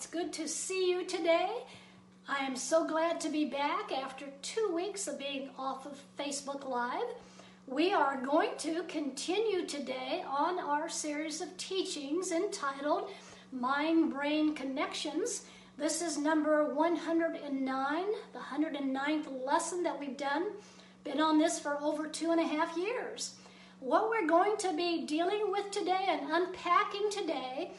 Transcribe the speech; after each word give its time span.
it's 0.00 0.06
good 0.06 0.32
to 0.32 0.48
see 0.48 0.90
you 0.90 1.04
today. 1.04 1.50
I 2.26 2.46
am 2.46 2.56
so 2.56 2.86
glad 2.86 3.20
to 3.20 3.28
be 3.28 3.44
back 3.44 3.92
after 3.92 4.24
two 4.40 4.72
weeks 4.74 5.06
of 5.06 5.18
being 5.18 5.50
off 5.58 5.84
of 5.84 6.02
Facebook 6.18 6.66
Live. 6.66 7.04
We 7.66 7.92
are 7.92 8.16
going 8.16 8.52
to 8.60 8.82
continue 8.84 9.66
today 9.66 10.24
on 10.26 10.58
our 10.58 10.88
series 10.88 11.42
of 11.42 11.54
teachings 11.58 12.32
entitled 12.32 13.10
Mind 13.52 14.10
Brain 14.10 14.54
Connections. 14.54 15.42
This 15.76 16.00
is 16.00 16.16
number 16.16 16.72
109, 16.72 18.04
the 18.32 18.38
109th 18.38 19.46
lesson 19.46 19.82
that 19.82 20.00
we've 20.00 20.16
done. 20.16 20.46
Been 21.04 21.20
on 21.20 21.38
this 21.38 21.60
for 21.60 21.78
over 21.78 22.06
two 22.06 22.30
and 22.30 22.40
a 22.40 22.46
half 22.46 22.74
years. 22.74 23.34
What 23.80 24.08
we're 24.08 24.26
going 24.26 24.56
to 24.60 24.74
be 24.74 25.04
dealing 25.04 25.52
with 25.52 25.70
today 25.70 26.06
and 26.08 26.30
unpacking 26.30 27.10
today 27.10 27.72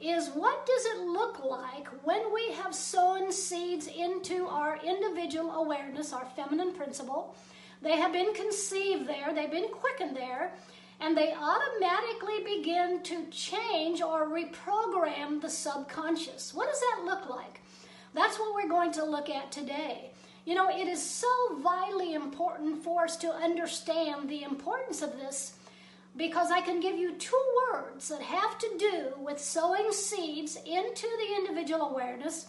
is 0.00 0.28
what 0.28 0.66
does 0.66 0.84
it 0.86 1.06
look 1.06 1.42
like 1.44 1.88
when 2.04 2.32
we 2.32 2.52
have 2.52 2.74
sown 2.74 3.32
seeds 3.32 3.86
into 3.86 4.46
our 4.46 4.78
individual 4.84 5.50
awareness, 5.52 6.12
our 6.12 6.26
feminine 6.36 6.72
principle? 6.72 7.34
They 7.82 7.96
have 7.96 8.12
been 8.12 8.34
conceived 8.34 9.08
there, 9.08 9.34
they've 9.34 9.50
been 9.50 9.68
quickened 9.68 10.16
there, 10.16 10.52
and 11.00 11.16
they 11.16 11.34
automatically 11.34 12.56
begin 12.56 13.02
to 13.04 13.26
change 13.30 14.00
or 14.02 14.28
reprogram 14.28 15.40
the 15.40 15.48
subconscious. 15.50 16.54
What 16.54 16.68
does 16.68 16.80
that 16.80 17.04
look 17.04 17.28
like? 17.28 17.60
That's 18.14 18.38
what 18.38 18.54
we're 18.54 18.68
going 18.68 18.92
to 18.92 19.04
look 19.04 19.28
at 19.28 19.52
today. 19.52 20.10
You 20.46 20.54
know, 20.54 20.70
it 20.70 20.88
is 20.88 21.02
so 21.02 21.28
vitally 21.58 22.14
important 22.14 22.82
for 22.82 23.04
us 23.04 23.16
to 23.18 23.28
understand 23.28 24.28
the 24.28 24.42
importance 24.42 25.02
of 25.02 25.12
this 25.18 25.55
because 26.16 26.50
I 26.50 26.60
can 26.60 26.80
give 26.80 26.96
you 26.96 27.12
two 27.14 27.42
words 27.70 28.08
that 28.08 28.22
have 28.22 28.58
to 28.58 28.68
do 28.78 29.12
with 29.18 29.38
sowing 29.38 29.92
seeds 29.92 30.56
into 30.64 31.06
the 31.06 31.36
individual 31.36 31.90
awareness 31.90 32.46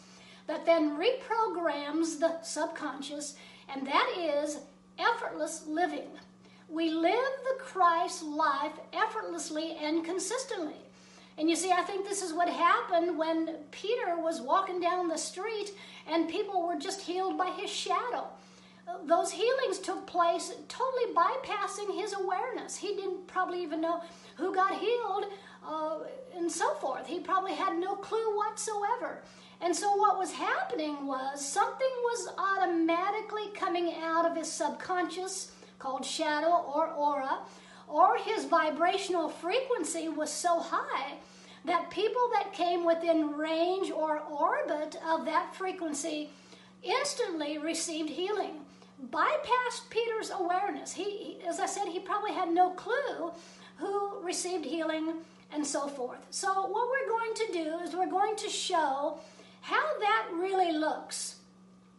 that 0.48 0.66
then 0.66 0.98
reprograms 0.98 2.20
the 2.20 2.42
subconscious, 2.42 3.36
and 3.68 3.86
that 3.86 4.14
is 4.18 4.60
effortless 4.98 5.66
living. 5.68 6.08
We 6.70 6.90
live 6.90 7.14
the 7.44 7.64
Christ 7.64 8.24
life 8.24 8.74
effortlessly 8.94 9.78
and 9.82 10.04
consistently. 10.04 10.76
And 11.38 11.50
you 11.50 11.56
see, 11.56 11.72
I 11.72 11.84
think 11.84 12.06
this 12.06 12.22
is 12.22 12.34
what 12.34 12.50
happened 12.50 13.18
when 13.18 13.56
Peter 13.72 14.18
was 14.18 14.42
walking 14.42 14.80
down 14.80 15.08
the 15.08 15.18
street 15.18 15.72
and 16.08 16.28
people 16.28 16.66
were 16.66 16.80
just 16.80 17.02
healed 17.02 17.38
by 17.38 17.52
his 17.52 17.70
shadow 17.70 18.28
those 19.06 19.32
healings 19.32 19.80
took 19.80 20.06
place 20.08 20.54
totally 20.68 21.14
bypassing 21.14 22.00
his 22.00 22.14
awareness. 22.14 22.78
He 22.78 22.96
didn't 22.96 23.28
probably 23.28 23.62
even 23.62 23.82
know 23.82 24.02
who 24.36 24.54
got 24.54 24.80
healed 24.80 25.26
uh, 25.68 26.00
and 26.36 26.52
so 26.52 26.74
forth. 26.76 27.06
He 27.06 27.20
probably 27.20 27.54
had 27.54 27.78
no 27.78 27.96
clue 27.96 28.38
whatsoever. 28.38 29.24
And 29.60 29.76
so, 29.76 29.96
what 29.96 30.20
was 30.20 30.32
happening 30.32 31.08
was 31.08 31.44
something 31.44 31.88
was 32.04 32.30
automatically 32.38 33.50
coming 33.56 33.96
out 34.02 34.30
of 34.30 34.38
his 34.38 34.52
subconscious 34.52 35.52
called 35.80 36.06
shadow 36.06 36.52
or 36.52 36.88
aura, 36.92 37.40
or 37.88 38.18
his 38.18 38.46
vibrational 38.46 39.30
frequency 39.30 40.10
was 40.10 40.32
so 40.32 40.60
high 40.60 41.16
that 41.66 41.90
people 41.90 42.30
that 42.34 42.54
came 42.54 42.86
within 42.86 43.32
range 43.32 43.92
or 43.92 44.20
orbit 44.20 44.96
of 45.08 45.26
that 45.26 45.56
frequency 45.56 46.30
instantly 46.84 47.58
received 47.58 48.10
healing 48.10 48.62
bypassed 49.04 49.90
Peter's 49.90 50.32
awareness. 50.32 50.94
He, 50.94 51.40
as 51.48 51.60
I 51.60 51.66
said, 51.66 51.88
he 51.88 52.00
probably 52.00 52.34
had 52.34 52.50
no 52.50 52.72
clue 52.72 53.32
who 53.78 54.20
received 54.24 54.66
healing 54.66 55.14
and 55.54 55.66
so 55.66 55.88
forth. 55.88 56.26
So, 56.30 56.50
what 56.68 56.90
we're 56.90 57.10
going 57.10 57.34
to 57.36 57.54
do 57.54 57.80
is 57.84 57.96
we're 57.96 58.10
going 58.10 58.36
to 58.38 58.50
show 58.50 59.20
how 59.62 60.00
that 60.00 60.28
really 60.34 60.72
looks. 60.72 61.38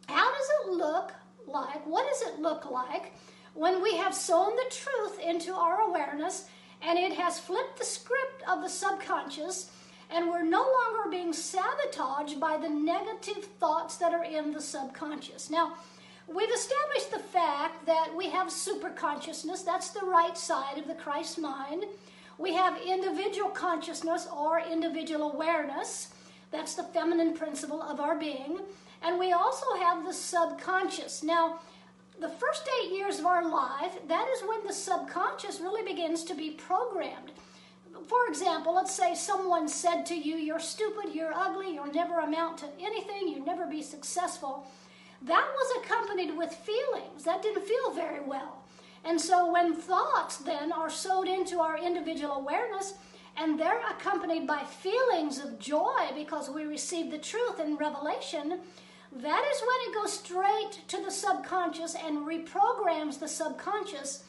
How 0.07 0.29
does 0.31 0.47
it 0.61 0.71
look 0.73 1.13
like? 1.47 1.85
What 1.85 2.07
does 2.09 2.33
it 2.33 2.39
look 2.39 2.69
like 2.69 3.13
when 3.53 3.81
we 3.81 3.95
have 3.97 4.13
sown 4.13 4.55
the 4.55 4.71
truth 4.71 5.19
into 5.19 5.53
our 5.53 5.81
awareness 5.81 6.47
and 6.81 6.97
it 6.97 7.13
has 7.13 7.39
flipped 7.39 7.79
the 7.79 7.85
script 7.85 8.43
of 8.47 8.61
the 8.61 8.69
subconscious? 8.69 9.71
and 10.11 10.27
we're 10.27 10.43
no 10.43 10.61
longer 10.61 11.09
being 11.11 11.31
sabotaged 11.33 12.39
by 12.39 12.57
the 12.57 12.69
negative 12.69 13.45
thoughts 13.59 13.97
that 13.97 14.13
are 14.13 14.23
in 14.23 14.51
the 14.51 14.61
subconscious. 14.61 15.49
Now, 15.49 15.73
We've 16.33 16.51
established 16.51 17.11
the 17.11 17.19
fact 17.19 17.87
that 17.87 18.15
we 18.15 18.29
have 18.29 18.51
super 18.51 18.91
consciousness, 18.91 19.63
that's 19.63 19.89
the 19.89 20.05
right 20.05 20.37
side 20.37 20.77
of 20.77 20.87
the 20.87 20.93
Christ 20.93 21.39
mind. 21.39 21.85
We 22.37 22.53
have 22.53 22.79
individual 22.85 23.49
consciousness 23.49 24.27
or 24.31 24.59
individual 24.59 25.31
awareness, 25.31 26.13
that's 26.51 26.75
the 26.75 26.83
feminine 26.83 27.33
principle 27.33 27.81
of 27.81 27.99
our 27.99 28.15
being. 28.15 28.59
And 29.01 29.17
we 29.17 29.31
also 29.31 29.65
have 29.79 30.05
the 30.05 30.13
subconscious. 30.13 31.23
Now, 31.23 31.61
the 32.19 32.29
first 32.29 32.69
eight 32.83 32.91
years 32.91 33.17
of 33.17 33.25
our 33.25 33.49
life, 33.49 33.97
that 34.07 34.27
is 34.29 34.47
when 34.47 34.67
the 34.67 34.73
subconscious 34.73 35.59
really 35.59 35.81
begins 35.81 36.23
to 36.25 36.35
be 36.35 36.51
programmed. 36.51 37.31
For 38.07 38.27
example, 38.27 38.75
let's 38.75 38.93
say 38.93 39.15
someone 39.15 39.67
said 39.67 40.05
to 40.07 40.15
you, 40.15 40.35
You're 40.35 40.59
stupid, 40.59 41.13
you're 41.13 41.33
ugly, 41.33 41.73
you'll 41.73 41.91
never 41.91 42.19
amount 42.19 42.59
to 42.59 42.67
anything, 42.79 43.29
you'll 43.29 43.45
never 43.45 43.65
be 43.65 43.81
successful 43.81 44.67
that 45.23 45.47
was 45.53 45.83
accompanied 45.83 46.37
with 46.37 46.53
feelings. 46.53 47.23
That 47.23 47.41
didn't 47.41 47.65
feel 47.65 47.91
very 47.93 48.21
well. 48.21 48.63
And 49.03 49.19
so 49.19 49.51
when 49.51 49.75
thoughts 49.75 50.37
then 50.37 50.71
are 50.71 50.89
sowed 50.89 51.27
into 51.27 51.59
our 51.59 51.77
individual 51.77 52.33
awareness, 52.33 52.93
and 53.37 53.59
they're 53.59 53.81
accompanied 53.89 54.45
by 54.45 54.63
feelings 54.63 55.39
of 55.39 55.59
joy 55.59 56.09
because 56.13 56.49
we 56.49 56.63
receive 56.63 57.09
the 57.09 57.17
truth 57.17 57.59
in 57.59 57.77
revelation, 57.77 58.59
that 59.11 59.43
is 59.51 59.61
when 59.61 59.77
it 59.87 59.95
goes 59.95 60.13
straight 60.13 60.87
to 60.87 61.03
the 61.03 61.11
subconscious 61.11 61.95
and 61.95 62.27
reprograms 62.27 63.19
the 63.19 63.27
subconscious. 63.27 64.23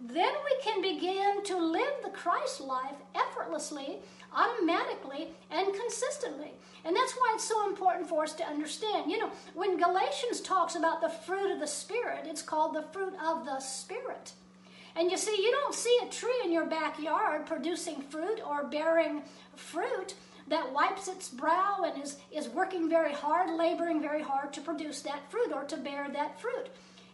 Then 0.00 0.32
we 0.44 0.62
can 0.62 0.82
begin 0.82 1.42
to 1.44 1.58
live 1.58 1.94
the 2.04 2.10
Christ 2.10 2.60
life 2.60 2.96
effortlessly 3.14 3.98
automatically 4.36 5.28
and 5.50 5.74
consistently. 5.74 6.52
And 6.84 6.94
that's 6.94 7.14
why 7.14 7.32
it's 7.34 7.48
so 7.48 7.68
important 7.68 8.08
for 8.08 8.22
us 8.22 8.34
to 8.34 8.46
understand. 8.46 9.10
You 9.10 9.18
know, 9.18 9.30
when 9.54 9.78
Galatians 9.78 10.40
talks 10.40 10.76
about 10.76 11.00
the 11.00 11.08
fruit 11.08 11.52
of 11.52 11.58
the 11.58 11.66
Spirit, 11.66 12.26
it's 12.26 12.42
called 12.42 12.74
the 12.74 12.84
fruit 12.92 13.14
of 13.24 13.44
the 13.44 13.58
Spirit. 13.60 14.32
And 14.94 15.10
you 15.10 15.16
see, 15.16 15.36
you 15.36 15.50
don't 15.50 15.74
see 15.74 15.98
a 16.02 16.10
tree 16.10 16.40
in 16.44 16.52
your 16.52 16.66
backyard 16.66 17.46
producing 17.46 18.02
fruit 18.02 18.40
or 18.46 18.64
bearing 18.64 19.22
fruit 19.54 20.14
that 20.48 20.72
wipes 20.72 21.08
its 21.08 21.28
brow 21.28 21.82
and 21.84 22.02
is, 22.02 22.16
is 22.32 22.48
working 22.48 22.88
very 22.88 23.12
hard, 23.12 23.50
laboring 23.58 24.00
very 24.00 24.22
hard 24.22 24.52
to 24.52 24.60
produce 24.60 25.02
that 25.02 25.30
fruit 25.30 25.52
or 25.52 25.64
to 25.64 25.76
bear 25.76 26.08
that 26.12 26.40
fruit. 26.40 26.68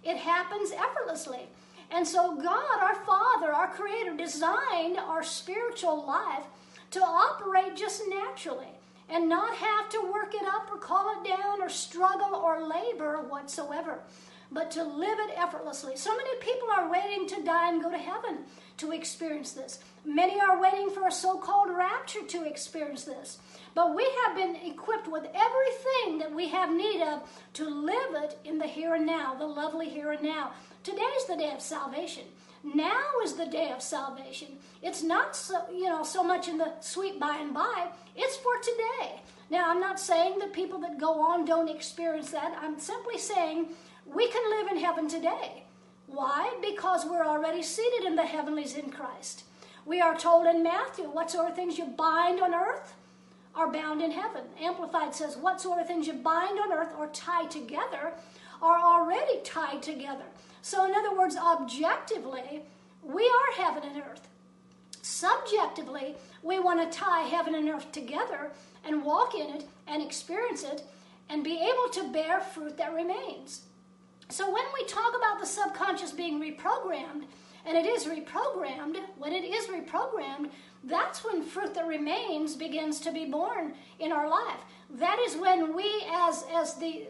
It 0.05 0.17
happens 0.17 0.71
effortlessly. 0.73 1.49
And 1.95 2.07
so, 2.07 2.37
God, 2.37 2.81
our 2.81 2.95
Father, 3.05 3.53
our 3.53 3.69
Creator, 3.69 4.17
designed 4.17 4.97
our 4.99 5.23
spiritual 5.23 6.07
life 6.07 6.45
to 6.93 7.01
operate 7.01 7.77
just 7.77 8.03
naturally 8.09 8.73
and 9.11 9.29
not 9.29 9.55
have 9.55 9.91
to 9.91 10.11
work 10.13 10.35
it 10.35 10.47
up 10.47 10.71
or 10.73 10.79
call 10.79 11.13
it 11.13 11.29
down 11.29 11.61
or 11.61 11.69
struggle 11.69 12.35
or 12.35 12.67
labor 12.67 13.19
whatsoever, 13.29 13.99
but 14.53 14.71
to 14.73 14.83
live 14.85 15.19
it 15.19 15.37
effortlessly. 15.37 15.97
So 15.97 16.15
many 16.17 16.37
people 16.41 16.69
are 16.77 16.91
waiting 16.91 17.27
to 17.29 17.43
die 17.43 17.71
and 17.71 17.83
go 17.83 17.91
to 17.91 17.99
heaven 17.99 18.39
to 18.79 18.93
experience 18.93 19.53
this. 19.53 19.81
Many 20.05 20.41
are 20.41 20.61
waiting 20.61 20.91
for 20.91 21.07
a 21.07 21.13
so 21.13 21.39
called 21.39 21.71
rapture 21.71 22.23
to 22.27 22.45
experience 22.45 23.05
this. 23.05 23.39
But 23.75 23.95
we 23.95 24.07
have 24.27 24.37
been 24.37 24.57
equipped 24.57 25.09
with 25.09 25.25
everything 25.25 26.19
that 26.19 26.35
we 26.35 26.49
have 26.49 26.71
need 26.71 27.03
of 27.03 27.23
to 27.55 27.69
live 27.69 28.23
it 28.23 28.39
in 28.45 28.59
the 28.59 28.67
here 28.67 28.95
and 28.95 29.07
now, 29.07 29.35
the 29.35 29.47
lovely 29.47 29.89
here 29.89 30.13
and 30.13 30.23
now. 30.23 30.53
Today 30.83 31.03
is 31.03 31.27
the 31.27 31.37
day 31.37 31.53
of 31.53 31.61
salvation. 31.61 32.25
Now 32.65 33.03
is 33.25 33.35
the 33.35 33.47
day 33.47 33.73
of 33.73 33.83
salvation. 33.83 34.49
It's 34.83 35.03
not 35.03 35.35
so, 35.35 35.63
you 35.73 35.89
know, 35.89 36.05
so 36.05 36.23
much 36.23 36.49
in 36.49 36.59
the 36.59 36.73
sweet 36.81 37.19
by 37.19 37.39
and 37.39 37.53
by. 37.53 37.89
It's 38.15 38.37
for 38.37 38.57
today. 38.63 39.21
Now, 39.51 39.69
I'm 39.69 39.81
not 39.81 39.99
saying 40.01 40.39
that 40.39 40.53
people 40.53 40.79
that 40.81 40.99
go 40.99 41.21
on 41.21 41.45
don't 41.45 41.69
experience 41.69 42.31
that. 42.31 42.57
I'm 42.61 42.79
simply 42.79 43.19
saying 43.19 43.69
we 44.15 44.29
can 44.29 44.43
live 44.51 44.73
in 44.73 44.79
heaven 44.79 45.09
today. 45.09 45.65
Why? 46.07 46.55
Because 46.61 47.07
we're 47.07 47.25
already 47.25 47.63
seated 47.63 48.05
in 48.05 48.17
the 48.17 48.27
heavenlies 48.27 48.77
in 48.77 48.91
Christ. 48.91 49.45
We 49.87 50.01
are 50.01 50.17
told 50.17 50.47
in 50.47 50.63
Matthew, 50.63 51.05
what 51.05 51.31
sort 51.31 51.49
of 51.49 51.57
things 51.57 51.79
you 51.79 51.87
bind 51.87 52.41
on 52.41 52.55
earth 52.55 52.95
are 53.55 53.73
bound 53.73 54.03
in 54.03 54.11
heaven. 54.11 54.43
Amplified 54.61 55.15
says, 55.15 55.37
what 55.37 55.61
sort 55.61 55.81
of 55.81 55.87
things 55.87 56.07
you 56.07 56.15
bind 56.15 56.59
on 56.59 56.73
earth 56.73 56.93
or 56.99 57.09
tie 57.09 57.47
together 57.47 58.13
are 58.61 58.79
already 58.79 59.41
tied 59.45 59.83
together. 59.83 60.25
So, 60.63 60.87
in 60.87 60.95
other 60.95 61.17
words, 61.17 61.37
objectively, 61.37 62.63
we 63.03 63.25
are 63.25 63.65
heaven 63.65 63.83
and 63.89 64.03
earth. 64.03 64.29
Subjectively, 65.03 66.15
we 66.43 66.61
want 66.61 66.81
to 66.81 66.99
tie 66.99 67.23
heaven 67.23 67.57
and 67.57 67.69
earth 67.69 67.91
together 67.91 68.53
and 68.85 69.05
walk 69.05 69.35
in 69.35 69.51
it 69.51 69.65
and 69.89 70.01
experience 70.03 70.63
it 70.63 70.85
and 71.29 71.43
be 71.43 71.57
able 71.57 71.89
to 71.93 72.13
bear 72.13 72.41
fruit 72.41 72.77
that 72.77 72.95
remains. 72.95 73.63
So, 74.33 74.51
when 74.51 74.65
we 74.73 74.87
talk 74.87 75.13
about 75.15 75.41
the 75.41 75.47
subconscious 75.47 76.11
being 76.11 76.41
reprogrammed, 76.41 77.25
and 77.67 77.77
it 77.77 77.85
is 77.85 78.07
reprogrammed, 78.07 78.97
when 79.19 79.35
it 79.35 79.45
is 79.45 79.67
reprogrammed, 79.67 80.49
that's 80.85 81.23
when 81.23 81.43
fruit 81.43 81.75
that 81.75 81.87
remains 81.87 82.57
begins 82.57 82.99
to 83.01 83.13
be 83.13 83.27
born 83.27 83.75
in 83.99 84.11
our 84.11 84.27
life. 84.31 84.61
That 84.89 85.19
is 85.19 85.37
when 85.37 85.77
we, 85.77 85.85
as 86.11 86.47
as 86.51 86.77
the 86.77 87.09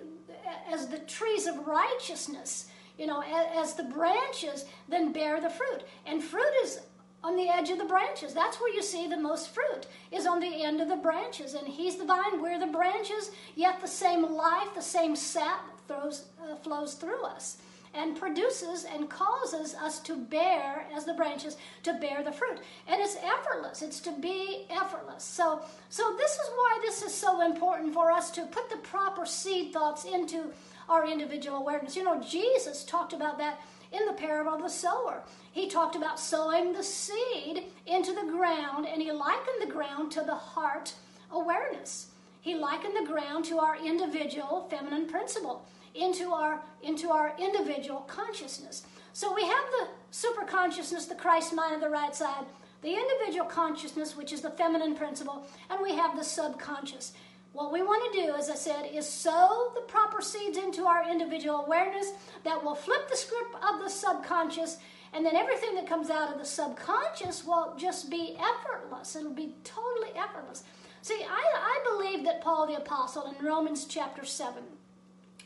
as 0.69 0.89
the 0.89 0.99
trees 0.99 1.47
of 1.47 1.65
righteousness, 1.65 2.67
you 2.99 3.07
know, 3.07 3.23
as, 3.23 3.69
as 3.69 3.75
the 3.75 3.85
branches, 3.85 4.65
then 4.89 5.13
bear 5.13 5.41
the 5.41 5.49
fruit. 5.49 5.85
And 6.05 6.25
fruit 6.25 6.53
is 6.65 6.81
on 7.23 7.37
the 7.37 7.49
edge 7.49 7.71
of 7.71 7.79
the 7.79 7.85
branches. 7.85 8.35
That's 8.35 8.61
where 8.61 8.75
you 8.75 8.83
see 8.83 9.07
the 9.07 9.17
most 9.17 9.55
fruit, 9.55 9.87
is 10.11 10.27
on 10.27 10.41
the 10.41 10.65
end 10.65 10.81
of 10.81 10.89
the 10.89 10.97
branches. 10.97 11.55
And 11.55 11.69
He's 11.69 11.99
the 11.99 12.05
vine, 12.05 12.43
we're 12.43 12.59
the 12.59 12.67
branches, 12.67 13.31
yet 13.55 13.81
the 13.81 13.87
same 13.87 14.35
life, 14.35 14.75
the 14.75 14.83
same 14.83 15.15
sap 15.15 15.72
throws, 15.89 16.27
uh, 16.43 16.57
flows 16.57 16.95
through 16.95 17.25
us 17.25 17.59
and 17.95 18.19
produces 18.19 18.85
and 18.85 19.11
causes 19.11 19.75
us 19.75 20.01
to 20.01 20.17
bear, 20.17 20.87
as 20.95 21.05
the 21.05 21.13
branches, 21.13 21.57
to 21.83 21.93
bear 21.95 22.23
the 22.23 22.33
fruit. 22.33 22.59
And 22.89 23.01
it's 23.01 23.17
effortless. 23.17 23.83
It's 23.83 24.01
to 24.01 24.13
be 24.13 24.67
effortless. 24.71 25.25
So, 25.25 25.63
so 25.91 26.15
this 26.17 26.33
is 26.33 26.49
why 26.55 26.79
this 26.83 27.03
is 27.03 27.13
so 27.13 27.45
important 27.45 27.93
for 27.93 28.11
us 28.11 28.31
to 28.33 28.47
put 28.47 28.71
the 28.71 28.79
proper 28.79 29.27
seed 29.27 29.73
thoughts 29.73 30.05
into 30.05 30.53
our 30.89 31.07
individual 31.07 31.59
awareness. 31.59 31.97
You 31.97 32.05
know, 32.05 32.23
Jesus 32.23 32.85
talked 32.85 33.13
about 33.13 33.39
that 33.39 33.61
in 33.93 34.07
the 34.07 34.15
parable 34.15 34.55
of 34.55 34.63
the 34.63 34.69
sower. 34.69 35.23
He 35.53 35.69
talked 35.69 35.97
about 35.97 36.19
sowing 36.19 36.73
the 36.73 36.83
seed 36.83 37.65
into 37.87 38.13
the 38.13 38.31
ground, 38.31 38.87
and 38.87 39.03
he 39.03 39.13
likened 39.13 39.61
the 39.61 39.73
ground 39.73 40.13
to 40.13 40.23
the 40.23 40.35
heart 40.35 40.95
awareness. 41.31 42.12
He 42.43 42.57
likened 42.57 42.97
the 42.97 43.11
ground 43.11 43.45
to 43.47 43.61
our 43.61 43.77
individual 43.77 44.67
feminine 44.69 45.07
principle 45.07 45.65
into 45.95 46.33
our 46.33 46.61
into 46.83 47.11
our 47.11 47.35
individual 47.39 48.01
consciousness. 48.01 48.83
So 49.13 49.33
we 49.33 49.43
have 49.43 49.65
the 49.79 49.89
super 50.11 50.45
consciousness, 50.45 51.07
the 51.07 51.15
Christ 51.15 51.55
mind 51.55 51.77
of 51.77 51.81
the 51.81 51.89
right 51.89 52.15
side, 52.15 52.45
the 52.83 52.95
individual 52.95 53.47
consciousness, 53.47 54.17
which 54.17 54.33
is 54.33 54.41
the 54.41 54.51
feminine 54.51 54.97
principle, 54.97 55.47
and 55.71 55.81
we 55.81 55.95
have 55.95 56.17
the 56.17 56.25
subconscious. 56.25 57.13
What 57.53 57.73
we 57.73 57.83
want 57.83 58.13
to 58.13 58.23
do, 58.23 58.35
as 58.35 58.51
I 58.51 58.55
said, 58.57 58.87
is 58.93 59.09
sow 59.09 59.71
the 59.75 59.83
proper 59.83 60.21
seeds 60.21 60.59
into 60.59 60.87
our 60.87 61.09
individual 61.09 61.65
awareness 61.65 62.13
that 62.45 62.65
will 62.65 62.75
flip 62.75 63.09
the 63.09 63.17
script 63.17 63.55
of 63.57 63.81
the 63.81 63.91
subconscious, 63.91 64.79
and 65.13 65.25
then 65.25 65.37
everything 65.37 65.77
that 65.77 65.87
comes 65.87 66.11
out 66.11 66.33
of 66.33 66.41
the 66.41 66.47
subconscious 66.47 67.45
will 67.45 67.75
just 67.79 68.11
be 68.11 68.37
effortless. 68.41 69.15
It'll 69.15 69.31
be 69.31 69.55
totally 69.63 70.17
effortless. 70.17 70.65
See, 71.03 71.27
I, 71.29 71.45
I 71.57 71.81
believe 71.91 72.25
that 72.25 72.43
Paul 72.43 72.69
the 72.69 72.77
Apostle 72.77 73.35
in 73.37 73.45
Romans 73.45 73.87
chapter 73.87 74.25
7 74.25 74.63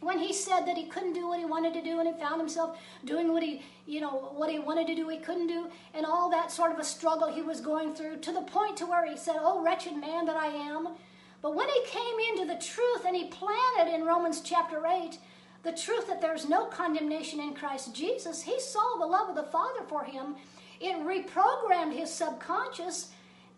when 0.01 0.19
he 0.19 0.31
said 0.31 0.67
that 0.67 0.77
he 0.77 0.85
couldn't 0.85 1.15
do 1.15 1.27
what 1.27 1.39
he 1.39 1.47
wanted 1.47 1.73
to 1.73 1.83
do 1.83 1.99
and 1.99 2.07
he 2.07 2.21
found 2.21 2.39
himself 2.39 2.79
doing 3.07 3.33
what 3.33 3.43
he 3.43 3.63
you 3.87 3.99
know 3.99 4.31
what 4.37 4.51
he 4.51 4.59
wanted 4.59 4.87
to 4.87 4.95
do 4.95 5.09
he 5.09 5.17
couldn't 5.17 5.47
do 5.47 5.71
and 5.95 6.05
all 6.05 6.29
that 6.29 6.53
sort 6.53 6.71
of 6.71 6.79
a 6.79 6.85
struggle 6.85 7.33
he 7.33 7.41
was 7.41 7.63
going 7.63 7.95
through 7.95 8.19
to 8.19 8.31
the 8.33 8.43
point 8.43 8.77
to 8.77 8.85
where 8.85 9.09
he 9.09 9.17
said 9.17 9.37
oh 9.39 9.65
wretched 9.65 9.97
man 9.97 10.27
that 10.27 10.37
i 10.37 10.49
am. 10.49 10.89
But 11.41 11.55
when 11.55 11.69
he 11.71 11.83
came 11.87 12.17
into 12.31 12.53
the 12.53 12.61
truth 12.61 13.07
and 13.07 13.17
he 13.17 13.29
planted 13.29 13.95
in 13.95 14.05
romans 14.05 14.43
chapter 14.43 14.87
8 14.87 15.19
the 15.63 15.73
truth 15.73 16.07
that 16.09 16.21
there's 16.21 16.47
no 16.47 16.67
condemnation 16.67 17.41
in 17.41 17.55
christ 17.55 17.95
jesus 17.95 18.43
he 18.43 18.61
saw 18.61 18.99
the 18.99 19.07
love 19.07 19.31
of 19.31 19.37
the 19.37 19.51
father 19.51 19.81
for 19.89 20.05
him. 20.05 20.37
It 20.79 20.97
reprogrammed 20.99 21.97
his 21.97 22.13
subconscious 22.13 23.09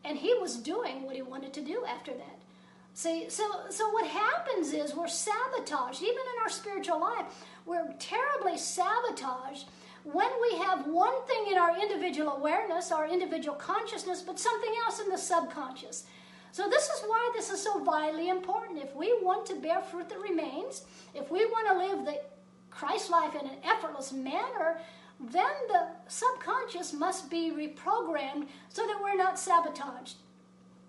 and 0.05 0.17
he 0.17 0.35
was 0.41 0.57
doing 0.57 1.03
what 1.03 1.17
do 1.69 1.85
after 1.87 2.13
that 2.13 2.39
See, 2.99 3.31
so 3.31 3.45
so 3.71 3.89
what 3.91 4.09
happens 4.09 4.73
is 4.73 4.93
we're 4.93 5.07
sabotaged, 5.07 6.03
even 6.03 6.17
in 6.35 6.43
our 6.43 6.49
spiritual 6.49 7.01
life, 7.01 7.27
we're 7.65 7.95
terribly 8.01 8.59
sabotaged 8.59 9.69
when 10.03 10.29
we 10.43 10.59
have 10.59 10.85
one 10.89 11.25
thing 11.29 11.53
in 11.53 11.59
our 11.59 11.81
individual 11.81 12.33
awareness, 12.33 12.91
our 12.91 13.07
individual 13.07 13.57
consciousness, 13.57 14.23
but 14.23 14.41
something 14.41 14.73
else 14.85 14.99
in 14.99 15.11
the 15.11 15.17
subconscious. 15.17 16.07
So 16.51 16.69
this 16.69 16.89
is 16.89 17.03
why 17.07 17.31
this 17.37 17.51
is 17.51 17.63
so 17.63 17.85
vitally 17.85 18.31
important. 18.31 18.83
If 18.83 18.97
we 18.97 19.17
want 19.23 19.47
to 19.47 19.61
bear 19.61 19.81
fruit 19.81 20.09
that 20.09 20.19
remains, 20.19 20.83
if 21.15 21.31
we 21.31 21.45
want 21.45 21.69
to 21.69 21.79
live 21.79 22.05
the 22.05 22.21
Christ 22.69 23.11
life 23.11 23.37
in 23.41 23.47
an 23.47 23.59
effortless 23.63 24.13
manner, 24.13 24.81
then 25.21 25.55
the 25.69 25.87
subconscious 26.09 26.93
must 26.93 27.31
be 27.31 27.53
reprogrammed 27.53 28.49
so 28.71 28.89
that 28.89 28.99
we're 29.01 29.17
not 29.17 29.39
sabotaged 29.39 30.17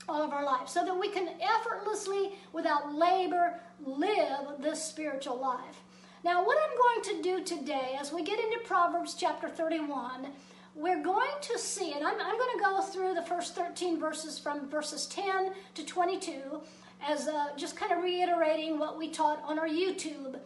all 0.10 0.24
of 0.24 0.34
our 0.34 0.44
life 0.44 0.68
so 0.68 0.84
that 0.84 1.00
we 1.00 1.10
can 1.10 1.30
effortlessly, 1.40 2.32
without 2.52 2.94
labor, 2.94 3.60
live 3.86 4.60
this 4.60 4.84
spiritual 4.84 5.40
life. 5.40 5.84
Now, 6.24 6.46
what 6.46 6.58
I'm 6.58 6.78
going 6.78 7.16
to 7.16 7.30
do 7.30 7.44
today, 7.46 7.96
as 8.00 8.12
we 8.12 8.24
get 8.24 8.40
into 8.40 8.60
Proverbs 8.66 9.14
chapter 9.14 9.48
31, 9.48 10.28
we're 10.76 11.02
going 11.04 11.30
to 11.42 11.58
see, 11.58 11.94
and 11.94 12.06
I'm, 12.06 12.20
I'm 12.20 12.38
going 12.38 12.58
to 12.58 12.64
go 12.64 12.82
through 12.82 13.14
the 13.14 13.22
first 13.22 13.56
13 13.56 14.00
verses 14.00 14.38
from 14.38 14.70
verses 14.70 15.06
10 15.08 15.52
to 15.76 15.86
22 15.86 16.62
as 17.08 17.28
uh, 17.28 17.48
just 17.56 17.78
kind 17.78 17.92
of 17.92 18.04
reiterating 18.04 18.80
what 18.80 18.98
we 18.98 19.10
taught 19.10 19.42
on 19.46 19.58
our 19.58 19.68
YouTube 19.68 20.38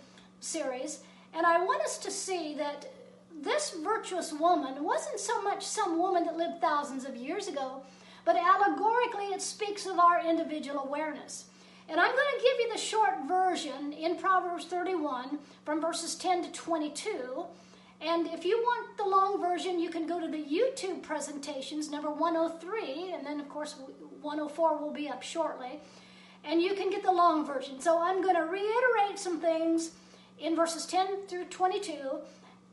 series. 0.42 1.00
And 1.34 1.46
I 1.46 1.64
want 1.64 1.82
us 1.82 1.98
to 2.00 2.12
see 2.12 2.54
that 2.56 2.92
this 3.42 3.76
virtuous 3.84 4.32
woman 4.32 4.84
wasn't 4.84 5.20
so 5.20 5.42
much 5.42 5.66
some 5.66 5.98
woman 5.98 6.26
that 6.26 6.38
lived 6.38 6.62
thousands 6.62 7.06
of 7.06 7.16
years 7.16 7.48
ago, 7.48 7.82
but 8.26 8.36
allegorically 8.36 9.26
it 9.26 9.42
speaks 9.42 9.86
of 9.86 10.00
our 10.00 10.28
individual 10.28 10.80
awareness. 10.80 11.46
And 11.90 12.00
I'm 12.00 12.12
going 12.12 12.34
to 12.38 12.44
give 12.44 12.60
you 12.60 12.72
the 12.72 12.80
short 12.80 13.28
version 13.28 13.92
in 13.94 14.18
Proverbs 14.18 14.66
31 14.66 15.40
from 15.66 15.82
verses 15.82 16.16
10 16.16 16.44
to 16.44 16.52
22. 16.52 17.46
And 18.02 18.28
if 18.28 18.46
you 18.46 18.58
want 18.58 18.98
the 18.98 19.06
long 19.06 19.42
version, 19.42 19.80
you 19.80 19.90
can 19.90 20.08
go 20.08 20.20
to 20.20 20.28
the 20.28 20.44
YouTube 20.44 21.04
presentations, 21.04 21.90
number 21.90 22.10
103, 22.10 23.14
and 23.14 23.26
then, 23.26 23.40
of 23.40 23.50
course, 23.50 23.76
104 24.22 24.78
will 24.78 24.92
be 24.92 25.10
up 25.10 25.24
shortly. 25.24 25.80
And 26.44 26.62
you 26.62 26.74
can 26.74 26.90
get 26.90 27.04
the 27.04 27.12
long 27.12 27.46
version. 27.46 27.80
So 27.80 28.02
I'm 28.02 28.22
going 28.22 28.36
to 28.36 28.44
reiterate 28.44 29.18
some 29.18 29.40
things 29.40 29.92
in 30.40 30.56
verses 30.56 30.86
10 30.86 31.28
through 31.28 31.46
22. 31.46 31.94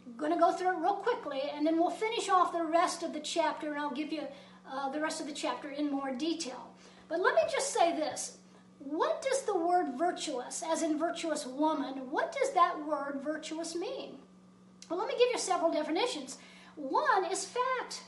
I'm 0.07 0.17
going 0.17 0.33
to 0.33 0.39
go 0.39 0.53
through 0.53 0.73
it 0.73 0.81
real 0.81 0.95
quickly, 0.95 1.43
and 1.55 1.65
then 1.67 1.79
we'll 1.79 1.91
finish 1.91 2.29
off 2.29 2.53
the 2.53 2.65
rest 2.65 3.03
of 3.03 3.13
the 3.13 3.21
chapter, 3.21 3.71
and 3.71 3.81
I'll 3.81 3.91
give 3.91 4.13
you 4.13 4.23
uh, 4.71 4.89
the 4.91 5.01
rest 5.01 5.21
of 5.21 5.27
the 5.27 5.33
chapter 5.33 5.71
in 5.71 5.91
more 5.91 6.13
detail. 6.13 6.69
But 7.09 7.21
let 7.21 7.35
me 7.35 7.43
just 7.51 7.73
say 7.73 7.95
this. 7.97 8.39
What 8.79 9.21
does 9.21 9.43
the 9.43 9.59
word 9.59 9.99
virtuous, 9.99 10.63
as 10.67 10.83
in 10.83 10.99
virtuous 10.99 11.47
woman, 11.47 12.11
what 12.11 12.33
does 12.33 12.53
that 12.55 12.87
word 12.87 13.21
virtuous 13.23 13.75
mean? 13.75 14.17
Well, 14.89 14.99
let 14.99 15.09
me 15.09 15.15
give 15.19 15.29
you 15.33 15.39
several 15.39 15.71
definitions. 15.71 16.39
One 16.77 17.25
is 17.31 17.45
fat. 17.45 18.01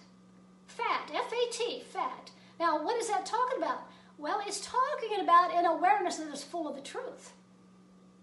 Fat, 0.67 1.11
F 1.15 1.31
A 1.31 1.53
T, 1.53 1.83
fat. 1.93 2.31
Now, 2.59 2.83
what 2.83 2.97
is 2.97 3.09
that 3.09 3.27
talking 3.27 3.59
about? 3.59 3.83
Well, 4.17 4.41
it's 4.47 4.67
talking 4.67 5.21
about 5.21 5.55
an 5.55 5.67
awareness 5.67 6.17
that 6.17 6.33
is 6.33 6.43
full 6.43 6.67
of 6.67 6.75
the 6.75 6.81
truth. 6.81 7.33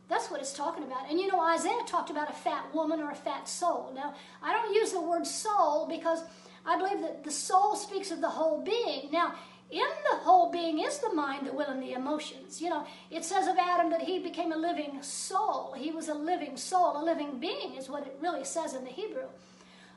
That's 0.08 0.31
what 0.31 0.39
it's 0.39 0.53
talking 0.53 0.84
about. 0.84 1.08
And 1.08 1.19
you 1.19 1.27
know, 1.27 1.39
Isaiah 1.39 1.84
talked 1.86 2.10
about 2.10 2.31
a 2.31 2.34
fat 2.34 2.74
woman 2.74 3.00
or 3.00 3.12
a 3.12 3.15
fat 3.15 3.48
soul. 3.48 3.91
Now, 3.93 4.15
I 4.41 4.53
don't 4.53 4.74
use 4.74 4.91
the 4.91 5.01
word 5.01 5.27
soul 5.27 5.88
because 5.88 6.24
I 6.69 6.77
believe 6.77 7.01
that 7.01 7.23
the 7.23 7.31
soul 7.31 7.75
speaks 7.75 8.11
of 8.11 8.21
the 8.21 8.29
whole 8.29 8.61
being. 8.61 9.11
Now, 9.11 9.33
in 9.71 9.88
the 10.11 10.17
whole 10.17 10.51
being 10.51 10.79
is 10.79 10.99
the 10.99 11.13
mind, 11.13 11.47
the 11.47 11.51
will, 11.51 11.65
and 11.65 11.81
the 11.81 11.93
emotions. 11.93 12.61
You 12.61 12.69
know, 12.69 12.85
it 13.09 13.25
says 13.25 13.47
of 13.47 13.57
Adam 13.57 13.89
that 13.89 14.03
he 14.03 14.19
became 14.19 14.51
a 14.51 14.57
living 14.57 15.01
soul. 15.01 15.73
He 15.75 15.89
was 15.89 16.09
a 16.09 16.13
living 16.13 16.57
soul, 16.57 17.01
a 17.01 17.03
living 17.03 17.39
being, 17.39 17.73
is 17.75 17.89
what 17.89 18.05
it 18.05 18.15
really 18.21 18.45
says 18.45 18.75
in 18.75 18.83
the 18.83 18.91
Hebrew. 18.91 19.27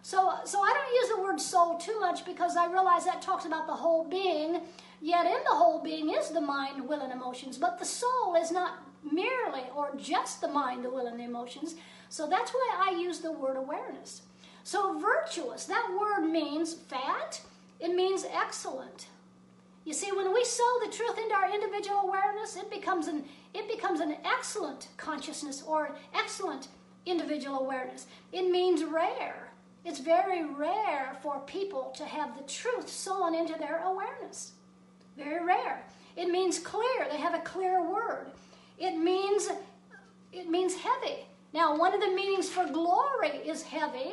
So, 0.01 0.33
so 0.45 0.63
I 0.63 0.73
don't 0.73 0.95
use 0.95 1.09
the 1.15 1.23
word 1.23 1.41
soul 1.41 1.77
too 1.77 2.01
much 2.01 2.25
because 2.25 2.57
I 2.57 2.67
realize 2.73 3.05
that 3.05 3.21
talks 3.21 3.45
about 3.45 3.67
the 3.67 3.75
whole 3.75 4.09
being. 4.09 4.63
Yet 5.03 5.27
in 5.27 5.45
the 5.45 5.55
whole 5.55 5.83
being 5.83 6.09
is 6.11 6.31
the 6.31 6.41
mind, 6.41 6.89
will, 6.89 7.03
and 7.03 7.13
emotions. 7.13 7.59
But 7.59 7.79
the 7.79 7.85
soul 7.85 8.35
is 8.35 8.51
not 8.51 8.83
merely 9.03 9.65
or 9.77 9.95
just 9.97 10.41
the 10.41 10.49
mind, 10.49 10.87
the 10.87 10.91
will, 10.91 11.07
and 11.07 11.21
the 11.21 11.25
emotions. 11.25 11.75
So 12.09 12.27
that's 12.29 12.51
why 12.51 12.89
I 12.89 12.99
use 12.99 13.21
the 13.21 13.33
word 13.33 13.59
awareness. 13.59 14.23
So, 14.65 14.99
virtuous, 14.99 15.65
that 15.67 15.89
word 15.99 16.29
means 16.29 16.75
fat, 16.75 17.41
it 17.81 17.95
means 17.95 18.25
excellent. 18.33 19.07
You 19.85 19.93
see, 19.93 20.13
when 20.13 20.33
we 20.33 20.45
sow 20.45 20.79
the 20.85 20.93
truth 20.93 21.19
into 21.19 21.35
our 21.35 21.53
individual 21.53 22.03
awareness, 22.05 22.57
it 22.57 22.71
becomes 22.71 23.09
an, 23.09 23.25
it 23.53 23.69
becomes 23.69 24.01
an 24.01 24.17
excellent 24.25 24.89
consciousness 24.97 25.65
or 25.67 25.97
excellent 26.15 26.69
individual 27.05 27.59
awareness. 27.59 28.07
It 28.33 28.49
means 28.49 28.85
rare. 28.85 29.49
It's 29.85 29.99
very 29.99 30.45
rare 30.45 31.17
for 31.23 31.41
people 31.41 31.93
to 31.97 32.05
have 32.05 32.37
the 32.37 32.45
truth 32.45 32.89
sown 32.89 33.35
into 33.35 33.59
their 33.59 33.83
awareness. 33.85 34.53
Very 35.17 35.45
rare. 35.45 35.83
It 36.17 36.29
means 36.29 36.61
clear. 36.61 37.09
They 37.11 37.19
have 37.19 37.35
a 37.35 37.41
clear 37.41 37.83
word. 37.83 38.31
It 38.79 38.97
means 38.97 39.49
it 40.33 40.49
means 40.49 40.75
heavy. 40.75 41.27
Now, 41.53 41.77
one 41.77 41.93
of 41.93 42.01
the 42.01 42.09
meanings 42.09 42.49
for 42.49 42.67
glory 42.67 43.37
is 43.47 43.63
heavy, 43.63 44.13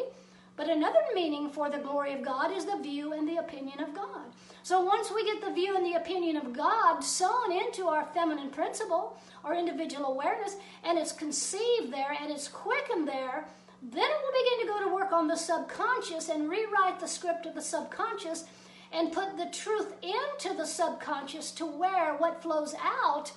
but 0.60 0.68
another 0.68 1.00
meaning 1.16 1.50
for 1.50 1.70
the 1.70 1.78
glory 1.78 2.12
of 2.12 2.22
God 2.22 2.52
is 2.52 2.66
the 2.66 2.76
view 2.80 3.14
and 3.14 3.26
the 3.26 3.38
opinion 3.38 3.80
of 3.80 3.96
God. 3.96 4.26
So 4.62 4.82
once 4.82 5.10
we 5.10 5.24
get 5.24 5.40
the 5.42 5.54
view 5.54 5.78
and 5.78 5.86
the 5.86 5.94
opinion 5.94 6.36
of 6.36 6.52
God 6.52 7.00
sown 7.00 7.54
into 7.54 7.88
our 7.88 8.04
feminine 8.14 8.50
principle, 8.50 9.18
our 9.46 9.56
individual 9.56 10.08
awareness, 10.08 10.58
and 10.84 10.98
it's 10.98 11.14
conceived 11.14 11.94
there 11.94 12.14
and 12.22 12.30
it's 12.30 12.50
quickened 12.50 13.08
there, 13.08 13.48
Then 13.82 14.04
it 14.04 14.18
will 14.22 14.44
begin 14.44 14.68
to 14.68 14.74
go 14.74 14.90
to 14.90 14.94
work 14.94 15.14
on 15.14 15.28
the 15.28 15.38
subconscious 15.38 16.30
and 16.30 16.50
rewrite 16.50 17.00
the 17.00 17.08
script 17.08 17.46
of 17.46 17.56
the 17.56 17.62
subconscious 17.62 18.44
and 18.92 19.14
put 19.14 19.38
the 19.38 19.46
truth 19.46 19.94
into 20.02 20.56
the 20.58 20.66
subconscious 20.66 21.52
to 21.52 21.66
where 21.66 22.16
what 22.16 22.42
flows 22.42 22.76
out 22.84 23.32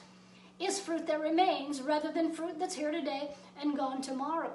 is 0.58 0.80
fruit 0.80 1.06
that 1.06 1.20
remains 1.20 1.80
rather 1.82 2.10
than 2.10 2.32
fruit 2.32 2.58
that's 2.58 2.74
here 2.74 2.90
today 2.90 3.30
and 3.60 3.76
gone 3.76 4.02
tomorrow. 4.02 4.52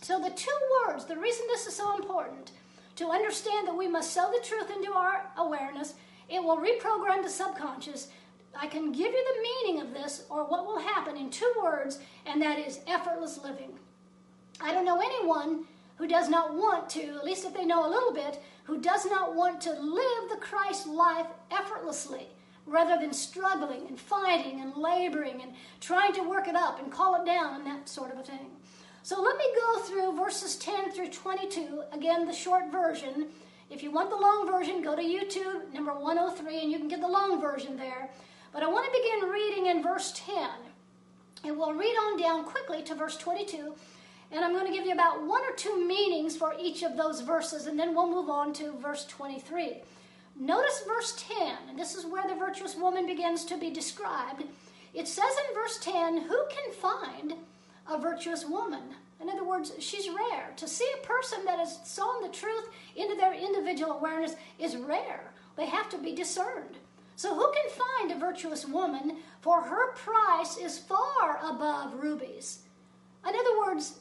So, 0.00 0.18
the 0.18 0.30
two 0.30 0.50
words, 0.86 1.04
the 1.04 1.16
reason 1.16 1.46
this 1.48 1.66
is 1.66 1.76
so 1.76 1.96
important, 1.96 2.52
to 2.96 3.10
understand 3.10 3.68
that 3.68 3.76
we 3.76 3.88
must 3.88 4.12
sow 4.12 4.30
the 4.30 4.44
truth 4.44 4.70
into 4.70 4.92
our 4.92 5.30
awareness, 5.36 5.94
it 6.28 6.42
will 6.42 6.56
reprogram 6.56 7.22
the 7.22 7.28
subconscious. 7.28 8.08
I 8.54 8.66
can 8.66 8.92
give 8.92 9.12
you 9.12 9.24
the 9.34 9.42
meaning 9.42 9.82
of 9.82 9.94
this 9.94 10.24
or 10.28 10.44
what 10.44 10.66
will 10.66 10.78
happen 10.78 11.16
in 11.16 11.30
two 11.30 11.52
words, 11.62 12.00
and 12.26 12.40
that 12.42 12.58
is 12.58 12.80
effortless 12.86 13.42
living. 13.42 13.78
I 14.60 14.72
don't 14.72 14.84
know 14.84 15.00
anyone 15.00 15.64
who 15.96 16.06
does 16.06 16.28
not 16.28 16.54
want 16.54 16.88
to, 16.90 17.16
at 17.16 17.24
least 17.24 17.44
if 17.44 17.54
they 17.54 17.64
know 17.64 17.86
a 17.86 17.90
little 17.90 18.12
bit, 18.12 18.42
who 18.64 18.80
does 18.80 19.06
not 19.06 19.34
want 19.34 19.60
to 19.62 19.70
live 19.70 20.30
the 20.30 20.36
Christ 20.40 20.86
life 20.86 21.26
effortlessly 21.50 22.26
rather 22.66 23.00
than 23.00 23.12
struggling 23.12 23.86
and 23.88 23.98
fighting 23.98 24.60
and 24.60 24.76
laboring 24.76 25.42
and 25.42 25.52
trying 25.80 26.12
to 26.12 26.28
work 26.28 26.46
it 26.46 26.54
up 26.54 26.80
and 26.80 26.92
call 26.92 27.20
it 27.20 27.26
down 27.26 27.56
and 27.56 27.66
that 27.66 27.88
sort 27.88 28.12
of 28.12 28.18
a 28.18 28.22
thing. 28.22 28.50
So 29.04 29.20
let 29.20 29.36
me 29.36 29.44
go 29.56 29.80
through 29.80 30.16
verses 30.16 30.54
10 30.56 30.92
through 30.92 31.10
22, 31.10 31.82
again, 31.92 32.24
the 32.24 32.32
short 32.32 32.70
version. 32.70 33.26
If 33.68 33.82
you 33.82 33.90
want 33.90 34.10
the 34.10 34.16
long 34.16 34.46
version, 34.46 34.80
go 34.80 34.94
to 34.94 35.02
YouTube, 35.02 35.72
number 35.72 35.92
103, 35.92 36.62
and 36.62 36.70
you 36.70 36.78
can 36.78 36.86
get 36.86 37.00
the 37.00 37.08
long 37.08 37.40
version 37.40 37.76
there. 37.76 38.10
But 38.52 38.62
I 38.62 38.68
want 38.68 38.86
to 38.86 39.00
begin 39.00 39.28
reading 39.28 39.66
in 39.66 39.82
verse 39.82 40.12
10. 40.14 40.48
And 41.44 41.58
we'll 41.58 41.72
read 41.72 41.96
on 41.96 42.20
down 42.20 42.44
quickly 42.44 42.82
to 42.82 42.94
verse 42.94 43.16
22. 43.16 43.74
And 44.30 44.44
I'm 44.44 44.52
going 44.52 44.66
to 44.66 44.72
give 44.72 44.86
you 44.86 44.92
about 44.92 45.26
one 45.26 45.42
or 45.42 45.54
two 45.56 45.84
meanings 45.84 46.36
for 46.36 46.54
each 46.60 46.84
of 46.84 46.96
those 46.96 47.22
verses, 47.22 47.66
and 47.66 47.76
then 47.76 47.96
we'll 47.96 48.08
move 48.08 48.30
on 48.30 48.52
to 48.54 48.72
verse 48.78 49.04
23. 49.06 49.82
Notice 50.38 50.84
verse 50.86 51.24
10, 51.38 51.56
and 51.70 51.78
this 51.78 51.96
is 51.96 52.06
where 52.06 52.26
the 52.28 52.36
virtuous 52.36 52.76
woman 52.76 53.06
begins 53.06 53.44
to 53.46 53.58
be 53.58 53.70
described. 53.70 54.44
It 54.94 55.08
says 55.08 55.32
in 55.48 55.54
verse 55.54 55.78
10, 55.78 56.22
Who 56.22 56.46
can 56.48 56.72
find 56.72 57.34
a 57.88 57.98
virtuous 57.98 58.44
woman? 58.44 58.82
In 59.20 59.28
other 59.28 59.44
words, 59.44 59.72
she's 59.78 60.08
rare. 60.08 60.52
To 60.56 60.66
see 60.66 60.88
a 60.94 61.06
person 61.06 61.44
that 61.44 61.58
has 61.58 61.78
sown 61.84 62.22
the 62.22 62.28
truth 62.28 62.68
into 62.96 63.14
their 63.16 63.34
individual 63.34 63.92
awareness 63.92 64.34
is 64.58 64.76
rare. 64.76 65.32
They 65.56 65.66
have 65.66 65.88
to 65.90 65.98
be 65.98 66.14
discerned. 66.14 66.78
So, 67.14 67.34
who 67.34 67.52
can 67.52 67.84
find 67.84 68.10
a 68.10 68.18
virtuous 68.18 68.66
woman? 68.66 69.18
For 69.40 69.60
her 69.60 69.92
price 69.92 70.56
is 70.56 70.78
far 70.78 71.38
above 71.44 72.02
rubies. 72.02 72.60
In 73.24 73.34
other 73.34 73.58
words, 73.60 73.98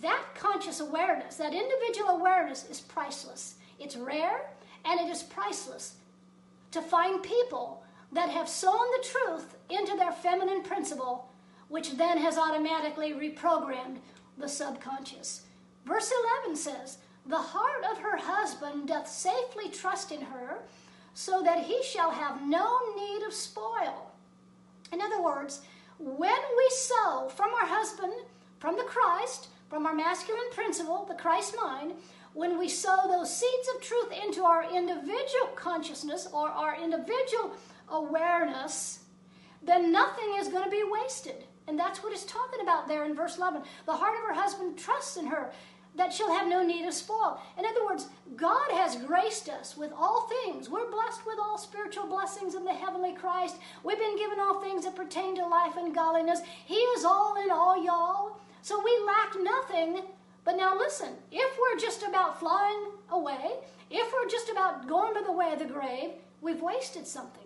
that 0.00 0.24
conscious 0.34 0.80
awareness, 0.80 1.36
that 1.36 1.54
individual 1.54 2.10
awareness, 2.10 2.68
is 2.70 2.80
priceless. 2.80 3.56
It's 3.80 3.96
rare 3.96 4.50
and 4.84 5.00
it 5.00 5.10
is 5.10 5.22
priceless 5.22 5.96
to 6.70 6.82
find 6.82 7.22
people 7.22 7.82
that 8.12 8.30
have 8.30 8.48
sown 8.48 8.72
the 8.72 9.08
truth 9.08 9.56
into 9.70 9.96
their 9.96 10.12
feminine 10.12 10.62
principle, 10.62 11.28
which 11.68 11.96
then 11.96 12.18
has 12.18 12.38
automatically 12.38 13.12
reprogrammed 13.12 13.98
the 14.38 14.48
subconscious. 14.48 15.42
Verse 15.84 16.12
11 16.44 16.56
says, 16.56 16.98
The 17.26 17.36
heart 17.36 17.84
of 17.90 17.98
her 17.98 18.16
husband 18.16 18.88
doth 18.88 19.08
safely 19.08 19.70
trust 19.70 20.12
in 20.12 20.22
her, 20.22 20.58
so 21.14 21.42
that 21.42 21.64
he 21.64 21.82
shall 21.82 22.10
have 22.10 22.46
no 22.46 22.78
need 22.96 23.22
of 23.26 23.32
spoil. 23.32 24.10
In 24.92 25.00
other 25.00 25.22
words, 25.22 25.62
when 25.98 26.40
we 26.56 26.70
sow 26.70 27.28
from 27.28 27.52
our 27.54 27.66
husband, 27.66 28.12
from 28.58 28.76
the 28.76 28.84
Christ, 28.84 29.48
from 29.68 29.86
our 29.86 29.94
masculine 29.94 30.50
principle, 30.52 31.04
the 31.08 31.14
Christ 31.14 31.54
mind, 31.60 31.92
when 32.32 32.58
we 32.58 32.68
sow 32.68 32.96
those 33.06 33.34
seeds 33.34 33.68
of 33.74 33.80
truth 33.80 34.12
into 34.24 34.42
our 34.42 34.64
individual 34.74 35.46
consciousness 35.54 36.28
or 36.32 36.48
our 36.48 36.76
individual 36.76 37.52
awareness, 37.88 39.00
then 39.62 39.92
nothing 39.92 40.34
is 40.38 40.48
going 40.48 40.64
to 40.64 40.70
be 40.70 40.82
wasted. 40.90 41.44
And 41.66 41.78
that's 41.78 42.02
what 42.02 42.12
it's 42.12 42.24
talking 42.24 42.60
about 42.62 42.88
there 42.88 43.04
in 43.04 43.14
verse 43.14 43.38
11. 43.38 43.62
The 43.86 43.92
heart 43.92 44.16
of 44.18 44.28
her 44.28 44.34
husband 44.34 44.76
trusts 44.76 45.16
in 45.16 45.26
her 45.26 45.50
that 45.96 46.12
she'll 46.12 46.32
have 46.32 46.48
no 46.48 46.62
need 46.62 46.86
of 46.86 46.94
spoil. 46.94 47.40
In 47.56 47.64
other 47.64 47.84
words, 47.84 48.08
God 48.36 48.70
has 48.72 48.96
graced 48.96 49.48
us 49.48 49.76
with 49.76 49.92
all 49.96 50.28
things. 50.44 50.68
We're 50.68 50.90
blessed 50.90 51.24
with 51.24 51.38
all 51.40 51.56
spiritual 51.56 52.06
blessings 52.06 52.54
in 52.54 52.64
the 52.64 52.72
heavenly 52.72 53.14
Christ. 53.14 53.56
We've 53.84 53.98
been 53.98 54.18
given 54.18 54.40
all 54.40 54.60
things 54.60 54.84
that 54.84 54.96
pertain 54.96 55.36
to 55.36 55.46
life 55.46 55.76
and 55.76 55.94
godliness. 55.94 56.40
He 56.64 56.74
is 56.74 57.04
all 57.04 57.40
in 57.42 57.50
all, 57.50 57.82
y'all. 57.82 58.38
So 58.62 58.82
we 58.82 58.98
lack 59.06 59.36
nothing. 59.40 60.02
But 60.44 60.56
now 60.56 60.76
listen, 60.76 61.10
if 61.30 61.58
we're 61.58 61.80
just 61.80 62.02
about 62.02 62.40
flying 62.40 62.86
away, 63.10 63.52
if 63.90 64.12
we're 64.12 64.28
just 64.28 64.50
about 64.50 64.88
going 64.88 65.14
by 65.14 65.22
the 65.22 65.32
way 65.32 65.52
of 65.52 65.60
the 65.60 65.64
grave, 65.64 66.10
we've 66.40 66.60
wasted 66.60 67.06
something. 67.06 67.44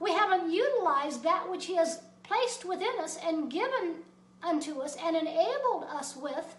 We 0.00 0.12
haven't 0.12 0.50
utilized 0.50 1.22
that 1.22 1.48
which 1.50 1.66
He 1.66 1.76
has 1.76 2.00
placed 2.24 2.64
within 2.64 2.98
us 3.00 3.18
and 3.24 3.50
given 3.50 3.96
unto 4.42 4.80
us 4.80 4.96
and 5.02 5.16
enabled 5.16 5.84
us 5.90 6.16
with 6.16 6.56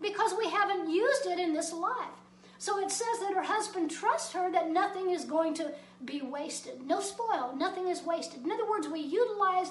because 0.00 0.34
we 0.36 0.50
haven't 0.50 0.90
used 0.90 1.26
it 1.26 1.38
in 1.38 1.54
this 1.54 1.72
life. 1.72 2.18
So 2.58 2.78
it 2.78 2.90
says 2.90 3.18
that 3.20 3.34
her 3.34 3.42
husband 3.42 3.90
trusts 3.90 4.32
her 4.32 4.50
that 4.52 4.70
nothing 4.70 5.10
is 5.10 5.24
going 5.24 5.54
to 5.54 5.72
be 6.04 6.20
wasted. 6.20 6.86
No 6.86 7.00
spoil, 7.00 7.54
nothing 7.56 7.88
is 7.88 8.02
wasted. 8.02 8.44
In 8.44 8.50
other 8.50 8.68
words, 8.68 8.88
we 8.88 9.00
utilize 9.00 9.70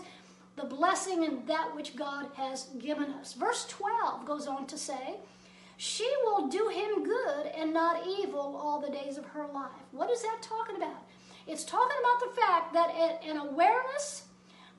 the 0.55 0.65
blessing 0.65 1.23
and 1.23 1.47
that 1.47 1.73
which 1.75 1.95
God 1.95 2.27
has 2.35 2.65
given 2.79 3.11
us. 3.11 3.33
Verse 3.33 3.65
12 3.67 4.25
goes 4.25 4.47
on 4.47 4.67
to 4.67 4.77
say, 4.77 5.15
She 5.77 6.09
will 6.23 6.47
do 6.47 6.67
him 6.67 7.03
good 7.03 7.47
and 7.57 7.73
not 7.73 8.05
evil 8.05 8.59
all 8.61 8.81
the 8.81 8.91
days 8.91 9.17
of 9.17 9.25
her 9.25 9.47
life. 9.53 9.71
What 9.91 10.09
is 10.09 10.21
that 10.23 10.39
talking 10.41 10.75
about? 10.75 11.03
It's 11.47 11.63
talking 11.63 11.97
about 11.99 12.29
the 12.29 12.41
fact 12.41 12.73
that 12.73 13.21
an 13.25 13.37
awareness 13.37 14.25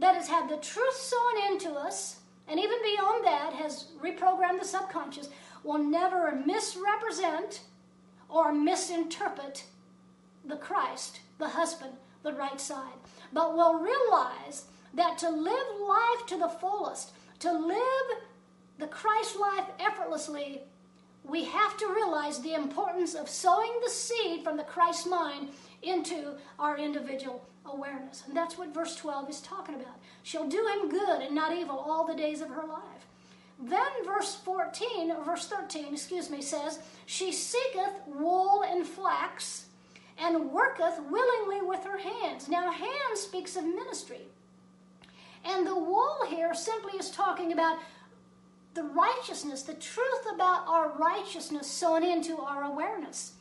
that 0.02 0.16
has 0.16 0.28
had 0.28 0.48
the 0.48 0.56
truth 0.56 0.96
sown 0.96 1.52
into 1.52 1.70
us, 1.70 2.16
and 2.48 2.58
even 2.58 2.76
beyond 2.82 3.24
that 3.24 3.52
has 3.54 3.86
reprogrammed 4.02 4.58
the 4.60 4.66
subconscious, 4.66 5.28
will 5.62 5.78
never 5.78 6.34
misrepresent 6.44 7.60
or 8.28 8.52
misinterpret 8.52 9.64
the 10.44 10.56
Christ, 10.56 11.20
the 11.38 11.48
husband, 11.48 11.92
the 12.24 12.32
right 12.32 12.60
side, 12.60 12.98
but 13.32 13.54
will 13.54 13.78
realize 13.78 14.64
that 14.94 15.18
to 15.18 15.30
live 15.30 15.66
life 15.80 16.26
to 16.26 16.36
the 16.36 16.48
fullest, 16.48 17.12
to 17.38 17.52
live 17.52 18.18
the 18.78 18.88
Christ 18.88 19.36
life 19.38 19.66
effortlessly, 19.78 20.62
we 21.24 21.44
have 21.44 21.76
to 21.76 21.94
realize 21.94 22.40
the 22.40 22.54
importance 22.54 23.14
of 23.14 23.28
sowing 23.28 23.72
the 23.84 23.90
seed 23.90 24.42
from 24.42 24.56
the 24.56 24.64
Christ 24.64 25.08
mind 25.08 25.50
into 25.82 26.34
our 26.58 26.76
individual 26.76 27.44
awareness. 27.66 28.24
And 28.26 28.36
that's 28.36 28.58
what 28.58 28.74
verse 28.74 28.96
12 28.96 29.30
is 29.30 29.40
talking 29.40 29.74
about. 29.74 29.98
She'll 30.22 30.48
do 30.48 30.66
him 30.66 30.88
good 30.88 31.22
and 31.22 31.34
not 31.34 31.56
evil 31.56 31.78
all 31.78 32.06
the 32.06 32.14
days 32.14 32.40
of 32.40 32.48
her 32.48 32.66
life. 32.66 33.06
Then 33.60 34.04
verse 34.04 34.34
14, 34.34 35.12
or 35.12 35.24
verse 35.24 35.46
13, 35.46 35.92
excuse 35.92 36.30
me, 36.30 36.42
says, 36.42 36.80
She 37.06 37.30
seeketh 37.30 38.00
wool 38.06 38.64
and 38.66 38.84
flax 38.84 39.66
and 40.18 40.50
worketh 40.50 41.00
willingly 41.10 41.66
with 41.66 41.84
her 41.84 41.98
hands. 41.98 42.48
Now, 42.48 42.70
hand 42.70 43.16
speaks 43.16 43.56
of 43.56 43.64
ministry. 43.64 44.22
And 45.44 45.66
the 45.66 45.78
wool 45.78 46.18
here 46.28 46.54
simply 46.54 46.98
is 46.98 47.10
talking 47.10 47.52
about 47.52 47.78
the 48.74 48.84
righteousness, 48.84 49.62
the 49.62 49.74
truth 49.74 50.26
about 50.34 50.66
our 50.66 50.92
righteousness 50.96 51.66
sown 51.66 52.04
into 52.04 52.38
our 52.38 52.64
awareness. 52.64 53.32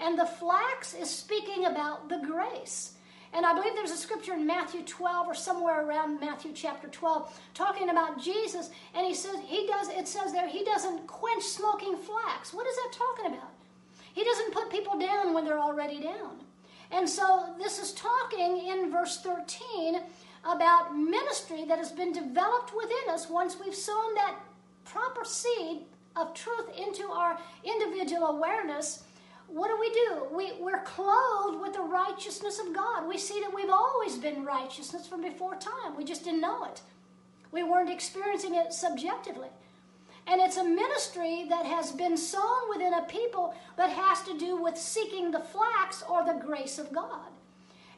And 0.00 0.18
the 0.18 0.26
flax 0.26 0.94
is 0.94 1.10
speaking 1.10 1.66
about 1.66 2.08
the 2.08 2.18
grace. 2.18 2.91
And 3.34 3.46
I 3.46 3.54
believe 3.54 3.74
there's 3.74 3.90
a 3.90 3.96
scripture 3.96 4.34
in 4.34 4.46
Matthew 4.46 4.82
12 4.82 5.26
or 5.26 5.34
somewhere 5.34 5.86
around 5.86 6.20
Matthew 6.20 6.52
chapter 6.54 6.88
12 6.88 7.40
talking 7.54 7.88
about 7.88 8.20
Jesus. 8.20 8.70
And 8.94 9.06
he 9.06 9.14
says, 9.14 9.36
he 9.46 9.66
does, 9.66 9.88
it 9.88 10.06
says 10.06 10.32
there, 10.32 10.48
he 10.48 10.64
doesn't 10.64 11.06
quench 11.06 11.42
smoking 11.42 11.96
flax. 11.96 12.52
What 12.52 12.66
is 12.66 12.76
that 12.76 12.92
talking 12.92 13.34
about? 13.34 13.52
He 14.12 14.22
doesn't 14.22 14.52
put 14.52 14.70
people 14.70 14.98
down 14.98 15.32
when 15.32 15.44
they're 15.44 15.58
already 15.58 16.00
down. 16.02 16.40
And 16.90 17.08
so 17.08 17.54
this 17.58 17.78
is 17.78 17.92
talking 17.92 18.66
in 18.68 18.90
verse 18.90 19.22
13 19.22 20.00
about 20.44 20.94
ministry 20.94 21.64
that 21.64 21.78
has 21.78 21.90
been 21.90 22.12
developed 22.12 22.72
within 22.76 23.14
us 23.14 23.30
once 23.30 23.56
we've 23.58 23.74
sown 23.74 24.14
that 24.14 24.36
proper 24.84 25.24
seed 25.24 25.82
of 26.16 26.34
truth 26.34 26.68
into 26.76 27.04
our 27.04 27.38
individual 27.64 28.26
awareness. 28.26 29.04
What 29.48 29.68
do 29.68 29.78
we 29.78 29.90
do? 29.90 30.26
We, 30.34 30.52
we're 30.62 30.82
clothed 30.82 31.60
with 31.60 31.74
the 31.74 31.82
righteousness 31.82 32.58
of 32.58 32.74
God. 32.74 33.06
We 33.06 33.18
see 33.18 33.40
that 33.40 33.54
we've 33.54 33.70
always 33.70 34.16
been 34.16 34.44
righteousness 34.44 35.06
from 35.06 35.22
before 35.22 35.56
time. 35.56 35.96
We 35.96 36.04
just 36.04 36.24
didn't 36.24 36.40
know 36.40 36.64
it. 36.64 36.80
We 37.50 37.62
weren't 37.62 37.90
experiencing 37.90 38.54
it 38.54 38.72
subjectively. 38.72 39.48
And 40.26 40.40
it's 40.40 40.56
a 40.56 40.64
ministry 40.64 41.46
that 41.48 41.66
has 41.66 41.92
been 41.92 42.16
sown 42.16 42.70
within 42.70 42.94
a 42.94 43.02
people 43.02 43.54
that 43.76 43.90
has 43.90 44.22
to 44.22 44.38
do 44.38 44.56
with 44.56 44.78
seeking 44.78 45.30
the 45.30 45.40
flax 45.40 46.02
or 46.08 46.24
the 46.24 46.40
grace 46.44 46.78
of 46.78 46.92
God. 46.92 47.28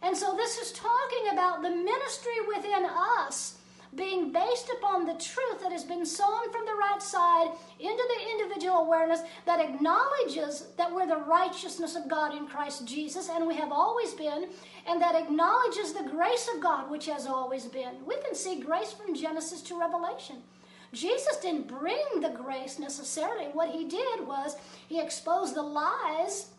And 0.02 0.16
so 0.16 0.34
this 0.34 0.58
is 0.58 0.72
talking 0.72 1.32
about 1.32 1.62
the 1.62 1.70
ministry 1.70 2.32
within 2.48 2.84
us 2.84 3.58
being 3.96 4.32
based 4.32 4.70
upon 4.78 5.04
the 5.06 5.14
truth 5.14 5.60
that 5.62 5.72
has 5.72 5.84
been 5.84 6.04
sown 6.04 6.50
from 6.52 6.64
the 6.64 6.74
right 6.74 7.02
side 7.02 7.48
into 7.78 8.02
the 8.16 8.30
individual 8.30 8.78
awareness 8.78 9.20
that 9.46 9.60
acknowledges 9.60 10.68
that 10.76 10.92
we're 10.92 11.06
the 11.06 11.16
righteousness 11.16 11.96
of 11.96 12.08
God 12.08 12.36
in 12.36 12.46
Christ 12.46 12.86
Jesus, 12.86 13.28
and 13.28 13.46
we 13.46 13.54
have 13.56 13.72
always 13.72 14.14
been, 14.14 14.48
and 14.86 15.00
that 15.00 15.14
acknowledges 15.14 15.92
the 15.92 16.08
grace 16.10 16.48
of 16.54 16.60
God, 16.60 16.90
which 16.90 17.06
has 17.06 17.26
always 17.26 17.66
been. 17.66 18.04
We 18.06 18.16
can 18.22 18.34
see 18.34 18.60
grace 18.60 18.92
from 18.92 19.14
Genesis 19.14 19.62
to 19.62 19.78
Revelation. 19.78 20.36
Jesus 20.92 21.36
didn't 21.38 21.66
bring 21.66 22.20
the 22.20 22.30
grace 22.30 22.78
necessarily. 22.78 23.46
What 23.46 23.70
he 23.70 23.84
did 23.84 24.26
was 24.26 24.56
he 24.88 25.00
exposed 25.00 25.54
the 25.54 25.62
lies 25.62 26.50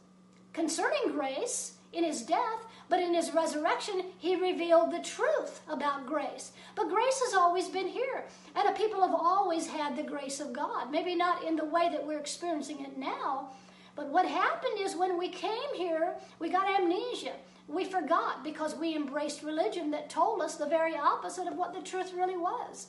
concerning 0.54 1.12
grace 1.12 1.74
in 1.94 2.04
his 2.04 2.22
death, 2.22 2.66
but 2.90 3.00
in 3.00 3.14
his 3.14 3.34
resurrection, 3.34 4.04
he 4.18 4.36
revealed 4.36 4.92
the 4.92 5.00
truth 5.00 5.62
about 5.68 6.06
grace. 6.06 6.52
But 6.76 6.90
grace 6.90 7.22
has 7.26 7.34
always 7.34 7.68
been 7.68 7.88
here, 7.88 8.26
and 8.56 8.68
the 8.68 8.78
people 8.78 9.02
have 9.02 9.16
always 9.16 9.68
had 9.68 9.96
the 9.96 10.04
grace 10.04 10.40
of 10.40 10.54
God. 10.54 10.92
Maybe 10.92 11.16
not 11.16 11.44
in 11.44 11.56
the 11.56 11.66
way 11.66 11.90
that 11.90 12.06
we're 12.06 12.20
experiencing 12.20 12.84
it 12.84 12.98
now, 12.98 13.50
but 13.96 14.10
what 14.10 14.28
happened 14.28 14.80
is 14.80 14.96
when 14.96 15.18
we 15.18 15.30
came 15.30 15.74
here, 15.76 16.16
we 16.40 16.50
got 16.50 16.70
amnesia. 16.70 17.34
We 17.68 17.86
forgot 17.86 18.44
because 18.44 18.76
we 18.76 18.96
embraced 18.96 19.42
religion 19.42 19.90
that 19.92 20.10
told 20.10 20.42
us 20.42 20.56
the 20.56 20.68
very 20.68 20.96
opposite 20.96 21.48
of 21.48 21.56
what 21.56 21.74
the 21.74 21.82
truth 21.82 22.14
really 22.14 22.38
was. 22.38 22.88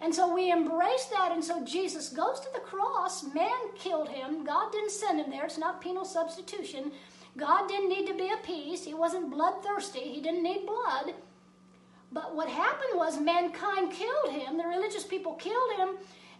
And 0.00 0.14
so 0.14 0.32
we 0.32 0.50
embrace 0.50 1.06
that, 1.06 1.32
and 1.32 1.42
so 1.42 1.64
Jesus 1.64 2.10
goes 2.10 2.38
to 2.40 2.48
the 2.52 2.60
cross. 2.60 3.24
Man 3.34 3.58
killed 3.76 4.08
him. 4.08 4.44
God 4.44 4.70
didn't 4.70 4.92
send 4.92 5.18
him 5.20 5.30
there. 5.30 5.44
It's 5.44 5.58
not 5.58 5.80
penal 5.80 6.04
substitution. 6.04 6.92
God 7.38 7.68
didn't 7.68 7.88
need 7.88 8.06
to 8.08 8.14
be 8.14 8.30
appeased. 8.30 8.84
He 8.84 8.94
wasn't 8.94 9.30
bloodthirsty. 9.30 10.00
He 10.00 10.20
didn't 10.20 10.42
need 10.42 10.66
blood. 10.66 11.14
But 12.10 12.34
what 12.34 12.48
happened 12.48 12.94
was 12.94 13.20
mankind 13.20 13.92
killed 13.92 14.32
him. 14.32 14.58
The 14.58 14.64
religious 14.64 15.04
people 15.04 15.34
killed 15.34 15.72
him. 15.76 15.90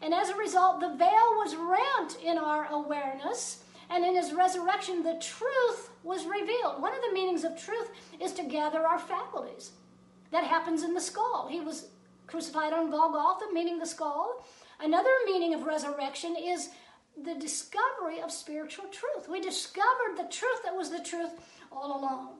And 0.03 0.13
as 0.13 0.29
a 0.29 0.37
result, 0.37 0.81
the 0.81 0.95
veil 0.97 1.31
was 1.37 1.57
rent 1.57 2.19
in 2.23 2.37
our 2.37 2.67
awareness. 2.71 3.63
And 3.91 4.05
in 4.05 4.17
his 4.17 4.35
resurrection, 4.35 5.03
the 5.03 5.21
truth 5.21 5.91
was 6.03 6.27
revealed. 6.27 6.83
One 6.83 6.95
of 6.95 7.01
the 7.01 7.15
meanings 7.15 7.45
of 7.45 7.59
truth 7.59 7.91
is 8.21 8.33
to 8.33 8.43
gather 8.43 8.87
our 8.87 8.99
faculties. 8.99 9.73
That 10.33 10.45
happens 10.45 10.83
in 10.83 10.95
the 10.95 11.01
skull. 11.01 11.49
He 11.51 11.61
was 11.61 11.89
crucified 12.27 12.73
on 12.73 12.91
Golgotha, 12.91 13.47
meaning 13.53 13.79
the 13.79 13.87
skull. 13.87 14.45
Another 14.81 15.11
meaning 15.27 15.55
of 15.55 15.65
resurrection 15.65 16.37
is 16.37 16.71
the 17.25 17.35
discovery 17.35 18.21
of 18.23 18.31
spiritual 18.31 18.87
truth. 18.87 19.29
We 19.29 19.41
discovered 19.41 20.17
the 20.17 20.31
truth 20.31 20.63
that 20.65 20.75
was 20.75 20.91
the 20.91 21.03
truth 21.03 21.33
all 21.73 21.99
along. 21.99 22.37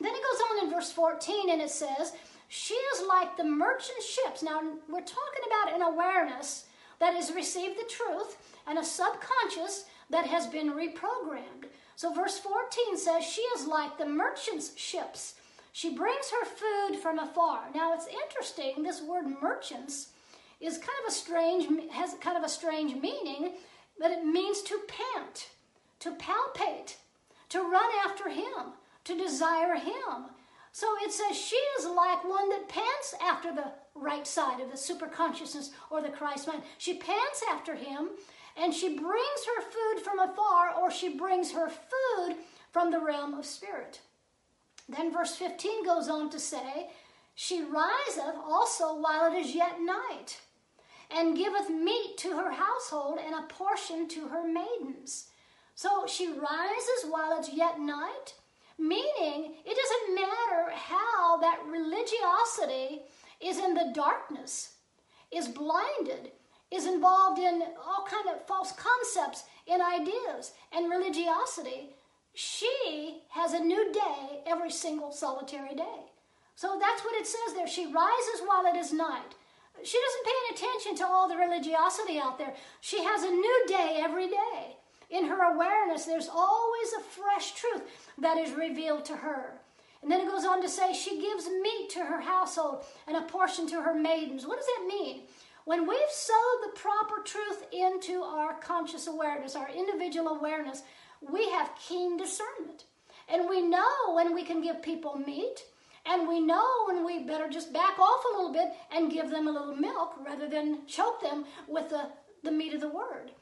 Then 0.00 0.12
it 0.14 0.22
goes 0.22 0.42
on 0.50 0.64
in 0.64 0.74
verse 0.74 0.92
14 0.92 1.50
and 1.50 1.62
it 1.62 1.70
says, 1.70 2.12
She 2.48 2.74
is 2.74 3.06
like 3.08 3.36
the 3.36 3.44
merchant 3.44 4.02
ships. 4.02 4.42
Now, 4.42 4.60
we're 4.88 5.00
talking 5.00 5.44
about 5.46 5.74
an 5.74 5.82
awareness 5.82 6.66
that 6.98 7.14
has 7.14 7.32
received 7.32 7.78
the 7.78 7.90
truth 7.90 8.36
and 8.66 8.78
a 8.78 8.84
subconscious 8.84 9.84
that 10.10 10.26
has 10.26 10.46
been 10.46 10.72
reprogrammed. 10.72 11.68
So, 11.94 12.12
verse 12.12 12.38
14 12.38 12.96
says, 12.96 13.24
She 13.24 13.42
is 13.42 13.66
like 13.66 13.98
the 13.98 14.06
merchant's 14.06 14.76
ships 14.78 15.34
she 15.76 15.94
brings 15.94 16.30
her 16.30 16.46
food 16.46 16.98
from 17.02 17.18
afar. 17.18 17.64
Now 17.74 17.92
it's 17.92 18.06
interesting, 18.06 18.82
this 18.82 19.02
word 19.02 19.26
merchants 19.42 20.08
is 20.58 20.78
kind 20.78 20.96
of 21.04 21.12
a 21.12 21.14
strange, 21.14 21.66
has 21.92 22.14
kind 22.14 22.38
of 22.38 22.44
a 22.44 22.48
strange 22.48 22.94
meaning, 22.94 23.56
but 23.98 24.10
it 24.10 24.24
means 24.24 24.62
to 24.62 24.80
pant, 24.86 25.50
to 26.00 26.12
palpate, 26.12 26.96
to 27.48 27.60
run 27.60 27.90
after 28.04 28.28
him, 28.28 28.74
to 29.04 29.16
desire 29.16 29.74
him. 29.74 30.30
So 30.72 30.86
it 31.02 31.12
says 31.12 31.36
she 31.36 31.56
is 31.78 31.86
like 31.86 32.22
one 32.24 32.50
that 32.50 32.68
pants 32.68 33.14
after 33.22 33.54
the 33.54 33.72
right 33.94 34.26
side 34.26 34.60
of 34.60 34.70
the 34.70 34.76
superconsciousness 34.76 35.70
or 35.90 36.02
the 36.02 36.10
Christ 36.10 36.46
mind. 36.46 36.62
She 36.76 36.98
pants 36.98 37.42
after 37.50 37.74
him 37.74 38.10
and 38.56 38.74
she 38.74 38.88
brings 38.88 39.46
her 39.46 39.62
food 39.62 40.04
from 40.04 40.18
afar 40.18 40.74
or 40.74 40.90
she 40.90 41.16
brings 41.16 41.52
her 41.52 41.68
food 41.68 42.36
from 42.72 42.90
the 42.90 43.00
realm 43.00 43.34
of 43.34 43.46
spirit. 43.46 44.00
Then 44.88 45.12
verse 45.12 45.34
15 45.34 45.84
goes 45.84 46.08
on 46.08 46.30
to 46.30 46.38
say, 46.38 46.90
She 47.34 47.62
riseth 47.62 48.36
also 48.44 49.00
while 49.00 49.32
it 49.32 49.36
is 49.36 49.54
yet 49.54 49.80
night, 49.80 50.40
and 51.10 51.36
giveth 51.36 51.70
meat 51.70 52.16
to 52.18 52.36
her 52.36 52.52
household 52.52 53.18
and 53.24 53.34
a 53.34 53.46
portion 53.48 54.08
to 54.08 54.28
her 54.28 54.46
maidens. 54.46 55.26
So 55.74 56.06
she 56.06 56.28
rises 56.28 57.08
while 57.08 57.38
it's 57.38 57.52
yet 57.52 57.78
night, 57.80 58.34
meaning 58.78 59.54
it 59.64 59.76
doesn't 59.76 60.14
matter 60.14 60.70
how 60.72 61.36
that 61.38 61.60
religiosity 61.66 63.02
is 63.40 63.58
in 63.58 63.74
the 63.74 63.92
darkness, 63.94 64.74
is 65.30 65.48
blinded, 65.48 66.32
is 66.70 66.86
involved 66.86 67.38
in 67.38 67.62
all 67.86 68.06
kind 68.10 68.28
of 68.34 68.46
false 68.46 68.72
concepts 68.72 69.44
and 69.68 69.82
ideas 69.82 70.52
and 70.72 70.90
religiosity 70.90 71.90
she 72.36 73.22
has 73.30 73.54
a 73.54 73.58
new 73.58 73.90
day 73.92 74.42
every 74.46 74.70
single 74.70 75.10
solitary 75.10 75.74
day. 75.74 76.04
So 76.54 76.78
that's 76.78 77.02
what 77.02 77.14
it 77.14 77.26
says 77.26 77.54
there. 77.54 77.66
She 77.66 77.86
rises 77.86 78.42
while 78.44 78.66
it 78.66 78.76
is 78.76 78.92
night. 78.92 79.34
She 79.84 79.98
doesn't 80.00 80.24
pay 80.24 80.32
any 80.46 80.56
attention 80.56 80.96
to 80.96 81.06
all 81.06 81.28
the 81.28 81.36
religiosity 81.36 82.18
out 82.18 82.38
there. 82.38 82.54
She 82.80 83.02
has 83.02 83.22
a 83.22 83.30
new 83.30 83.64
day 83.68 84.00
every 84.02 84.28
day. 84.28 84.76
In 85.10 85.26
her 85.26 85.54
awareness, 85.54 86.04
there's 86.04 86.28
always 86.28 86.92
a 86.92 87.00
fresh 87.00 87.52
truth 87.52 87.82
that 88.18 88.38
is 88.38 88.52
revealed 88.52 89.04
to 89.06 89.16
her. 89.16 89.52
And 90.02 90.10
then 90.10 90.20
it 90.20 90.30
goes 90.30 90.44
on 90.44 90.62
to 90.62 90.68
say, 90.68 90.92
she 90.92 91.20
gives 91.20 91.48
meat 91.48 91.90
to 91.90 92.00
her 92.00 92.20
household 92.20 92.84
and 93.06 93.16
a 93.16 93.22
portion 93.22 93.66
to 93.68 93.82
her 93.82 93.94
maidens. 93.94 94.46
What 94.46 94.58
does 94.58 94.66
that 94.66 94.86
mean? 94.88 95.22
When 95.64 95.86
we've 95.86 96.10
sowed 96.10 96.62
the 96.62 96.78
proper 96.78 97.22
truth 97.24 97.66
into 97.72 98.22
our 98.22 98.54
conscious 98.54 99.06
awareness, 99.08 99.56
our 99.56 99.68
individual 99.68 100.28
awareness, 100.28 100.82
we 101.20 101.50
have 101.50 101.72
keen 101.76 102.16
discernment. 102.16 102.84
And 103.28 103.48
we 103.48 103.62
know 103.62 104.12
when 104.12 104.34
we 104.34 104.44
can 104.44 104.62
give 104.62 104.80
people 104.80 105.16
meat, 105.16 105.64
and 106.08 106.28
we 106.28 106.40
know 106.40 106.84
when 106.86 107.04
we 107.04 107.24
better 107.24 107.48
just 107.48 107.72
back 107.72 107.98
off 107.98 108.24
a 108.24 108.36
little 108.36 108.52
bit 108.52 108.72
and 108.94 109.10
give 109.10 109.30
them 109.30 109.48
a 109.48 109.50
little 109.50 109.74
milk 109.74 110.14
rather 110.24 110.48
than 110.48 110.86
choke 110.86 111.20
them 111.20 111.44
with 111.66 111.88
the, 111.90 112.08
the 112.44 112.50
meat 112.50 112.74
of 112.74 112.80
the 112.80 112.88
word. 112.88 113.32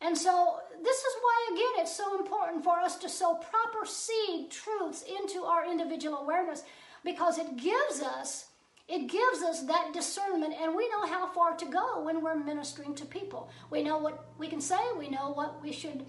And 0.00 0.16
so, 0.16 0.58
this 0.82 0.98
is 0.98 1.14
why, 1.22 1.50
again, 1.52 1.82
it's 1.82 1.96
so 1.96 2.18
important 2.18 2.64
for 2.64 2.78
us 2.78 2.96
to 2.96 3.08
sow 3.08 3.34
proper 3.34 3.86
seed 3.86 4.50
truths 4.50 5.04
into 5.20 5.44
our 5.44 5.70
individual 5.70 6.18
awareness 6.18 6.62
because 7.04 7.38
it 7.38 7.56
gives 7.56 8.02
us 8.02 8.46
it 8.86 9.08
gives 9.08 9.42
us 9.42 9.62
that 9.62 9.92
discernment 9.94 10.54
and 10.60 10.76
we 10.76 10.86
know 10.90 11.06
how 11.06 11.26
far 11.32 11.56
to 11.56 11.64
go 11.64 12.02
when 12.02 12.22
we're 12.22 12.36
ministering 12.36 12.94
to 12.94 13.06
people 13.06 13.48
we 13.70 13.82
know 13.82 13.96
what 13.96 14.26
we 14.36 14.46
can 14.46 14.60
say 14.60 14.76
we 14.98 15.08
know 15.08 15.30
what 15.30 15.62
we 15.62 15.72
should 15.72 16.04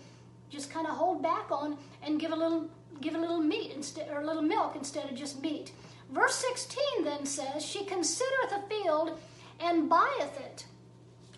just 0.50 0.70
kind 0.70 0.86
of 0.86 0.94
hold 0.94 1.22
back 1.24 1.52
on 1.52 1.78
and 2.04 2.20
give 2.20 2.34
a 2.34 2.36
little 2.36 2.70
give 3.02 3.16
a 3.16 3.18
little 3.18 3.40
meat 3.40 3.72
instead 3.76 4.10
or 4.10 4.22
a 4.22 4.26
little 4.26 4.42
milk 4.42 4.76
instead 4.76 5.10
of 5.10 5.16
just 5.16 5.42
meat. 5.42 5.72
Verse 6.16 6.36
16 6.36 7.04
then 7.04 7.26
says, 7.26 7.64
She 7.64 7.84
considereth 7.84 8.54
a 8.54 8.70
field 8.70 9.20
and 9.60 9.90
buyeth 9.90 10.40
it. 10.40 10.66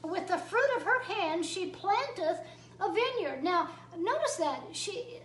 With 0.04 0.28
the 0.28 0.38
fruit 0.38 0.70
of 0.78 0.84
her 0.84 1.02
hand 1.02 1.44
she 1.44 1.72
planteth 1.72 2.42
a 2.80 2.94
vineyard. 2.94 3.44
Now, 3.44 3.70
notice 3.98 4.36
that 4.36 4.62
she 4.72 5.20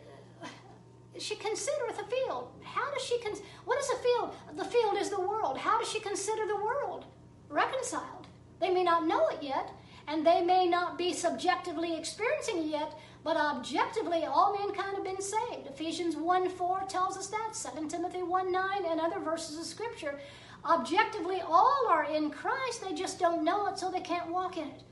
she 1.19 1.37
considereth 1.37 2.01
a 2.01 2.05
field. 2.05 2.49
How 2.63 2.91
does 2.95 3.05
she 3.05 3.21
con- 3.21 3.37
what 3.67 3.79
is 3.79 3.91
a 3.91 3.97
field? 3.97 4.35
The 4.57 4.65
field 4.65 4.97
is 4.97 5.11
the 5.11 5.21
world. 5.21 5.59
How 5.59 5.79
does 5.79 5.91
she 5.91 6.01
consider 6.01 6.47
the 6.47 6.57
world? 6.57 7.05
Reconciled. 7.51 8.27
They 8.59 8.71
may 8.71 8.83
not 8.83 9.07
know 9.07 9.29
it 9.29 9.43
yet, 9.43 9.71
and 10.09 10.27
they 10.27 10.43
may 10.43 10.67
not 10.67 10.99
be 10.99 11.13
subjectively 11.13 11.97
experiencing 11.97 12.59
it 12.59 12.67
yet, 12.67 12.99
but 13.25 13.37
objectively, 13.37 14.25
all 14.25 14.57
mankind 14.59 14.97
have 14.97 15.05
been 15.05 15.21
saved. 15.21 15.69
Ephesians 15.69 16.17
1 16.17 16.49
4 16.49 16.85
tells 16.89 17.17
us 17.17 17.29
that, 17.29 17.53
2 17.77 17.89
Timothy 17.89 18.23
1 18.23 18.51
9, 18.51 18.85
and 18.89 19.01
other 19.01 19.21
verses 19.21 19.59
of 19.59 19.65
Scripture. 19.65 20.19
Objectively, 20.65 21.41
all 21.41 21.87
are 21.89 22.05
in 22.05 22.31
Christ, 22.31 22.83
they 22.83 22.95
just 22.95 23.19
don't 23.19 23.45
know 23.45 23.67
it, 23.67 23.79
so 23.79 23.91
they 23.91 24.01
can't 24.01 24.31
walk 24.31 24.57
in 24.57 24.69
it. 24.69 24.83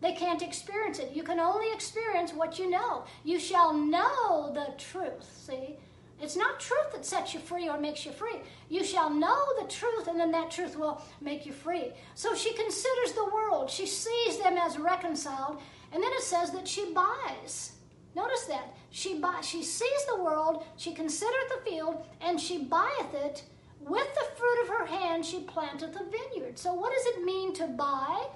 They 0.00 0.12
can't 0.12 0.42
experience 0.42 0.98
it. 0.98 1.12
You 1.14 1.22
can 1.22 1.38
only 1.38 1.72
experience 1.72 2.32
what 2.32 2.58
you 2.58 2.68
know. 2.68 3.04
You 3.22 3.38
shall 3.38 3.72
know 3.72 4.52
the 4.52 4.74
truth. 4.76 5.24
See? 5.46 5.76
It's 6.22 6.36
not 6.36 6.60
truth 6.60 6.92
that 6.92 7.04
sets 7.04 7.34
you 7.34 7.40
free 7.40 7.68
or 7.68 7.78
makes 7.78 8.06
you 8.06 8.12
free. 8.12 8.36
You 8.68 8.84
shall 8.84 9.10
know 9.10 9.44
the 9.60 9.68
truth, 9.68 10.06
and 10.06 10.18
then 10.20 10.30
that 10.30 10.52
truth 10.52 10.78
will 10.78 11.02
make 11.20 11.44
you 11.44 11.52
free. 11.52 11.92
So 12.14 12.36
she 12.36 12.54
considers 12.54 13.12
the 13.12 13.30
world. 13.34 13.68
She 13.68 13.86
sees 13.86 14.38
them 14.38 14.56
as 14.56 14.78
reconciled, 14.78 15.60
and 15.92 16.00
then 16.00 16.12
it 16.12 16.22
says 16.22 16.52
that 16.52 16.68
she 16.68 16.92
buys. 16.92 17.72
Notice 18.14 18.44
that. 18.44 18.74
She 18.90 19.18
buy, 19.18 19.40
she 19.40 19.62
sees 19.62 20.06
the 20.06 20.22
world, 20.22 20.64
she 20.76 20.92
considereth 20.92 21.48
the 21.48 21.70
field, 21.70 22.04
and 22.20 22.38
she 22.38 22.64
buyeth 22.64 23.14
it. 23.14 23.42
With 23.80 24.14
the 24.14 24.36
fruit 24.36 24.62
of 24.62 24.68
her 24.68 24.86
hand 24.86 25.24
she 25.24 25.40
planteth 25.40 25.96
a 25.96 26.04
vineyard. 26.04 26.58
So 26.58 26.72
what 26.72 26.92
does 26.94 27.06
it 27.06 27.24
mean 27.24 27.52
to 27.54 27.66
buy? 27.66 28.26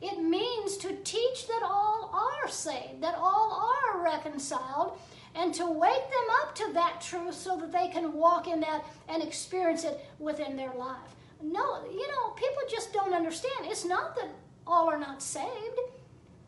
It 0.00 0.22
means 0.22 0.76
to 0.78 0.96
teach 1.04 1.46
that 1.48 1.62
all 1.62 2.10
are 2.14 2.48
saved, 2.48 3.02
that 3.02 3.16
all 3.18 3.74
are 3.84 4.02
reconciled, 4.02 4.98
and 5.34 5.52
to 5.54 5.66
wake 5.66 5.92
them 5.92 6.28
up 6.42 6.54
to 6.54 6.72
that 6.74 7.00
truth 7.00 7.34
so 7.34 7.56
that 7.56 7.72
they 7.72 7.88
can 7.88 8.12
walk 8.12 8.46
in 8.46 8.60
that 8.60 8.84
and 9.08 9.22
experience 9.22 9.84
it 9.84 10.04
within 10.18 10.56
their 10.56 10.72
life. 10.74 11.16
No, 11.42 11.84
you 11.90 12.08
know, 12.08 12.30
people 12.30 12.62
just 12.70 12.92
don't 12.92 13.12
understand. 13.12 13.66
It's 13.66 13.84
not 13.84 14.14
that 14.16 14.28
all 14.66 14.88
are 14.88 14.98
not 14.98 15.22
saved. 15.22 15.78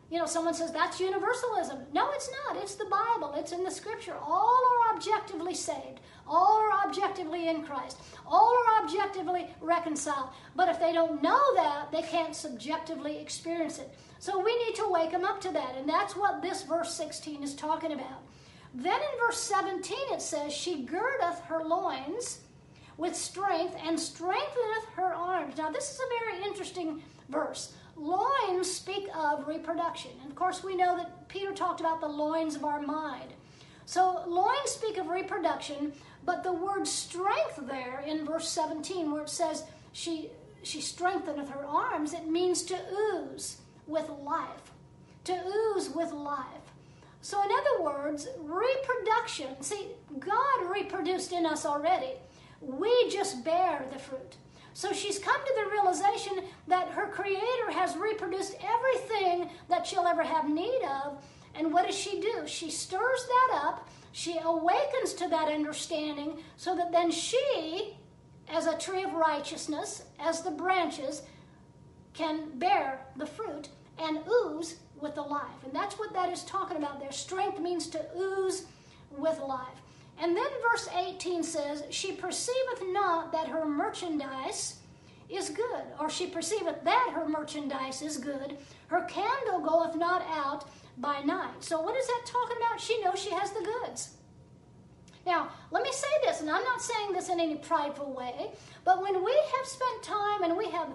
You 0.09 0.19
know, 0.19 0.25
someone 0.25 0.53
says 0.53 0.71
that's 0.71 1.01
universalism. 1.01 1.79
No, 1.93 2.09
it's 2.13 2.29
not. 2.45 2.55
It's 2.63 2.75
the 2.75 2.85
Bible, 2.85 3.33
it's 3.35 3.51
in 3.51 3.63
the 3.63 3.71
scripture. 3.71 4.15
All 4.21 4.63
are 4.65 4.95
objectively 4.95 5.53
saved, 5.53 5.99
all 6.25 6.57
are 6.57 6.87
objectively 6.87 7.49
in 7.49 7.63
Christ, 7.63 7.97
all 8.25 8.57
are 8.57 8.83
objectively 8.83 9.53
reconciled. 9.59 10.29
But 10.55 10.69
if 10.69 10.79
they 10.79 10.93
don't 10.93 11.21
know 11.21 11.41
that, 11.55 11.91
they 11.91 12.03
can't 12.03 12.33
subjectively 12.33 13.19
experience 13.19 13.79
it. 13.79 13.93
So 14.19 14.39
we 14.39 14.57
need 14.65 14.75
to 14.75 14.89
wake 14.89 15.11
them 15.11 15.25
up 15.25 15.41
to 15.41 15.51
that. 15.51 15.75
And 15.77 15.87
that's 15.87 16.15
what 16.15 16.41
this 16.41 16.63
verse 16.63 16.93
16 16.93 17.43
is 17.43 17.53
talking 17.53 17.91
about. 17.91 18.23
Then 18.77 18.93
in 18.93 19.19
verse 19.19 19.39
17 19.39 19.97
it 20.11 20.21
says, 20.21 20.53
She 20.53 20.83
girdeth 20.83 21.39
her 21.45 21.63
loins 21.63 22.41
with 22.95 23.15
strength 23.15 23.75
and 23.83 23.99
strengtheneth 23.99 24.85
her 24.95 25.15
arms. 25.15 25.57
Now, 25.57 25.71
this 25.71 25.89
is 25.89 25.99
a 25.99 26.25
very 26.25 26.43
interesting 26.43 27.01
verse. 27.27 27.73
Loins 27.95 28.71
speak 28.71 29.07
of 29.15 29.47
reproduction. 29.47 30.11
And 30.21 30.29
of 30.29 30.35
course, 30.35 30.63
we 30.63 30.75
know 30.75 30.95
that 30.95 31.27
Peter 31.27 31.53
talked 31.53 31.79
about 31.79 32.01
the 32.01 32.07
loins 32.07 32.55
of 32.55 32.65
our 32.65 32.79
mind. 32.79 33.33
So, 33.87 34.23
loins 34.27 34.69
speak 34.69 34.97
of 34.97 35.07
reproduction, 35.07 35.93
but 36.23 36.43
the 36.43 36.53
word 36.53 36.87
strength 36.87 37.59
there 37.67 38.03
in 38.05 38.25
verse 38.25 38.47
17, 38.47 39.11
where 39.11 39.23
it 39.23 39.29
says 39.29 39.63
she, 39.91 40.29
she 40.61 40.81
strengtheneth 40.81 41.49
her 41.49 41.65
arms, 41.65 42.13
it 42.13 42.27
means 42.27 42.61
to 42.63 42.77
ooze 42.93 43.57
with 43.87 44.07
life. 44.23 44.71
To 45.23 45.33
ooze 45.33 45.89
with 45.89 46.11
life. 46.11 46.66
So, 47.27 47.43
in 47.43 47.49
other 47.51 47.83
words, 47.83 48.25
reproduction, 48.39 49.61
see, 49.61 49.87
God 50.17 50.71
reproduced 50.71 51.33
in 51.33 51.45
us 51.45 51.65
already. 51.65 52.13
We 52.61 53.09
just 53.09 53.43
bear 53.43 53.85
the 53.91 53.99
fruit. 53.99 54.37
So 54.73 54.93
she's 54.93 55.19
come 55.19 55.35
to 55.43 55.53
the 55.57 55.69
realization 55.69 56.45
that 56.69 56.87
her 56.87 57.07
Creator 57.07 57.71
has 57.71 57.97
reproduced 57.97 58.55
everything 58.63 59.49
that 59.67 59.85
she'll 59.85 60.07
ever 60.07 60.23
have 60.23 60.49
need 60.49 60.81
of. 61.03 61.21
And 61.53 61.73
what 61.73 61.85
does 61.85 61.97
she 61.97 62.21
do? 62.21 62.47
She 62.47 62.71
stirs 62.71 63.25
that 63.27 63.61
up, 63.61 63.89
she 64.13 64.39
awakens 64.41 65.11
to 65.15 65.27
that 65.27 65.51
understanding, 65.51 66.41
so 66.55 66.77
that 66.77 66.93
then 66.93 67.11
she, 67.11 67.97
as 68.47 68.67
a 68.67 68.77
tree 68.77 69.03
of 69.03 69.11
righteousness, 69.11 70.03
as 70.17 70.43
the 70.43 70.51
branches, 70.51 71.23
can 72.13 72.57
bear 72.57 73.01
the 73.17 73.25
fruit 73.25 73.67
and 73.99 74.19
ooze 74.31 74.77
with 75.01 75.15
the 75.15 75.21
life. 75.21 75.63
And 75.63 75.73
that's 75.73 75.97
what 75.97 76.13
that 76.13 76.29
is 76.29 76.43
talking 76.43 76.77
about 76.77 76.99
there. 76.99 77.11
Strength 77.11 77.59
means 77.59 77.87
to 77.87 78.05
ooze 78.17 78.65
with 79.11 79.39
life. 79.39 79.81
And 80.19 80.35
then 80.35 80.47
verse 80.71 80.89
18 80.95 81.43
says, 81.43 81.83
She 81.89 82.13
perceiveth 82.13 82.83
not 82.87 83.31
that 83.31 83.47
her 83.47 83.65
merchandise 83.65 84.77
is 85.29 85.49
good, 85.49 85.83
or 85.99 86.09
she 86.09 86.27
perceiveth 86.27 86.83
that 86.83 87.11
her 87.13 87.27
merchandise 87.27 88.01
is 88.01 88.17
good. 88.17 88.57
Her 88.87 89.01
candle 89.03 89.59
goeth 89.59 89.95
not 89.95 90.23
out 90.23 90.65
by 90.97 91.21
night. 91.21 91.63
So, 91.63 91.79
what 91.81 91.95
is 91.95 92.07
that 92.07 92.23
talking 92.25 92.57
about? 92.57 92.79
She 92.79 92.99
knows 93.01 93.19
she 93.19 93.31
has 93.31 93.51
the 93.51 93.61
goods. 93.61 94.15
Now, 95.25 95.49
let 95.71 95.83
me 95.83 95.91
say 95.91 96.07
this, 96.23 96.39
and 96.39 96.49
I'm 96.49 96.63
not 96.63 96.81
saying 96.81 97.11
this 97.11 97.27
in 97.27 97.41
any 97.41 97.55
prideful 97.55 98.13
way, 98.13 98.51
but 98.85 99.01
when 99.01 99.23
we 99.23 99.41
have 99.57 99.65
spent 99.65 100.01
time 100.01 100.43
and 100.43 100.55
we 100.55 100.69
have 100.69 100.87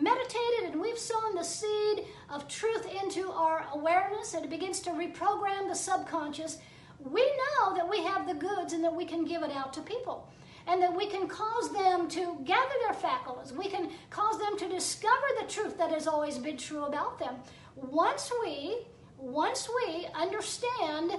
meditated 0.00 0.72
and 0.72 0.80
we've 0.80 0.98
sown 0.98 1.34
the 1.34 1.42
seed 1.42 2.04
of 2.30 2.48
truth 2.48 2.86
into 3.02 3.30
our 3.30 3.66
awareness 3.72 4.34
and 4.34 4.44
it 4.44 4.50
begins 4.50 4.80
to 4.80 4.90
reprogram 4.90 5.68
the 5.68 5.74
subconscious, 5.74 6.58
we 6.98 7.22
know 7.22 7.74
that 7.74 7.88
we 7.88 8.02
have 8.02 8.26
the 8.26 8.34
goods 8.34 8.72
and 8.72 8.82
that 8.84 8.94
we 8.94 9.04
can 9.04 9.24
give 9.24 9.42
it 9.42 9.50
out 9.50 9.72
to 9.74 9.80
people. 9.80 10.28
And 10.68 10.82
that 10.82 10.96
we 10.96 11.06
can 11.06 11.28
cause 11.28 11.72
them 11.72 12.08
to 12.08 12.38
gather 12.44 12.74
their 12.84 12.94
faculties. 12.94 13.52
We 13.52 13.68
can 13.68 13.90
cause 14.10 14.36
them 14.40 14.58
to 14.58 14.68
discover 14.68 15.26
the 15.40 15.46
truth 15.46 15.78
that 15.78 15.90
has 15.90 16.08
always 16.08 16.38
been 16.38 16.56
true 16.56 16.86
about 16.86 17.20
them. 17.20 17.36
Once 17.76 18.32
we, 18.42 18.78
once 19.16 19.68
we 19.68 20.08
understand 20.12 21.12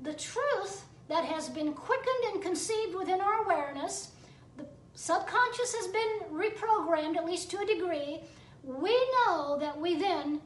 the 0.00 0.12
truth 0.12 0.84
that 1.08 1.24
has 1.24 1.48
been 1.48 1.72
quickened 1.72 2.34
and 2.34 2.42
conceived 2.42 2.94
within 2.94 3.22
our 3.22 3.44
awareness, 3.44 4.10
subconscious 4.94 5.74
has 5.74 5.88
been 5.88 6.30
reprogrammed, 6.32 7.16
at 7.16 7.24
least 7.24 7.50
to 7.50 7.58
a 7.58 7.66
degree, 7.66 8.20
we 8.62 9.12
know 9.26 9.58
that 9.58 9.80
we 9.80 9.96
then 9.96 10.40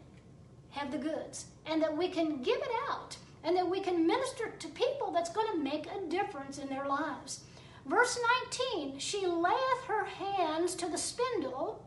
have 0.70 0.90
the 0.90 0.98
goods 0.98 1.46
and 1.66 1.82
that 1.82 1.96
we 1.96 2.08
can 2.08 2.42
give 2.42 2.58
it 2.58 2.70
out 2.90 3.16
and 3.44 3.56
that 3.56 3.68
we 3.68 3.80
can 3.80 4.06
minister 4.06 4.52
to 4.58 4.68
people 4.68 5.12
that's 5.12 5.30
going 5.30 5.50
to 5.52 5.58
make 5.62 5.86
a 5.86 6.08
difference 6.08 6.58
in 6.58 6.68
their 6.68 6.86
lives. 6.86 7.44
Verse 7.86 8.18
19, 8.74 8.98
she 8.98 9.26
layeth 9.26 9.84
her 9.86 10.04
hands 10.04 10.74
to 10.74 10.88
the 10.88 10.98
spindle. 10.98 11.86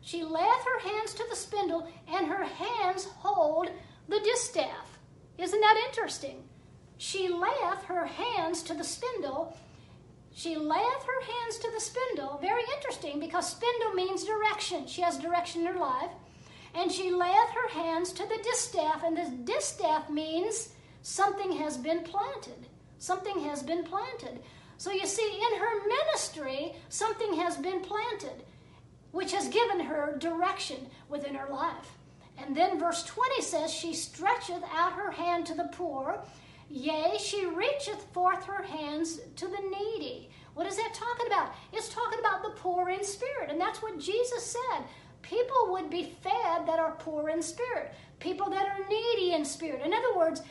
She 0.00 0.24
layeth 0.24 0.64
her 0.64 0.80
hands 0.88 1.12
to 1.14 1.24
the 1.28 1.36
spindle, 1.36 1.86
and 2.08 2.26
her 2.26 2.44
hands 2.44 3.06
hold 3.18 3.68
the 4.08 4.20
distaff. 4.20 4.98
Isn't 5.36 5.60
that 5.60 5.84
interesting? 5.88 6.42
She 6.96 7.28
layeth 7.28 7.84
her 7.84 8.06
hands 8.06 8.62
to 8.64 8.74
the 8.74 8.84
spindle. 8.84 9.54
She 10.32 10.56
layeth 10.56 11.04
her 11.04 11.22
hands 11.22 11.58
to 11.58 11.70
the 11.72 11.80
spindle. 11.80 12.38
Very 12.40 12.62
interesting 12.76 13.20
because 13.20 13.50
spindle 13.50 13.92
means 13.94 14.24
direction. 14.24 14.86
She 14.86 15.02
has 15.02 15.18
direction 15.18 15.62
in 15.62 15.66
her 15.68 15.78
life. 15.78 16.10
And 16.74 16.90
she 16.90 17.10
layeth 17.10 17.50
her 17.50 17.68
hands 17.68 18.12
to 18.12 18.22
the 18.26 18.40
distaff, 18.44 19.02
and 19.02 19.16
the 19.16 19.28
distaff 19.44 20.08
means 20.08 20.70
something 21.02 21.52
has 21.52 21.76
been 21.76 22.04
planted. 22.04 22.68
Something 22.98 23.40
has 23.40 23.62
been 23.62 23.82
planted. 23.82 24.40
So 24.76 24.92
you 24.92 25.06
see, 25.06 25.40
in 25.50 25.58
her 25.58 25.88
ministry, 25.88 26.74
something 26.88 27.34
has 27.34 27.56
been 27.56 27.80
planted, 27.80 28.44
which 29.10 29.32
has 29.32 29.48
given 29.48 29.80
her 29.80 30.16
direction 30.18 30.86
within 31.08 31.34
her 31.34 31.52
life. 31.52 31.98
And 32.38 32.56
then 32.56 32.78
verse 32.78 33.04
20 33.04 33.42
says, 33.42 33.72
She 33.72 33.92
stretcheth 33.92 34.62
out 34.72 34.92
her 34.92 35.10
hand 35.10 35.46
to 35.46 35.54
the 35.54 35.68
poor, 35.72 36.20
yea, 36.70 37.18
she 37.18 37.44
reacheth 37.46 38.02
forth 38.12 38.44
her 38.44 38.62
hands 38.62 39.20
to 39.36 39.46
the 39.46 39.62
needy. 39.78 40.30
What 40.54 40.66
is 40.66 40.76
that 40.76 40.94
talking 40.94 41.26
about? 41.26 41.54
It's 41.72 41.88
talking 41.88 42.20
about 42.20 42.42
the 42.42 42.50
poor 42.50 42.90
in 42.90 43.04
spirit. 43.04 43.50
And 43.50 43.60
that's 43.60 43.82
what 43.82 43.98
Jesus 43.98 44.44
said 44.44 44.84
people 45.22 45.68
would 45.68 45.90
be 45.90 46.14
fed 46.22 46.66
that 46.66 46.78
are 46.78 46.96
poor 46.98 47.28
in 47.28 47.42
spirit, 47.42 47.92
people 48.20 48.48
that 48.50 48.66
are 48.66 48.88
needy 48.88 49.34
in 49.34 49.44
spirit. 49.44 49.84
In 49.84 49.92
other 49.92 50.16
words, 50.16 50.42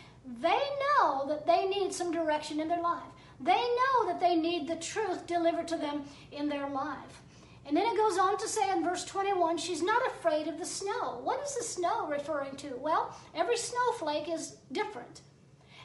they 0.41 0.59
know 0.99 1.27
that 1.27 1.45
they 1.45 1.65
need 1.65 1.91
some 1.91 2.11
direction 2.11 2.59
in 2.59 2.67
their 2.67 2.81
life. 2.81 3.03
They 3.39 3.51
know 3.51 4.07
that 4.07 4.19
they 4.19 4.35
need 4.35 4.67
the 4.67 4.75
truth 4.75 5.25
delivered 5.25 5.67
to 5.69 5.77
them 5.77 6.03
in 6.31 6.49
their 6.49 6.69
life. 6.69 7.21
And 7.65 7.75
then 7.75 7.85
it 7.85 7.97
goes 7.97 8.17
on 8.17 8.37
to 8.37 8.47
say 8.47 8.71
in 8.71 8.83
verse 8.83 9.05
21 9.05 9.57
she's 9.57 9.81
not 9.81 10.05
afraid 10.07 10.47
of 10.47 10.57
the 10.57 10.65
snow. 10.65 11.19
What 11.23 11.43
is 11.43 11.55
the 11.55 11.63
snow 11.63 12.07
referring 12.07 12.55
to? 12.57 12.75
Well, 12.77 13.15
every 13.35 13.57
snowflake 13.57 14.29
is 14.29 14.57
different. 14.71 15.21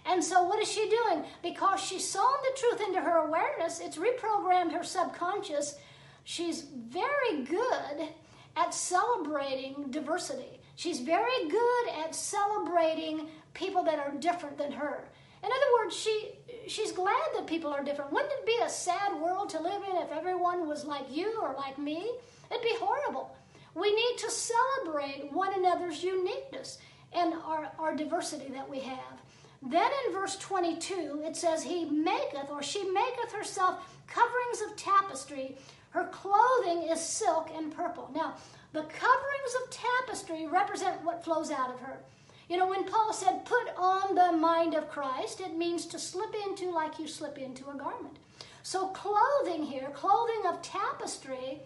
And 0.06 0.22
so, 0.22 0.42
what 0.42 0.60
is 0.60 0.70
she 0.70 0.88
doing? 0.88 1.24
Because 1.42 1.80
she's 1.80 2.06
sown 2.06 2.34
the 2.42 2.58
truth 2.58 2.86
into 2.86 3.00
her 3.00 3.26
awareness, 3.26 3.80
it's 3.80 3.96
reprogrammed 3.96 4.72
her 4.72 4.84
subconscious. 4.84 5.76
She's 6.24 6.62
very 6.62 7.44
good 7.44 8.08
at 8.56 8.74
celebrating 8.74 9.90
diversity. 9.90 10.60
She's 10.76 11.00
very 11.00 11.48
good 11.48 11.88
at 12.04 12.14
celebrating 12.14 13.28
people 13.54 13.82
that 13.84 13.98
are 13.98 14.12
different 14.12 14.58
than 14.58 14.72
her. 14.72 15.04
In 15.42 15.50
other 15.50 15.84
words, 15.84 15.94
she 15.94 16.32
she's 16.66 16.92
glad 16.92 17.28
that 17.34 17.46
people 17.46 17.70
are 17.72 17.84
different. 17.84 18.12
Wouldn't 18.12 18.32
it 18.32 18.46
be 18.46 18.58
a 18.64 18.68
sad 18.68 19.20
world 19.20 19.50
to 19.50 19.60
live 19.60 19.82
in 19.90 19.96
if 19.98 20.10
everyone 20.10 20.66
was 20.66 20.84
like 20.84 21.04
you 21.10 21.38
or 21.42 21.54
like 21.54 21.78
me? 21.78 22.10
It'd 22.50 22.62
be 22.62 22.76
horrible. 22.78 23.36
We 23.74 23.94
need 23.94 24.18
to 24.18 24.30
celebrate 24.30 25.32
one 25.32 25.52
another's 25.54 26.02
uniqueness 26.02 26.78
and 27.12 27.34
our, 27.34 27.70
our 27.78 27.94
diversity 27.94 28.48
that 28.52 28.68
we 28.68 28.80
have. 28.80 29.20
Then 29.66 29.90
in 30.06 30.12
verse 30.12 30.36
22, 30.36 31.22
it 31.24 31.36
says, 31.36 31.62
He 31.62 31.84
maketh, 31.84 32.50
or 32.50 32.62
she 32.62 32.84
maketh 32.90 33.32
herself 33.32 33.78
coverings 34.06 34.60
of 34.60 34.76
tapestry 34.76 35.56
her 35.94 36.08
clothing 36.08 36.88
is 36.90 37.00
silk 37.00 37.50
and 37.54 37.72
purple. 37.72 38.10
Now, 38.12 38.34
the 38.72 38.82
coverings 38.82 39.54
of 39.62 39.70
tapestry 39.70 40.44
represent 40.44 41.04
what 41.04 41.22
flows 41.22 41.52
out 41.52 41.72
of 41.72 41.78
her. 41.78 42.00
You 42.48 42.56
know, 42.56 42.68
when 42.68 42.82
Paul 42.82 43.12
said, 43.12 43.44
put 43.44 43.68
on 43.78 44.16
the 44.16 44.36
mind 44.36 44.74
of 44.74 44.90
Christ, 44.90 45.40
it 45.40 45.56
means 45.56 45.86
to 45.86 46.00
slip 46.00 46.34
into 46.46 46.72
like 46.72 46.98
you 46.98 47.06
slip 47.06 47.38
into 47.38 47.70
a 47.70 47.76
garment. 47.76 48.16
So, 48.64 48.88
clothing 48.88 49.62
here, 49.62 49.90
clothing 49.94 50.42
of 50.48 50.62
tapestry, 50.62 51.60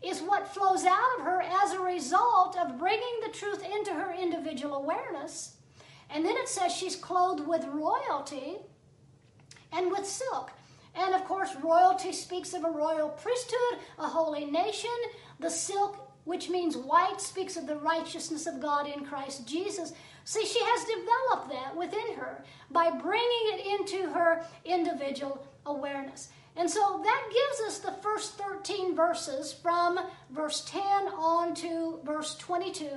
is 0.00 0.22
what 0.22 0.46
flows 0.46 0.84
out 0.84 1.18
of 1.18 1.24
her 1.24 1.42
as 1.42 1.72
a 1.72 1.80
result 1.80 2.56
of 2.56 2.78
bringing 2.78 3.20
the 3.24 3.32
truth 3.32 3.64
into 3.64 3.92
her 3.92 4.14
individual 4.14 4.76
awareness. 4.76 5.55
And 6.10 6.24
then 6.24 6.36
it 6.36 6.48
says 6.48 6.72
she's 6.72 6.96
clothed 6.96 7.46
with 7.46 7.64
royalty 7.66 8.56
and 9.72 9.90
with 9.90 10.06
silk. 10.06 10.52
And 10.94 11.14
of 11.14 11.24
course, 11.24 11.54
royalty 11.62 12.12
speaks 12.12 12.54
of 12.54 12.64
a 12.64 12.70
royal 12.70 13.10
priesthood, 13.10 13.80
a 13.98 14.06
holy 14.06 14.46
nation. 14.46 14.90
The 15.40 15.50
silk, 15.50 16.10
which 16.24 16.48
means 16.48 16.76
white, 16.76 17.20
speaks 17.20 17.56
of 17.56 17.66
the 17.66 17.76
righteousness 17.76 18.46
of 18.46 18.60
God 18.60 18.88
in 18.88 19.04
Christ 19.04 19.46
Jesus. 19.46 19.92
See, 20.24 20.44
she 20.44 20.60
has 20.60 20.84
developed 20.84 21.52
that 21.52 21.76
within 21.76 22.14
her 22.16 22.42
by 22.70 22.90
bringing 22.90 23.52
it 23.52 23.80
into 23.80 24.10
her 24.10 24.44
individual 24.64 25.46
awareness. 25.66 26.30
And 26.56 26.70
so 26.70 27.00
that 27.04 27.28
gives 27.30 27.68
us 27.68 27.78
the 27.78 27.92
first 28.02 28.38
13 28.38 28.96
verses 28.96 29.52
from 29.52 30.00
verse 30.30 30.64
10 30.66 30.82
on 31.08 31.54
to 31.56 32.00
verse 32.02 32.34
22. 32.36 32.88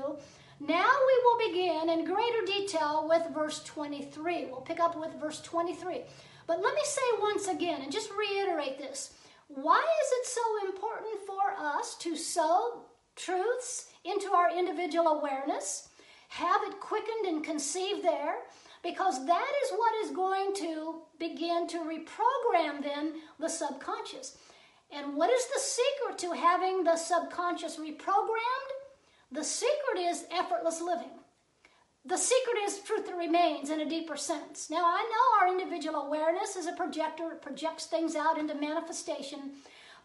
Now 0.59 0.91
we 1.07 1.23
will 1.23 1.47
begin 1.49 1.89
in 1.89 2.05
greater 2.05 2.45
detail 2.45 3.07
with 3.07 3.33
verse 3.33 3.63
23. 3.63 4.45
We'll 4.45 4.61
pick 4.61 4.79
up 4.79 4.97
with 4.99 5.19
verse 5.19 5.41
23. 5.41 6.01
But 6.47 6.61
let 6.61 6.75
me 6.75 6.81
say 6.83 7.01
once 7.21 7.47
again 7.47 7.81
and 7.81 7.91
just 7.91 8.11
reiterate 8.11 8.77
this. 8.77 9.13
Why 9.47 9.79
is 9.79 10.11
it 10.19 10.25
so 10.27 10.67
important 10.67 11.21
for 11.25 11.53
us 11.57 11.95
to 11.99 12.15
sow 12.15 12.81
truths 13.15 13.87
into 14.03 14.31
our 14.31 14.55
individual 14.55 15.07
awareness, 15.07 15.89
have 16.29 16.61
it 16.67 16.79
quickened 16.79 17.25
and 17.25 17.43
conceived 17.43 18.03
there? 18.03 18.35
because 18.83 19.25
that 19.25 19.51
is 19.65 19.71
what 19.71 19.93
is 20.05 20.11
going 20.11 20.53
to 20.55 21.01
begin 21.19 21.67
to 21.67 21.79
reprogram 21.79 22.81
then 22.81 23.13
the 23.39 23.49
subconscious. 23.49 24.37
And 24.91 25.15
what 25.15 25.29
is 25.29 25.45
the 25.45 25.59
secret 25.59 26.17
to 26.19 26.31
having 26.31 26.83
the 26.83 26.95
subconscious 26.95 27.77
reprogrammed? 27.77 28.68
The 29.31 29.43
secret 29.43 29.99
is 29.99 30.25
effortless 30.31 30.81
living. 30.81 31.11
The 32.05 32.17
secret 32.17 32.57
is 32.63 32.79
truth 32.79 33.05
that 33.05 33.15
remains 33.15 33.69
in 33.69 33.81
a 33.81 33.89
deeper 33.89 34.17
sense. 34.17 34.69
Now, 34.69 34.83
I 34.85 35.03
know 35.03 35.47
our 35.47 35.53
individual 35.53 36.07
awareness 36.07 36.55
is 36.55 36.65
a 36.65 36.73
projector, 36.73 37.31
it 37.31 37.41
projects 37.41 37.85
things 37.85 38.15
out 38.15 38.39
into 38.39 38.55
manifestation. 38.55 39.51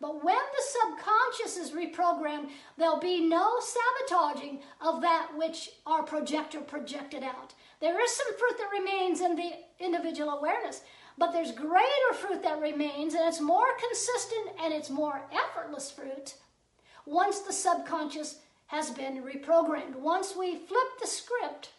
But 0.00 0.22
when 0.22 0.36
the 0.36 0.62
subconscious 0.62 1.56
is 1.56 1.70
reprogrammed, 1.70 2.50
there'll 2.76 2.98
be 2.98 3.26
no 3.26 3.58
sabotaging 3.60 4.60
of 4.80 5.00
that 5.00 5.30
which 5.36 5.70
our 5.86 6.02
projector 6.02 6.60
projected 6.60 7.22
out. 7.22 7.54
There 7.80 8.02
is 8.02 8.10
some 8.10 8.36
fruit 8.36 8.58
that 8.58 8.78
remains 8.78 9.20
in 9.20 9.36
the 9.36 9.52
individual 9.78 10.30
awareness, 10.30 10.82
but 11.16 11.32
there's 11.32 11.52
greater 11.52 12.12
fruit 12.12 12.42
that 12.42 12.60
remains, 12.60 13.14
and 13.14 13.26
it's 13.26 13.40
more 13.40 13.78
consistent 13.88 14.50
and 14.62 14.74
it's 14.74 14.90
more 14.90 15.22
effortless 15.32 15.90
fruit 15.90 16.34
once 17.06 17.40
the 17.40 17.52
subconscious 17.52 18.40
has 18.74 18.90
been 18.90 19.22
reprogrammed. 19.22 19.94
Once 19.94 20.34
we 20.36 20.56
flip 20.56 20.88
the 21.00 21.06
script 21.06 21.70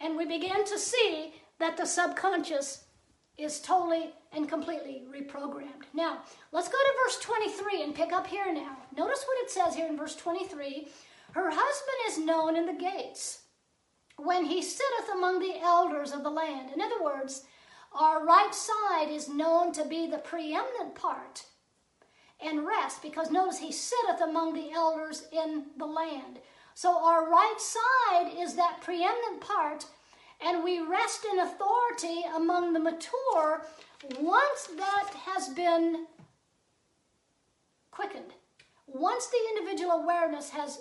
and 0.00 0.16
we 0.16 0.24
begin 0.24 0.64
to 0.64 0.76
see 0.76 1.32
that 1.60 1.76
the 1.76 1.86
subconscious 1.86 2.86
is 3.36 3.60
totally 3.60 4.10
and 4.32 4.48
completely 4.48 5.04
reprogrammed. 5.08 5.86
Now, 5.94 6.22
let's 6.50 6.66
go 6.66 6.76
to 6.76 7.04
verse 7.04 7.20
23 7.20 7.84
and 7.84 7.94
pick 7.94 8.12
up 8.12 8.26
here 8.26 8.52
now. 8.52 8.78
Notice 8.96 9.24
what 9.28 9.44
it 9.44 9.50
says 9.50 9.76
here 9.76 9.86
in 9.86 9.96
verse 9.96 10.16
23 10.16 10.88
Her 11.34 11.50
husband 11.52 11.98
is 12.08 12.26
known 12.26 12.56
in 12.56 12.66
the 12.66 12.72
gates 12.72 13.42
when 14.16 14.44
he 14.44 14.60
sitteth 14.60 15.14
among 15.14 15.38
the 15.38 15.60
elders 15.62 16.10
of 16.10 16.24
the 16.24 16.30
land. 16.30 16.70
In 16.74 16.80
other 16.80 17.00
words, 17.00 17.44
our 17.92 18.26
right 18.26 18.52
side 18.52 19.08
is 19.08 19.28
known 19.28 19.72
to 19.72 19.84
be 19.84 20.10
the 20.10 20.18
preeminent 20.18 20.96
part 20.96 21.44
and 22.44 22.66
rest 22.66 23.02
because 23.02 23.30
notice 23.30 23.58
he 23.58 23.72
sitteth 23.72 24.20
among 24.22 24.54
the 24.54 24.70
elders 24.72 25.24
in 25.32 25.64
the 25.76 25.86
land. 25.86 26.38
So 26.74 27.04
our 27.04 27.28
right 27.28 27.56
side 27.58 28.32
is 28.38 28.54
that 28.54 28.80
preeminent 28.80 29.40
part, 29.40 29.86
and 30.40 30.62
we 30.62 30.80
rest 30.80 31.26
in 31.30 31.40
authority 31.40 32.22
among 32.36 32.72
the 32.72 32.80
mature 32.80 33.62
once 34.20 34.68
that 34.76 35.10
has 35.26 35.48
been 35.48 36.06
quickened. 37.90 38.32
Once 38.86 39.26
the 39.26 39.56
individual 39.56 39.92
awareness 39.92 40.50
has 40.50 40.80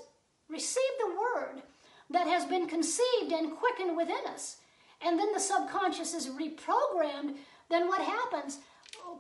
received 0.50 1.00
the 1.00 1.16
word, 1.16 1.64
that 2.10 2.28
has 2.28 2.46
been 2.46 2.68
conceived 2.68 3.32
and 3.32 3.58
quickened 3.58 3.98
within 3.98 4.26
us. 4.28 4.58
And 5.02 5.20
then 5.20 5.34
the 5.34 5.40
subconscious 5.40 6.14
is 6.14 6.28
reprogrammed, 6.28 7.36
then 7.70 7.88
what 7.88 8.02
happens? 8.02 8.60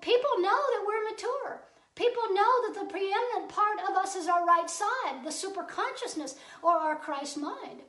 People 0.02 0.30
know 0.39 0.50
that 0.50 0.86
we're 0.86 1.12
mature. 1.12 1.62
People 1.97 2.21
know 2.31 2.51
that 2.67 2.79
the 2.79 2.86
preeminent 2.86 3.49
part 3.49 3.79
of 3.89 3.95
us 3.95 4.15
is 4.15 4.27
our 4.27 4.45
right 4.45 4.69
side, 4.69 5.23
the 5.23 5.31
superconsciousness, 5.31 6.36
or 6.62 6.73
our 6.73 6.95
Christ 6.95 7.38
mind. 7.38 7.81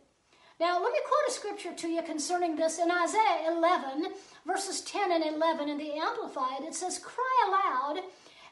Now, 0.58 0.82
let 0.82 0.92
me 0.92 0.98
quote 1.06 1.28
a 1.28 1.30
scripture 1.30 1.74
to 1.74 1.88
you 1.88 2.02
concerning 2.02 2.56
this 2.56 2.78
in 2.78 2.90
Isaiah 2.90 3.52
11, 3.52 4.06
verses 4.46 4.80
10 4.80 5.12
and 5.12 5.24
11 5.36 5.68
in 5.68 5.76
the 5.76 5.92
Amplified. 5.92 6.62
It 6.62 6.74
says, 6.74 6.98
Cry 6.98 7.44
aloud 7.48 8.02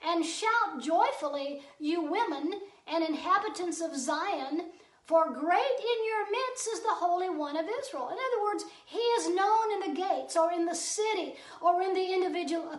and 0.06 0.26
shout 0.26 0.82
joyfully, 0.82 1.62
you 1.80 2.02
women 2.02 2.52
and 2.86 3.02
inhabitants 3.02 3.80
of 3.80 3.96
Zion. 3.96 4.66
For 5.06 5.30
great 5.32 5.78
in 5.78 6.04
your 6.04 6.30
midst 6.32 6.68
is 6.72 6.80
the 6.80 6.88
Holy 6.88 7.30
One 7.30 7.56
of 7.56 7.66
Israel. 7.80 8.08
In 8.08 8.16
other 8.16 8.42
words, 8.42 8.64
he 8.86 8.98
is 8.98 9.28
known 9.28 9.72
in 9.74 9.80
the 9.94 10.00
gates 10.00 10.36
or 10.36 10.52
in 10.52 10.66
the 10.66 10.74
city 10.74 11.36
or 11.60 11.80
in 11.80 11.94
the 11.94 12.12
individual, 12.12 12.72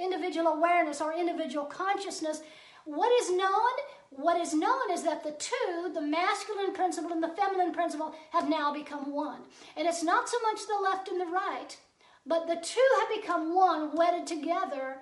individual 0.00 0.46
awareness 0.48 1.02
or 1.02 1.12
individual 1.12 1.66
consciousness. 1.66 2.40
What 2.86 3.12
is 3.20 3.30
known? 3.30 3.72
What 4.08 4.40
is 4.40 4.54
known 4.54 4.90
is 4.90 5.02
that 5.02 5.22
the 5.22 5.32
two, 5.32 5.90
the 5.92 6.00
masculine 6.00 6.72
principle 6.72 7.12
and 7.12 7.22
the 7.22 7.28
feminine 7.28 7.74
principle, 7.74 8.14
have 8.32 8.48
now 8.48 8.72
become 8.72 9.12
one. 9.12 9.42
And 9.76 9.86
it's 9.86 10.02
not 10.02 10.30
so 10.30 10.38
much 10.40 10.66
the 10.66 10.82
left 10.82 11.08
and 11.08 11.20
the 11.20 11.26
right, 11.26 11.76
but 12.26 12.46
the 12.46 12.56
two 12.56 12.88
have 13.00 13.20
become 13.20 13.54
one, 13.54 13.94
wedded 13.94 14.26
together. 14.26 14.96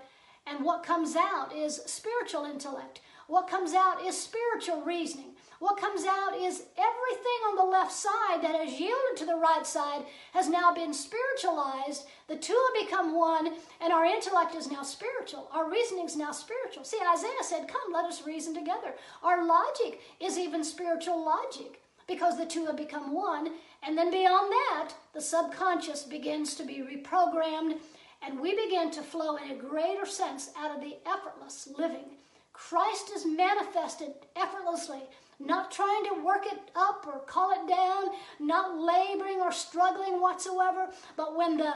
And 0.44 0.64
what 0.64 0.82
comes 0.82 1.14
out 1.14 1.54
is 1.54 1.80
spiritual 1.86 2.46
intellect. 2.46 3.00
What 3.28 3.48
comes 3.48 3.74
out 3.74 4.02
is 4.04 4.20
spiritual 4.20 4.82
reasoning. 4.82 5.36
What 5.60 5.80
comes 5.80 6.04
out 6.04 6.36
is 6.36 6.62
everything 6.76 7.40
on 7.48 7.56
the 7.56 7.64
left 7.64 7.90
side 7.90 8.42
that 8.42 8.54
has 8.54 8.78
yielded 8.78 9.16
to 9.16 9.26
the 9.26 9.34
right 9.34 9.66
side 9.66 10.04
has 10.32 10.48
now 10.48 10.72
been 10.72 10.94
spiritualized. 10.94 12.06
The 12.28 12.36
two 12.36 12.56
have 12.66 12.86
become 12.86 13.16
one, 13.16 13.54
and 13.80 13.92
our 13.92 14.04
intellect 14.04 14.54
is 14.54 14.70
now 14.70 14.82
spiritual. 14.82 15.48
Our 15.52 15.68
reasoning 15.68 16.06
is 16.06 16.16
now 16.16 16.30
spiritual. 16.30 16.84
See, 16.84 16.98
Isaiah 17.12 17.42
said, 17.42 17.66
Come, 17.66 17.92
let 17.92 18.04
us 18.04 18.24
reason 18.24 18.54
together. 18.54 18.94
Our 19.24 19.44
logic 19.44 20.00
is 20.20 20.38
even 20.38 20.62
spiritual 20.62 21.24
logic 21.24 21.82
because 22.06 22.38
the 22.38 22.46
two 22.46 22.66
have 22.66 22.76
become 22.76 23.12
one. 23.12 23.50
And 23.82 23.98
then 23.98 24.12
beyond 24.12 24.52
that, 24.52 24.92
the 25.12 25.20
subconscious 25.20 26.04
begins 26.04 26.54
to 26.54 26.64
be 26.64 26.82
reprogrammed, 26.82 27.78
and 28.22 28.38
we 28.38 28.54
begin 28.54 28.92
to 28.92 29.02
flow 29.02 29.36
in 29.36 29.50
a 29.50 29.56
greater 29.56 30.06
sense 30.06 30.50
out 30.56 30.74
of 30.74 30.80
the 30.80 30.98
effortless 31.04 31.68
living. 31.76 32.16
Christ 32.52 33.10
is 33.14 33.26
manifested 33.26 34.14
effortlessly 34.36 35.02
not 35.38 35.70
trying 35.70 36.04
to 36.04 36.22
work 36.22 36.46
it 36.46 36.70
up 36.74 37.06
or 37.06 37.20
call 37.20 37.52
it 37.52 37.68
down, 37.68 38.06
not 38.40 38.78
laboring 38.78 39.40
or 39.40 39.52
struggling 39.52 40.20
whatsoever. 40.20 40.88
But 41.16 41.36
when 41.36 41.56
the 41.56 41.74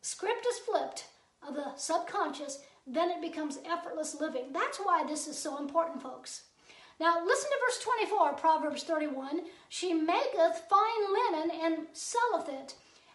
script 0.00 0.46
is 0.48 0.58
flipped 0.58 1.06
of 1.46 1.54
the 1.54 1.74
subconscious, 1.76 2.60
then 2.86 3.10
it 3.10 3.20
becomes 3.20 3.58
effortless 3.64 4.20
living. 4.20 4.52
That's 4.52 4.78
why 4.78 5.04
this 5.04 5.26
is 5.26 5.38
so 5.38 5.58
important, 5.58 6.02
folks. 6.02 6.42
Now, 7.00 7.24
listen 7.24 7.50
to 7.50 7.56
verse 7.66 7.82
24, 7.82 8.34
Proverbs 8.34 8.84
31. 8.84 9.40
She 9.68 9.92
maketh 9.92 10.62
fine 10.70 11.12
linen 11.12 11.50
and 11.60 11.86
selleth 11.92 12.48
it, 12.48 12.74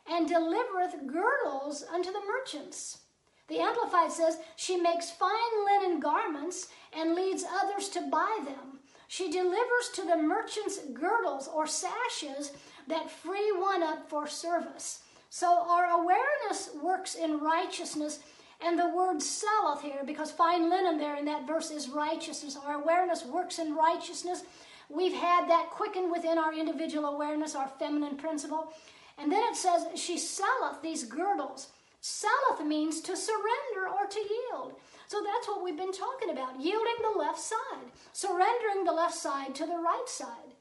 and 0.09 0.27
delivereth 0.27 1.07
girdles 1.07 1.85
unto 1.93 2.11
the 2.11 2.21
merchants. 2.27 2.99
The 3.47 3.59
Amplified 3.59 4.11
says, 4.11 4.39
She 4.55 4.75
makes 4.75 5.11
fine 5.11 5.31
linen 5.65 5.99
garments 5.99 6.67
and 6.91 7.15
leads 7.15 7.43
others 7.43 7.89
to 7.89 8.01
buy 8.01 8.39
them. 8.43 8.78
She 9.09 9.31
delivers 9.31 9.89
to 9.95 10.03
the 10.03 10.17
merchants 10.17 10.79
girdles 10.93 11.49
or 11.51 11.65
sashes 11.65 12.51
that 12.87 13.09
free 13.09 13.51
one 13.57 13.81
up 13.81 14.07
for 14.07 14.27
service. 14.27 15.01
So 15.31 15.65
our 15.67 15.85
awareness 15.85 16.69
works 16.79 17.15
in 17.15 17.39
righteousness, 17.39 18.19
and 18.61 18.77
the 18.77 18.89
word 18.89 19.19
selleth 19.19 19.81
here, 19.81 20.03
because 20.05 20.29
fine 20.29 20.69
linen 20.69 20.99
there 20.99 21.15
in 21.15 21.25
that 21.25 21.47
verse 21.47 21.71
is 21.71 21.89
righteousness. 21.89 22.55
Our 22.63 22.75
awareness 22.75 23.25
works 23.25 23.57
in 23.57 23.75
righteousness. 23.75 24.43
We've 24.89 25.19
had 25.19 25.49
that 25.49 25.71
quickened 25.71 26.11
within 26.11 26.37
our 26.37 26.53
individual 26.53 27.05
awareness, 27.05 27.55
our 27.55 27.67
feminine 27.79 28.15
principle. 28.15 28.71
And 29.17 29.31
then 29.31 29.43
it 29.45 29.55
says, 29.55 29.87
She 29.95 30.19
selleth 30.19 30.83
these 30.83 31.03
girdles. 31.03 31.69
Selleth 31.99 32.63
means 32.63 33.01
to 33.01 33.17
surrender 33.17 33.89
or 33.91 34.05
to 34.05 34.19
yield. 34.19 34.75
So 35.09 35.23
that's 35.25 35.47
what 35.47 35.63
we've 35.63 35.75
been 35.75 35.91
talking 35.91 36.29
about 36.29 36.61
yielding 36.61 37.01
the 37.01 37.17
left 37.17 37.39
side, 37.39 37.89
surrendering 38.13 38.83
the 38.85 38.91
left 38.91 39.15
side 39.15 39.55
to 39.55 39.65
the 39.65 39.79
right 39.79 40.07
side. 40.07 40.53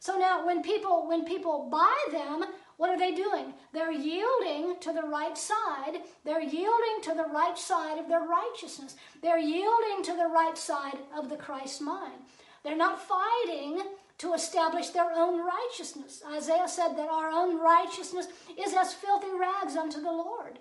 So 0.00 0.18
now 0.18 0.44
when 0.44 0.62
people 0.62 1.06
when 1.06 1.24
people 1.24 1.68
buy 1.70 1.96
them, 2.10 2.44
what 2.76 2.90
are 2.90 2.98
they 2.98 3.14
doing? 3.14 3.54
They're 3.72 3.92
yielding 3.92 4.80
to 4.80 4.92
the 4.92 5.04
right 5.04 5.38
side. 5.38 6.00
They're 6.24 6.42
yielding 6.42 7.02
to 7.04 7.14
the 7.14 7.30
right 7.32 7.56
side 7.56 8.00
of 8.00 8.08
their 8.08 8.26
righteousness. 8.26 8.96
They're 9.22 9.38
yielding 9.38 10.02
to 10.06 10.16
the 10.16 10.26
right 10.26 10.58
side 10.58 10.98
of 11.16 11.28
the 11.28 11.36
Christ 11.36 11.80
mind. 11.80 12.18
They're 12.64 12.76
not 12.76 13.00
fighting 13.00 13.80
to 14.18 14.34
establish 14.34 14.88
their 14.88 15.12
own 15.12 15.40
righteousness. 15.46 16.20
Isaiah 16.34 16.66
said 16.66 16.94
that 16.96 17.10
our 17.10 17.30
own 17.30 17.60
righteousness 17.60 18.26
is 18.58 18.74
as 18.74 18.92
filthy 18.92 19.30
rags 19.38 19.76
unto 19.76 20.00
the 20.00 20.10
Lord. 20.10 20.58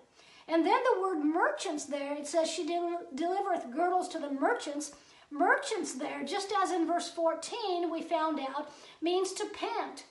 And 0.47 0.65
then 0.65 0.81
the 0.83 1.01
word 1.01 1.23
merchants 1.23 1.85
there, 1.85 2.13
it 2.13 2.27
says 2.27 2.49
she 2.49 2.65
del- 2.67 3.01
delivereth 3.15 3.71
girdles 3.73 4.07
to 4.09 4.19
the 4.19 4.31
merchants. 4.31 4.91
Merchants 5.31 5.93
there, 5.93 6.23
just 6.23 6.53
as 6.61 6.71
in 6.71 6.85
verse 6.85 7.09
14 7.09 7.89
we 7.91 8.01
found 8.01 8.39
out, 8.39 8.69
means 9.01 9.33
to 9.33 9.45
pant. 9.45 10.05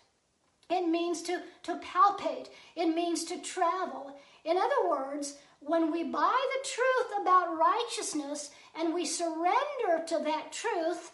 It 0.71 0.89
means 0.89 1.23
to, 1.23 1.43
to 1.65 1.81
palpate. 1.81 2.49
It 2.77 2.87
means 2.87 3.25
to 3.25 3.39
travel. 3.39 4.17
In 4.45 4.57
other 4.57 4.89
words, 4.89 5.37
when 5.61 5.93
we 5.93 6.03
buy 6.03 6.47
the 6.55 6.69
truth 6.69 7.21
about 7.21 7.57
righteousness 7.57 8.51
and 8.75 8.95
we 8.95 9.05
surrender 9.05 10.05
to 10.07 10.19
that 10.25 10.51
truth, 10.51 11.13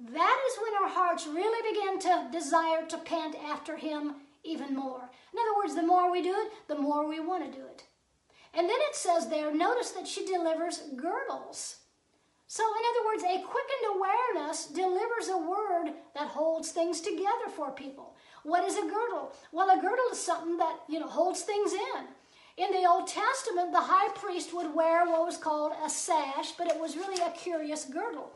that 0.00 0.38
is 0.48 0.58
when 0.60 0.82
our 0.82 0.88
hearts 0.88 1.26
really 1.26 1.72
begin 1.72 1.98
to 2.00 2.28
desire 2.32 2.84
to 2.86 2.98
pant 2.98 3.36
after 3.36 3.76
Him 3.76 4.14
even 4.42 4.74
more. 4.74 5.10
In 5.32 5.38
other 5.38 5.56
words, 5.56 5.74
the 5.74 5.86
more 5.86 6.10
we 6.10 6.22
do 6.22 6.34
it, 6.34 6.52
the 6.66 6.78
more 6.78 7.06
we 7.06 7.20
want 7.20 7.44
to 7.44 7.58
do 7.58 7.64
it. 7.64 7.84
And 8.56 8.68
then 8.68 8.76
it 8.88 8.94
says 8.94 9.28
there, 9.28 9.54
notice 9.54 9.90
that 9.92 10.06
she 10.06 10.24
delivers 10.24 10.82
girdles. 10.96 11.76
So, 12.46 12.62
in 12.62 12.82
other 12.90 13.06
words, 13.06 13.22
a 13.24 13.44
quickened 13.44 13.96
awareness 13.96 14.66
delivers 14.66 15.28
a 15.28 15.38
word 15.38 15.92
that 16.14 16.28
holds 16.28 16.70
things 16.70 17.00
together 17.00 17.48
for 17.56 17.72
people. 17.72 18.14
What 18.44 18.64
is 18.64 18.76
a 18.76 18.82
girdle? 18.82 19.32
Well, 19.50 19.76
a 19.76 19.80
girdle 19.80 20.04
is 20.12 20.20
something 20.20 20.58
that, 20.58 20.80
you 20.88 21.00
know, 21.00 21.08
holds 21.08 21.42
things 21.42 21.72
in. 21.72 22.04
In 22.56 22.70
the 22.70 22.88
Old 22.88 23.08
Testament, 23.08 23.72
the 23.72 23.80
high 23.80 24.12
priest 24.14 24.54
would 24.54 24.72
wear 24.72 25.04
what 25.06 25.26
was 25.26 25.36
called 25.36 25.72
a 25.84 25.90
sash, 25.90 26.52
but 26.52 26.68
it 26.68 26.78
was 26.78 26.96
really 26.96 27.20
a 27.20 27.32
curious 27.32 27.84
girdle. 27.86 28.30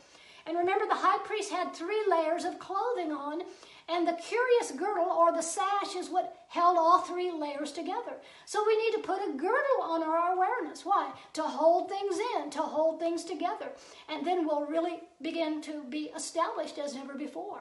And 0.49 0.57
remember, 0.57 0.87
the 0.87 0.95
high 0.95 1.19
priest 1.25 1.53
had 1.53 1.75
three 1.75 2.03
layers 2.11 2.47
of 2.47 2.59
clothing 2.59 3.13
on, 3.13 3.43
and 3.87 4.09
the 4.09 4.15
curious 4.15 4.73
girdle 4.73 5.05
or 5.05 5.31
the 5.31 5.43
sash 5.43 5.95
is 5.95 6.09
what 6.09 6.47
held 6.49 6.79
all 6.79 7.01
three 7.03 7.31
layers 7.31 7.71
together. 7.71 8.17
So 8.47 8.65
we 8.67 8.75
need 8.79 8.97
to 8.97 9.07
put 9.07 9.21
a 9.21 9.37
girdle 9.37 9.83
on 9.83 10.03
our 10.03 10.33
awareness. 10.33 10.87
Why? 10.87 11.13
To 11.35 11.43
hold 11.43 11.91
things 11.91 12.19
in, 12.37 12.49
to 12.53 12.63
hold 12.63 12.99
things 12.99 13.25
together. 13.25 13.73
And 14.09 14.27
then 14.27 14.47
we'll 14.47 14.65
really 14.65 15.01
begin 15.21 15.61
to 15.63 15.85
be 15.85 16.11
established 16.17 16.79
as 16.79 16.95
never 16.95 17.15
before. 17.15 17.61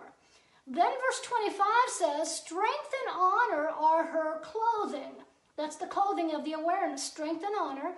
Then 0.66 0.92
verse 0.92 1.22
25 1.24 1.66
says, 1.90 2.34
Strength 2.34 2.94
and 3.06 3.18
honor 3.18 3.68
are 3.68 4.06
her 4.06 4.40
clothing. 4.44 5.12
That's 5.58 5.76
the 5.76 5.88
clothing 5.88 6.34
of 6.34 6.46
the 6.46 6.54
awareness, 6.54 7.04
strength 7.04 7.44
and 7.44 7.56
honor. 7.60 7.96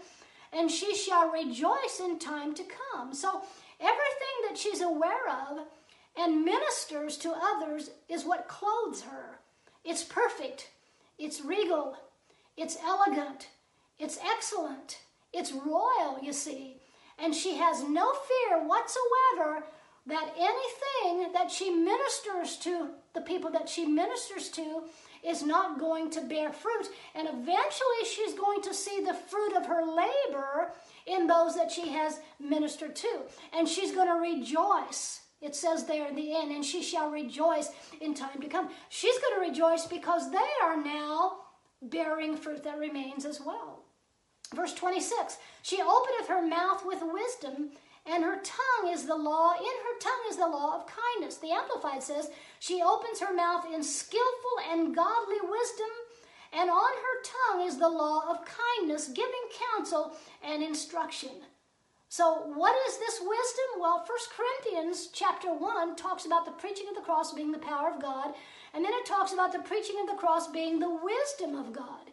And 0.51 0.71
she 0.71 0.95
shall 0.95 1.29
rejoice 1.29 1.99
in 1.99 2.17
time 2.17 2.55
to 2.55 2.63
come. 2.63 3.13
So 3.13 3.43
everything 3.79 4.47
that 4.47 4.57
she's 4.57 4.81
aware 4.81 5.27
of 5.29 5.65
and 6.17 6.43
ministers 6.43 7.17
to 7.17 7.33
others 7.33 7.91
is 8.09 8.25
what 8.25 8.47
clothes 8.47 9.01
her. 9.03 9.39
It's 9.85 10.03
perfect, 10.03 10.69
it's 11.17 11.41
regal, 11.41 11.95
it's 12.57 12.77
elegant, 12.83 13.47
it's 13.97 14.19
excellent, 14.23 14.99
it's 15.33 15.51
royal, 15.51 16.19
you 16.21 16.33
see. 16.33 16.77
And 17.17 17.33
she 17.35 17.55
has 17.57 17.83
no 17.83 18.13
fear 18.13 18.67
whatsoever 18.67 19.65
that 20.09 20.33
anything 20.37 21.31
that 21.33 21.51
she 21.51 21.69
ministers 21.69 22.57
to, 22.57 22.89
the 23.13 23.21
people 23.21 23.49
that 23.51 23.69
she 23.69 23.85
ministers 23.85 24.49
to, 24.49 24.83
is 25.23 25.43
not 25.43 25.79
going 25.79 26.09
to 26.11 26.21
bear 26.21 26.51
fruit. 26.51 26.87
And 27.15 27.27
eventually 27.27 28.03
she's 28.05 28.33
going 28.33 28.61
to 28.63 28.73
see 28.73 29.03
the 29.03 29.13
fruit 29.13 29.55
of 29.55 29.65
her 29.65 29.83
labor 29.83 30.71
in 31.05 31.27
those 31.27 31.55
that 31.55 31.71
she 31.71 31.89
has 31.89 32.19
ministered 32.39 32.95
to. 32.97 33.21
And 33.53 33.67
she's 33.67 33.91
going 33.91 34.07
to 34.07 34.13
rejoice 34.13 35.21
it 35.41 35.55
says 35.55 35.85
there 35.85 36.07
in 36.07 36.15
the 36.15 36.35
end, 36.35 36.51
and 36.51 36.65
she 36.65 36.83
shall 36.83 37.09
rejoice 37.09 37.69
in 38.01 38.13
time 38.13 38.41
to 38.41 38.47
come. 38.47 38.69
She's 38.89 39.17
going 39.19 39.35
to 39.35 39.49
rejoice 39.49 39.85
because 39.85 40.31
they 40.31 40.37
are 40.61 40.75
now 40.75 41.37
bearing 41.81 42.35
fruit 42.35 42.63
that 42.65 42.77
remains 42.77 43.25
as 43.25 43.39
well. 43.39 43.83
Verse 44.53 44.73
26 44.73 45.37
She 45.61 45.81
openeth 45.81 46.27
her 46.27 46.45
mouth 46.45 46.83
with 46.85 47.01
wisdom, 47.01 47.69
and 48.09 48.23
her 48.23 48.41
tongue 48.41 48.91
is 48.91 49.05
the 49.05 49.15
law. 49.15 49.53
In 49.53 49.65
her 49.65 49.99
tongue 49.99 50.25
is 50.29 50.37
the 50.37 50.47
law 50.47 50.75
of 50.75 50.87
kindness. 50.87 51.37
The 51.37 51.51
Amplified 51.51 52.01
says, 52.01 52.31
She 52.59 52.81
opens 52.81 53.19
her 53.19 53.33
mouth 53.33 53.65
in 53.71 53.83
skillful 53.83 54.57
and 54.71 54.95
godly 54.95 55.37
wisdom, 55.43 55.93
and 56.51 56.69
on 56.69 56.91
her 56.91 57.21
tongue 57.23 57.67
is 57.67 57.77
the 57.77 57.89
law 57.89 58.23
of 58.29 58.45
kindness, 58.45 59.09
giving 59.09 59.33
counsel 59.75 60.15
and 60.43 60.63
instruction. 60.63 61.29
So, 62.11 62.51
what 62.55 62.75
is 62.87 62.97
this 62.97 63.19
wisdom? 63.19 63.79
Well, 63.79 64.03
1 64.03 64.07
Corinthians 64.35 65.09
chapter 65.13 65.53
1 65.53 65.95
talks 65.95 66.25
about 66.25 66.45
the 66.45 66.51
preaching 66.53 66.87
of 66.89 66.95
the 66.95 67.01
cross 67.01 67.33
being 67.33 67.51
the 67.51 67.59
power 67.59 67.91
of 67.93 68.01
God, 68.01 68.33
and 68.73 68.83
then 68.83 68.93
it 68.93 69.05
talks 69.05 69.31
about 69.31 69.51
the 69.51 69.59
preaching 69.59 69.97
of 70.01 70.07
the 70.07 70.19
cross 70.19 70.47
being 70.47 70.79
the 70.79 70.89
wisdom 70.89 71.55
of 71.55 71.71
God. 71.71 72.08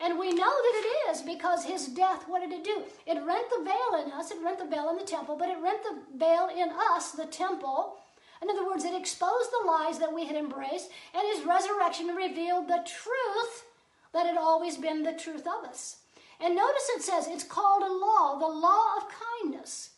And 0.00 0.18
we 0.18 0.32
know 0.32 0.50
that 0.50 0.84
it 0.84 1.10
is 1.10 1.22
because 1.22 1.64
his 1.64 1.88
death, 1.88 2.24
what 2.28 2.40
did 2.40 2.52
it 2.52 2.64
do? 2.64 2.82
It 3.06 3.24
rent 3.24 3.46
the 3.50 3.64
veil 3.64 4.04
in 4.04 4.12
us, 4.12 4.30
it 4.30 4.38
rent 4.44 4.58
the 4.58 4.66
veil 4.66 4.90
in 4.90 4.96
the 4.96 5.04
temple, 5.04 5.36
but 5.36 5.48
it 5.48 5.58
rent 5.60 5.80
the 5.82 6.16
veil 6.16 6.48
in 6.56 6.70
us, 6.70 7.10
the 7.12 7.26
temple. 7.26 7.96
In 8.40 8.48
other 8.48 8.64
words, 8.64 8.84
it 8.84 8.94
exposed 8.94 9.50
the 9.50 9.66
lies 9.66 9.98
that 9.98 10.14
we 10.14 10.26
had 10.26 10.36
embraced, 10.36 10.90
and 11.12 11.26
his 11.34 11.44
resurrection 11.44 12.06
revealed 12.08 12.68
the 12.68 12.86
truth 12.86 13.64
that 14.12 14.26
had 14.26 14.36
always 14.36 14.76
been 14.76 15.02
the 15.02 15.12
truth 15.12 15.46
of 15.46 15.68
us. 15.68 15.96
And 16.40 16.54
notice 16.54 16.88
it 16.96 17.02
says 17.02 17.26
it's 17.26 17.42
called 17.42 17.82
a 17.82 17.92
law, 17.92 18.38
the 18.38 18.46
law 18.46 18.96
of 18.96 19.12
kindness. 19.42 19.90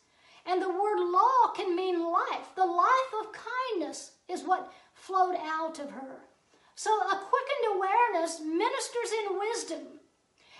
And 0.47 0.59
the 0.59 0.69
word 0.69 0.99
law 0.99 1.51
can 1.55 1.75
mean 1.75 2.03
life. 2.03 2.55
The 2.55 2.65
life 2.65 3.13
of 3.21 3.27
kindness 3.31 4.11
is 4.27 4.43
what 4.43 4.73
flowed 4.95 5.35
out 5.39 5.79
of 5.79 5.91
her. 5.91 6.17
So 6.81 6.89
a 6.89 7.15
quickened 7.29 7.75
awareness 7.75 8.39
ministers 8.39 9.11
in 9.19 9.37
wisdom. 9.37 9.99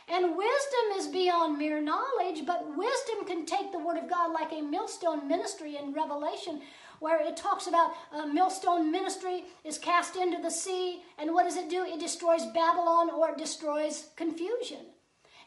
And 0.07 0.37
wisdom 0.37 0.85
is 0.95 1.07
beyond 1.07 1.57
mere 1.57 1.81
knowledge, 1.81 2.45
but 2.45 2.77
wisdom 2.77 3.25
can 3.25 3.47
take 3.47 3.71
the 3.71 3.79
Word 3.79 3.97
of 3.97 4.07
God 4.07 4.31
like 4.31 4.51
a 4.51 4.61
millstone 4.61 5.27
ministry 5.27 5.77
in 5.77 5.93
Revelation, 5.93 6.61
where 6.99 7.27
it 7.27 7.35
talks 7.35 7.65
about 7.65 7.93
a 8.13 8.27
millstone 8.27 8.91
ministry 8.91 9.45
is 9.63 9.79
cast 9.79 10.15
into 10.15 10.39
the 10.39 10.51
sea, 10.51 11.01
and 11.17 11.33
what 11.33 11.45
does 11.45 11.57
it 11.57 11.71
do? 11.71 11.85
It 11.85 11.99
destroys 11.99 12.45
Babylon 12.53 13.09
or 13.09 13.29
it 13.29 13.39
destroys 13.39 14.09
confusion. 14.15 14.85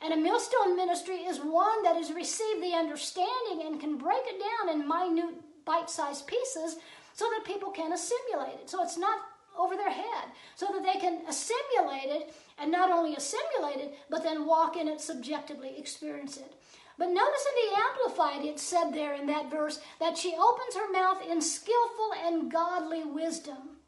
And 0.03 0.13
a 0.13 0.17
millstone 0.17 0.75
ministry 0.75 1.19
is 1.19 1.39
one 1.39 1.85
that 1.85 1.95
has 1.95 2.11
received 2.13 2.61
the 2.61 2.75
understanding 2.75 3.65
and 3.65 3.79
can 3.79 3.97
break 3.97 4.25
it 4.27 4.43
down 4.43 4.75
in 4.75 4.89
minute, 4.89 5.37
bite 5.65 5.89
sized 5.89 6.27
pieces 6.27 6.79
so 7.13 7.27
that 7.31 7.47
people 7.47 7.71
can 7.71 7.93
assimilate 7.93 8.59
it. 8.61 8.69
So 8.69 8.83
it's 8.83 8.99
not 8.99 9.21
over 9.59 9.77
their 9.77 9.91
head, 9.91 10.29
so 10.57 10.67
that 10.73 10.83
they 10.83 10.99
can 10.99 11.23
assimilate 11.29 12.11
it 12.11 12.35
and 12.59 12.71
not 12.71 12.91
only 12.91 13.17
assimilate 13.17 13.79
it, 13.79 13.95
but 14.11 14.23
then 14.23 14.47
walk 14.47 14.77
in 14.77 14.89
it 14.89 15.01
subjectively, 15.01 15.75
experience 15.79 16.37
it. 16.37 16.55
But 16.97 17.11
notice 17.11 17.47
in 17.49 17.71
the 17.71 17.81
Amplified, 17.81 18.45
it 18.45 18.61
said 18.61 18.93
there 18.93 19.15
in 19.15 19.27
that 19.27 19.51
verse 19.51 19.81
that 19.99 20.17
she 20.17 20.35
opens 20.35 20.77
her 20.77 20.93
mouth 20.93 21.23
in 21.29 21.41
skillful 21.41 22.13
and 22.25 22.51
godly 22.51 23.05
wisdom. 23.05 23.81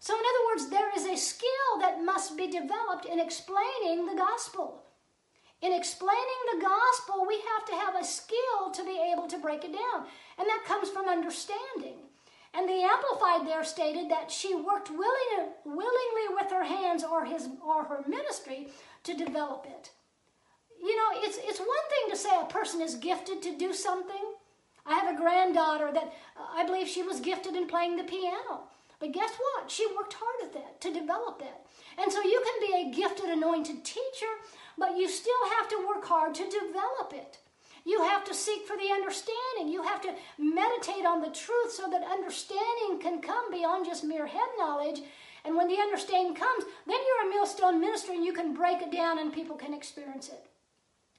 So, 0.00 0.14
in 0.14 0.20
other 0.20 0.46
words, 0.50 0.68
there 0.68 0.90
is 0.96 1.06
a 1.06 1.16
skill 1.16 1.78
that 1.80 2.04
must 2.04 2.36
be 2.36 2.48
developed 2.48 3.06
in 3.06 3.20
explaining 3.20 4.04
the 4.06 4.16
gospel. 4.16 4.82
In 5.62 5.72
explaining 5.72 6.42
the 6.52 6.60
gospel, 6.60 7.24
we 7.26 7.40
have 7.54 7.64
to 7.66 7.76
have 7.76 7.94
a 7.94 8.04
skill 8.04 8.72
to 8.74 8.84
be 8.84 9.00
able 9.12 9.28
to 9.28 9.38
break 9.38 9.64
it 9.64 9.72
down, 9.72 10.06
and 10.38 10.48
that 10.48 10.64
comes 10.66 10.90
from 10.90 11.08
understanding. 11.08 11.98
And 12.54 12.68
the 12.68 12.82
Amplified 12.82 13.46
there 13.46 13.64
stated 13.64 14.10
that 14.10 14.30
she 14.30 14.54
worked 14.54 14.90
willingly, 14.90 15.54
willingly 15.64 16.34
with 16.34 16.50
her 16.50 16.64
hands 16.64 17.02
or 17.02 17.24
his 17.24 17.48
or 17.64 17.84
her 17.84 18.04
ministry 18.06 18.68
to 19.04 19.14
develop 19.14 19.66
it. 19.66 19.90
You 20.82 20.96
know, 20.96 21.20
it's 21.22 21.38
it's 21.40 21.60
one 21.60 21.68
thing 21.88 22.10
to 22.10 22.16
say 22.16 22.30
a 22.40 22.44
person 22.44 22.82
is 22.82 22.96
gifted 22.96 23.40
to 23.42 23.56
do 23.56 23.72
something. 23.72 24.34
I 24.84 24.94
have 24.94 25.14
a 25.14 25.18
granddaughter 25.18 25.92
that 25.92 26.12
uh, 26.36 26.46
I 26.54 26.66
believe 26.66 26.88
she 26.88 27.02
was 27.02 27.20
gifted 27.20 27.54
in 27.54 27.68
playing 27.68 27.96
the 27.96 28.04
piano. 28.04 28.64
But 28.98 29.12
guess 29.12 29.32
what? 29.36 29.70
She 29.70 29.86
worked 29.96 30.14
hard 30.18 30.44
at 30.44 30.52
that 30.52 30.80
to 30.82 30.92
develop 30.92 31.38
that. 31.40 31.66
And 31.98 32.12
so 32.12 32.22
you 32.22 32.42
can 32.44 32.68
be 32.68 32.74
a 32.74 32.94
gifted, 32.94 33.30
anointed 33.30 33.84
teacher, 33.84 34.32
but 34.78 34.96
you 34.96 35.08
still 35.08 35.32
have 35.58 35.68
to 35.70 35.86
work 35.88 36.04
hard 36.04 36.34
to 36.36 36.44
develop 36.44 37.12
it. 37.12 37.38
You 37.84 38.02
have 38.02 38.24
to 38.24 38.34
seek 38.34 38.66
for 38.66 38.76
the 38.76 38.92
understanding. 38.92 39.68
You 39.68 39.82
have 39.82 40.00
to 40.02 40.14
meditate 40.38 41.04
on 41.06 41.20
the 41.20 41.30
truth 41.30 41.72
so 41.72 41.90
that 41.90 42.02
understanding 42.10 43.00
can 43.00 43.20
come 43.20 43.50
beyond 43.50 43.86
just 43.86 44.04
mere 44.04 44.26
head 44.26 44.48
knowledge. 44.58 45.00
And 45.44 45.56
when 45.56 45.68
the 45.68 45.78
understanding 45.78 46.34
comes, 46.34 46.64
then 46.86 46.96
you're 46.96 47.28
a 47.28 47.34
millstone 47.34 47.80
minister 47.80 48.12
and 48.12 48.24
you 48.24 48.32
can 48.32 48.54
break 48.54 48.80
it 48.80 48.92
down 48.92 49.18
and 49.18 49.32
people 49.32 49.56
can 49.56 49.74
experience 49.74 50.28
it. 50.28 50.46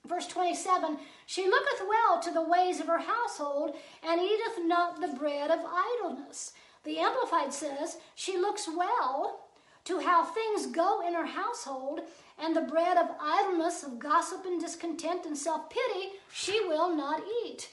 Verse 0.07 0.27
27 0.27 0.97
She 1.25 1.47
looketh 1.47 1.87
well 1.87 2.21
to 2.21 2.31
the 2.31 2.41
ways 2.41 2.79
of 2.79 2.87
her 2.87 2.99
household 2.99 3.75
and 4.07 4.21
eateth 4.21 4.59
not 4.65 5.01
the 5.01 5.15
bread 5.17 5.51
of 5.51 5.59
idleness. 5.65 6.53
The 6.83 6.99
Amplified 6.99 7.53
says, 7.53 7.97
She 8.15 8.37
looks 8.37 8.67
well 8.67 9.39
to 9.85 9.99
how 9.99 10.23
things 10.23 10.67
go 10.67 11.05
in 11.05 11.13
her 11.13 11.25
household 11.25 12.01
and 12.41 12.55
the 12.55 12.61
bread 12.61 12.97
of 12.97 13.09
idleness, 13.21 13.83
of 13.83 13.99
gossip 13.99 14.45
and 14.45 14.59
discontent 14.59 15.25
and 15.25 15.37
self 15.37 15.69
pity, 15.69 16.09
she 16.31 16.59
will 16.61 16.95
not 16.95 17.21
eat. 17.45 17.69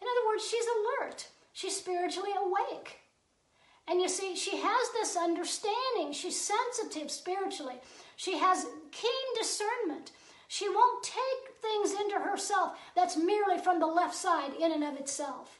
In 0.00 0.08
other 0.08 0.26
words, 0.28 0.46
she's 0.48 0.66
alert, 0.66 1.28
she's 1.52 1.76
spiritually 1.76 2.32
awake. 2.38 2.98
And 3.88 4.00
you 4.00 4.08
see, 4.08 4.36
she 4.36 4.56
has 4.56 4.90
this 4.92 5.16
understanding. 5.16 6.12
She's 6.12 6.40
sensitive 6.40 7.10
spiritually. 7.10 7.74
She 8.16 8.38
has 8.38 8.66
keen 8.92 9.34
discernment. 9.36 10.12
She 10.46 10.68
won't 10.68 11.02
take 11.02 11.56
things 11.60 11.92
into 11.98 12.18
herself 12.18 12.78
that's 12.94 13.16
merely 13.16 13.58
from 13.58 13.80
the 13.80 13.86
left 13.86 14.14
side 14.14 14.52
in 14.60 14.70
and 14.70 14.84
of 14.84 14.96
itself. 14.96 15.58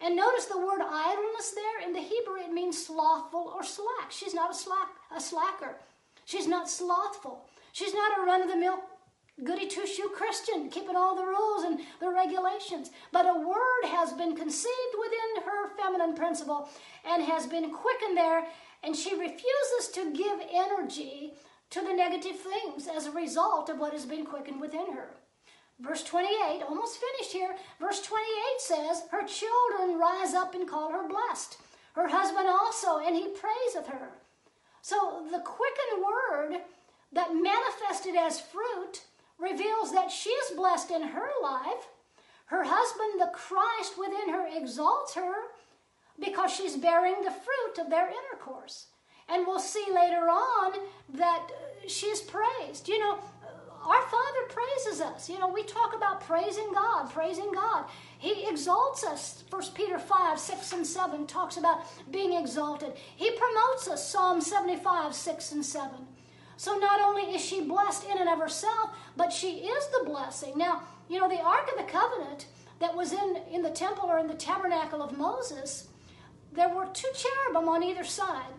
And 0.00 0.16
notice 0.16 0.46
the 0.46 0.58
word 0.58 0.80
idleness 0.82 1.52
there 1.54 1.86
in 1.86 1.92
the 1.92 2.00
Hebrew, 2.00 2.36
it 2.36 2.52
means 2.52 2.86
slothful 2.86 3.52
or 3.54 3.62
slack. 3.62 4.10
She's 4.10 4.34
not 4.34 4.50
a 4.50 4.54
slack 4.54 4.88
a 5.14 5.20
slacker. 5.20 5.76
She's 6.24 6.46
not 6.46 6.68
slothful. 6.68 7.46
She's 7.74 7.92
not 7.92 8.16
a 8.16 8.22
run 8.22 8.40
of 8.40 8.48
the 8.48 8.56
mill 8.56 8.78
goody 9.42 9.66
two 9.66 9.84
shoe 9.84 10.08
Christian, 10.14 10.70
keeping 10.70 10.94
all 10.94 11.16
the 11.16 11.26
rules 11.26 11.64
and 11.64 11.80
the 11.98 12.08
regulations. 12.08 12.92
But 13.10 13.26
a 13.26 13.34
word 13.34 13.84
has 13.88 14.12
been 14.12 14.36
conceived 14.36 14.94
within 14.96 15.42
her 15.44 15.76
feminine 15.76 16.14
principle 16.14 16.68
and 17.04 17.20
has 17.24 17.48
been 17.48 17.72
quickened 17.72 18.16
there, 18.16 18.46
and 18.84 18.94
she 18.94 19.18
refuses 19.18 19.90
to 19.92 20.12
give 20.12 20.38
energy 20.52 21.34
to 21.70 21.80
the 21.80 21.92
negative 21.92 22.38
things 22.38 22.86
as 22.86 23.06
a 23.06 23.10
result 23.10 23.68
of 23.68 23.80
what 23.80 23.92
has 23.92 24.06
been 24.06 24.24
quickened 24.24 24.60
within 24.60 24.92
her. 24.92 25.16
Verse 25.80 26.04
28, 26.04 26.62
almost 26.68 27.00
finished 27.00 27.32
here. 27.32 27.56
Verse 27.80 28.00
28 28.02 28.24
says, 28.60 29.02
Her 29.10 29.26
children 29.26 29.98
rise 29.98 30.32
up 30.32 30.54
and 30.54 30.68
call 30.68 30.92
her 30.92 31.08
blessed. 31.08 31.56
Her 31.94 32.06
husband 32.06 32.46
also, 32.46 32.98
and 33.04 33.16
he 33.16 33.34
praiseth 33.34 33.88
her. 33.88 34.10
So 34.80 35.26
the 35.32 35.40
quickened 35.40 36.04
word 36.04 36.60
that 37.12 37.34
manifested 37.34 38.16
as 38.16 38.40
fruit 38.40 39.04
reveals 39.38 39.92
that 39.92 40.10
she 40.10 40.30
is 40.30 40.56
blessed 40.56 40.90
in 40.90 41.02
her 41.02 41.28
life. 41.42 41.88
Her 42.46 42.64
husband, 42.66 43.20
the 43.20 43.32
Christ 43.32 43.98
within 43.98 44.32
her, 44.32 44.46
exalts 44.54 45.14
her 45.14 45.34
because 46.18 46.52
she's 46.52 46.76
bearing 46.76 47.22
the 47.22 47.30
fruit 47.30 47.84
of 47.84 47.90
their 47.90 48.08
intercourse. 48.08 48.86
And 49.28 49.46
we'll 49.46 49.58
see 49.58 49.86
later 49.92 50.28
on 50.28 50.72
that 51.14 51.46
uh, 51.50 51.88
she's 51.88 52.20
praised. 52.20 52.88
You 52.88 52.98
know, 52.98 53.18
our 53.84 54.02
Father 54.02 54.38
praises 54.48 55.00
us. 55.00 55.28
You 55.28 55.38
know, 55.38 55.48
we 55.48 55.62
talk 55.62 55.94
about 55.94 56.20
praising 56.20 56.70
God, 56.72 57.10
praising 57.10 57.50
God. 57.52 57.84
He 58.18 58.46
exalts 58.48 59.04
us. 59.04 59.44
1 59.50 59.62
Peter 59.74 59.98
5, 59.98 60.38
6, 60.38 60.72
and 60.72 60.86
7 60.86 61.26
talks 61.26 61.56
about 61.56 61.84
being 62.10 62.34
exalted. 62.34 62.92
He 63.16 63.30
promotes 63.30 63.88
us. 63.88 64.10
Psalm 64.10 64.40
75, 64.40 65.14
6, 65.14 65.52
and 65.52 65.64
7. 65.64 65.90
So 66.56 66.76
not 66.76 67.00
only 67.00 67.34
is 67.34 67.44
she 67.44 67.62
blessed 67.62 68.04
in 68.04 68.18
and 68.18 68.28
of 68.28 68.38
herself, 68.38 68.90
but 69.16 69.32
she 69.32 69.66
is 69.66 69.86
the 69.88 70.04
blessing. 70.04 70.56
Now, 70.56 70.82
you 71.08 71.18
know, 71.18 71.28
the 71.28 71.40
Ark 71.40 71.68
of 71.70 71.78
the 71.78 71.90
Covenant 71.90 72.46
that 72.80 72.94
was 72.94 73.12
in, 73.12 73.38
in 73.50 73.62
the 73.62 73.70
temple 73.70 74.08
or 74.08 74.18
in 74.18 74.26
the 74.26 74.34
tabernacle 74.34 75.02
of 75.02 75.16
Moses, 75.16 75.88
there 76.52 76.68
were 76.68 76.86
two 76.92 77.10
cherubim 77.14 77.68
on 77.68 77.82
either 77.82 78.04
side. 78.04 78.52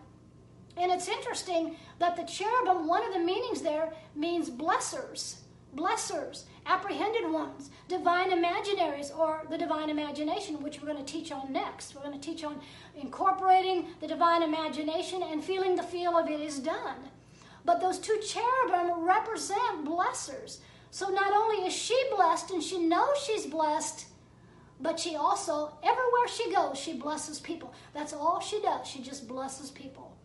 And 0.76 0.92
it's 0.92 1.08
interesting 1.08 1.76
that 1.98 2.16
the 2.16 2.24
cherubim, 2.24 2.86
one 2.86 3.04
of 3.04 3.14
the 3.14 3.20
meanings 3.20 3.62
there 3.62 3.92
means 4.14 4.50
blessers, 4.50 5.36
blessers, 5.74 6.44
apprehended 6.66 7.30
ones, 7.30 7.70
divine 7.88 8.30
imaginaries, 8.30 9.16
or 9.16 9.46
the 9.48 9.56
divine 9.56 9.88
imagination, 9.88 10.62
which 10.62 10.80
we're 10.80 10.92
going 10.92 11.02
to 11.02 11.12
teach 11.12 11.32
on 11.32 11.52
next. 11.52 11.94
We're 11.94 12.02
going 12.02 12.18
to 12.18 12.26
teach 12.26 12.44
on 12.44 12.60
incorporating 13.00 13.86
the 14.00 14.06
divine 14.06 14.42
imagination 14.42 15.22
and 15.22 15.42
feeling 15.42 15.76
the 15.76 15.82
feel 15.82 16.16
of 16.16 16.28
it 16.28 16.40
is 16.40 16.58
done. 16.58 17.10
But 17.66 17.80
those 17.80 17.98
two 17.98 18.18
cherubim 18.24 19.04
represent 19.04 19.84
blessers. 19.84 20.58
So 20.92 21.08
not 21.08 21.32
only 21.34 21.66
is 21.66 21.74
she 21.74 22.00
blessed 22.14 22.52
and 22.52 22.62
she 22.62 22.78
knows 22.78 23.18
she's 23.18 23.44
blessed, 23.44 24.06
but 24.80 25.00
she 25.00 25.16
also, 25.16 25.76
everywhere 25.82 26.28
she 26.28 26.54
goes, 26.54 26.78
she 26.78 26.94
blesses 26.94 27.40
people. 27.40 27.74
That's 27.92 28.12
all 28.12 28.40
she 28.40 28.62
does. 28.62 28.86
She 28.86 29.02
just 29.02 29.26
blesses 29.26 29.70
people. 29.70 30.16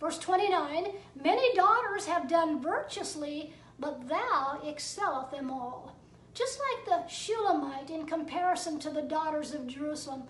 Verse 0.00 0.18
29 0.18 0.88
Many 1.22 1.54
daughters 1.54 2.06
have 2.06 2.28
done 2.28 2.60
virtuously, 2.60 3.52
but 3.78 4.08
thou 4.08 4.60
excelleth 4.66 5.30
them 5.30 5.50
all. 5.50 5.96
Just 6.34 6.58
like 6.58 6.84
the 6.84 7.08
Shulamite 7.08 7.90
in 7.90 8.06
comparison 8.06 8.80
to 8.80 8.90
the 8.90 9.02
daughters 9.02 9.54
of 9.54 9.68
Jerusalem, 9.68 10.24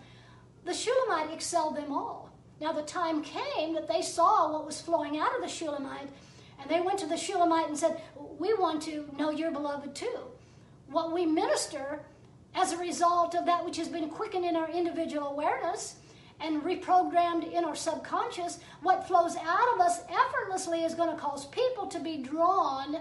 the 0.64 0.74
Shulamite 0.74 1.32
excelled 1.32 1.76
them 1.76 1.92
all. 1.92 2.30
Now 2.60 2.72
the 2.72 2.82
time 2.82 3.22
came 3.22 3.74
that 3.74 3.88
they 3.88 4.02
saw 4.02 4.52
what 4.52 4.66
was 4.66 4.82
flowing 4.82 5.18
out 5.18 5.34
of 5.34 5.40
the 5.40 5.48
Shulamite 5.48 6.10
and 6.61 6.70
they 6.70 6.80
went 6.80 6.98
to 7.00 7.06
the 7.06 7.16
Shulamite 7.16 7.68
and 7.68 7.78
said, 7.78 8.00
We 8.16 8.54
want 8.54 8.82
to 8.82 9.09
know 9.16 9.30
your 9.30 9.50
beloved 9.50 9.94
too. 9.94 10.18
What 10.90 11.12
we 11.12 11.26
minister 11.26 12.00
as 12.54 12.72
a 12.72 12.78
result 12.78 13.34
of 13.34 13.46
that 13.46 13.64
which 13.64 13.76
has 13.76 13.88
been 13.88 14.09
quickened 14.09 14.44
in 14.44 14.56
our 14.56 14.70
individual 14.70 15.28
awareness 15.28 15.96
and 16.40 16.62
reprogrammed 16.62 17.52
in 17.52 17.64
our 17.64 17.74
subconscious, 17.74 18.61
what 18.82 19.06
flows 19.06 19.36
out 19.36 19.74
of 19.74 19.80
us 19.80 20.00
effortlessly 20.09 20.84
is 20.84 20.94
going 20.94 21.11
to 21.11 21.20
cause 21.20 21.46
people 21.46 21.86
to 21.86 22.00
be 22.00 22.18
drawn 22.18 22.98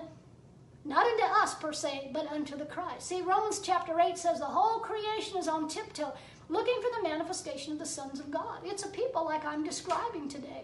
not 0.88 1.05
into 1.05 1.26
us 1.26 1.53
per 1.55 1.74
se, 1.74 2.12
but 2.14 2.28
unto 2.28 2.55
the 2.55 2.66
Christ. 2.66 3.08
See, 3.08 3.22
Romans 3.22 3.60
chapter 3.60 3.99
8 3.99 4.18
says 4.18 4.39
the 4.39 4.45
whole 4.45 4.80
creation 4.80 5.38
is 5.38 5.49
on 5.49 5.68
tiptoe, 5.68 6.14
looking 6.47 6.82
for 6.82 6.89
the 6.95 7.10
manifestation 7.10 7.74
of 7.74 7.80
the 7.80 7.86
sons 7.86 8.22
of 8.22 8.32
God. 8.32 8.60
It's 8.64 8.84
a 8.84 8.89
people 8.89 9.26
like 9.26 9.45
I'm 9.45 9.66
describing 9.66 10.30
today. 10.30 10.64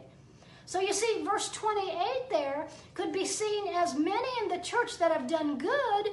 So 0.66 0.80
you 0.80 0.93
see, 0.93 1.24
verse 1.24 1.49
28 1.49 2.30
there 2.30 2.68
could 2.93 3.11
be 3.11 3.26
seen 3.26 3.68
as 3.74 3.95
many 3.95 4.30
in 4.41 4.49
the 4.49 4.64
church 4.64 4.97
that 4.97 5.11
have 5.11 5.28
done 5.28 5.57
good, 5.57 6.09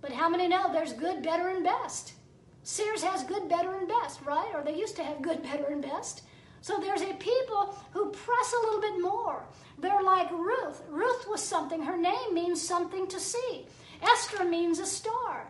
but 0.00 0.12
how 0.12 0.28
many 0.28 0.48
know 0.48 0.72
there's 0.72 0.92
good, 0.92 1.22
better, 1.22 1.48
and 1.48 1.64
best? 1.64 2.14
Sears 2.64 3.02
has 3.02 3.24
good, 3.24 3.48
better, 3.48 3.76
and 3.76 3.88
best, 3.88 4.20
right? 4.22 4.50
Or 4.54 4.62
they 4.62 4.76
used 4.76 4.96
to 4.96 5.04
have 5.04 5.22
good, 5.22 5.42
better, 5.50 5.66
and 5.66 5.82
best. 5.82 6.22
So 6.60 6.78
there's 6.78 7.02
a 7.02 7.14
people 7.14 7.76
who 7.92 8.10
press 8.10 8.54
a 8.56 8.64
little 8.64 8.80
bit 8.80 9.00
more. 9.00 9.42
They're 9.78 10.02
like 10.02 10.30
Ruth. 10.30 10.82
Ruth 10.88 11.26
was 11.28 11.42
something, 11.42 11.82
her 11.82 11.96
name 11.96 12.32
means 12.32 12.62
something 12.62 13.08
to 13.08 13.18
see. 13.18 13.66
Esther 14.00 14.44
means 14.44 14.78
a 14.78 14.86
star. 14.86 15.46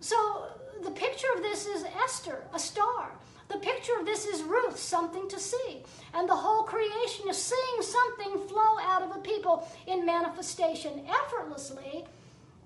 So 0.00 0.46
the 0.82 0.90
picture 0.90 1.26
of 1.36 1.42
this 1.42 1.66
is 1.66 1.84
Esther, 2.02 2.44
a 2.52 2.58
star. 2.58 3.12
The 3.54 3.60
picture 3.60 3.92
of 4.00 4.04
this 4.04 4.26
is 4.26 4.42
Ruth, 4.42 4.76
something 4.76 5.28
to 5.28 5.38
see. 5.38 5.84
And 6.12 6.28
the 6.28 6.34
whole 6.34 6.64
creation 6.64 7.28
is 7.28 7.40
seeing 7.40 7.82
something 7.82 8.48
flow 8.48 8.80
out 8.80 9.02
of 9.02 9.14
the 9.14 9.20
people 9.20 9.68
in 9.86 10.04
manifestation 10.04 11.06
effortlessly 11.08 12.04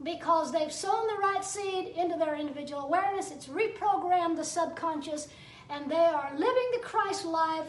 because 0.03 0.51
they've 0.51 0.73
sown 0.73 1.07
the 1.07 1.21
right 1.21 1.45
seed 1.45 1.89
into 1.89 2.17
their 2.17 2.37
individual 2.37 2.85
awareness. 2.85 3.31
It's 3.31 3.49
reprogrammed 3.49 4.37
the 4.37 4.45
subconscious, 4.45 5.29
and 5.69 5.91
they 5.91 5.97
are 5.97 6.33
living 6.35 6.69
the 6.73 6.81
Christ 6.83 7.27
life 7.27 7.67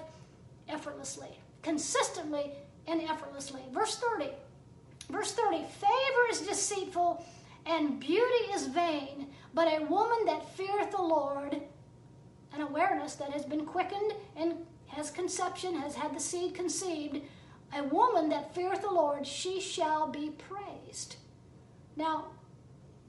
effortlessly, 0.70 1.38
consistently, 1.62 2.54
and 2.88 3.02
effortlessly. 3.02 3.64
Verse 3.74 3.98
30. 3.98 4.30
Verse 5.10 5.34
30 5.34 5.58
Favor 5.66 6.26
is 6.32 6.40
deceitful 6.40 7.26
and 7.66 8.00
beauty 8.00 8.54
is 8.54 8.68
vain, 8.68 9.28
but 9.54 9.68
a 9.68 9.84
woman 9.84 10.24
that 10.26 10.56
feareth 10.56 10.92
the 10.92 11.02
Lord 11.02 11.62
an 12.54 12.62
awareness 12.62 13.16
that 13.16 13.32
has 13.32 13.46
been 13.46 13.66
quickened 13.66 14.14
and 14.36 14.56
has 14.88 15.12
conception, 15.12 15.76
has 15.76 15.96
had 15.96 16.16
the 16.16 16.20
seed 16.20 16.54
conceived, 16.54 17.22
a 17.76 17.84
woman 17.84 18.30
that 18.30 18.56
feareth 18.56 18.82
the 18.82 18.92
Lord, 18.92 19.26
she 19.26 19.62
shall 19.62 20.08
be 20.08 20.32
praised. 20.32 21.18
Now, 21.96 22.26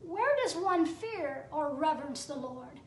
where 0.02 0.36
does 0.42 0.56
one 0.56 0.84
fear 0.84 1.46
or 1.50 1.74
reverence 1.74 2.24
the 2.24 2.34
Lord? 2.34 2.80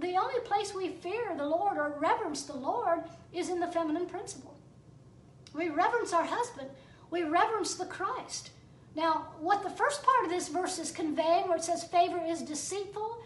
The 0.00 0.16
only 0.16 0.40
place 0.40 0.74
we 0.74 0.88
fear 0.88 1.34
the 1.36 1.46
Lord 1.46 1.76
or 1.76 1.96
reverence 2.00 2.44
the 2.44 2.56
Lord 2.56 3.00
is 3.32 3.48
in 3.48 3.60
the 3.60 3.66
feminine 3.66 4.06
principle. 4.06 4.56
We 5.52 5.68
reverence 5.68 6.12
our 6.12 6.24
husband, 6.24 6.70
we 7.10 7.22
reverence 7.22 7.74
the 7.74 7.86
Christ. 7.86 8.50
Now, 8.96 9.28
what 9.40 9.62
the 9.62 9.70
first 9.70 10.02
part 10.02 10.24
of 10.24 10.30
this 10.30 10.48
verse 10.48 10.78
is 10.78 10.90
conveying, 10.90 11.48
where 11.48 11.56
it 11.56 11.64
says 11.64 11.84
favor 11.84 12.20
is 12.24 12.42
deceitful, 12.42 13.18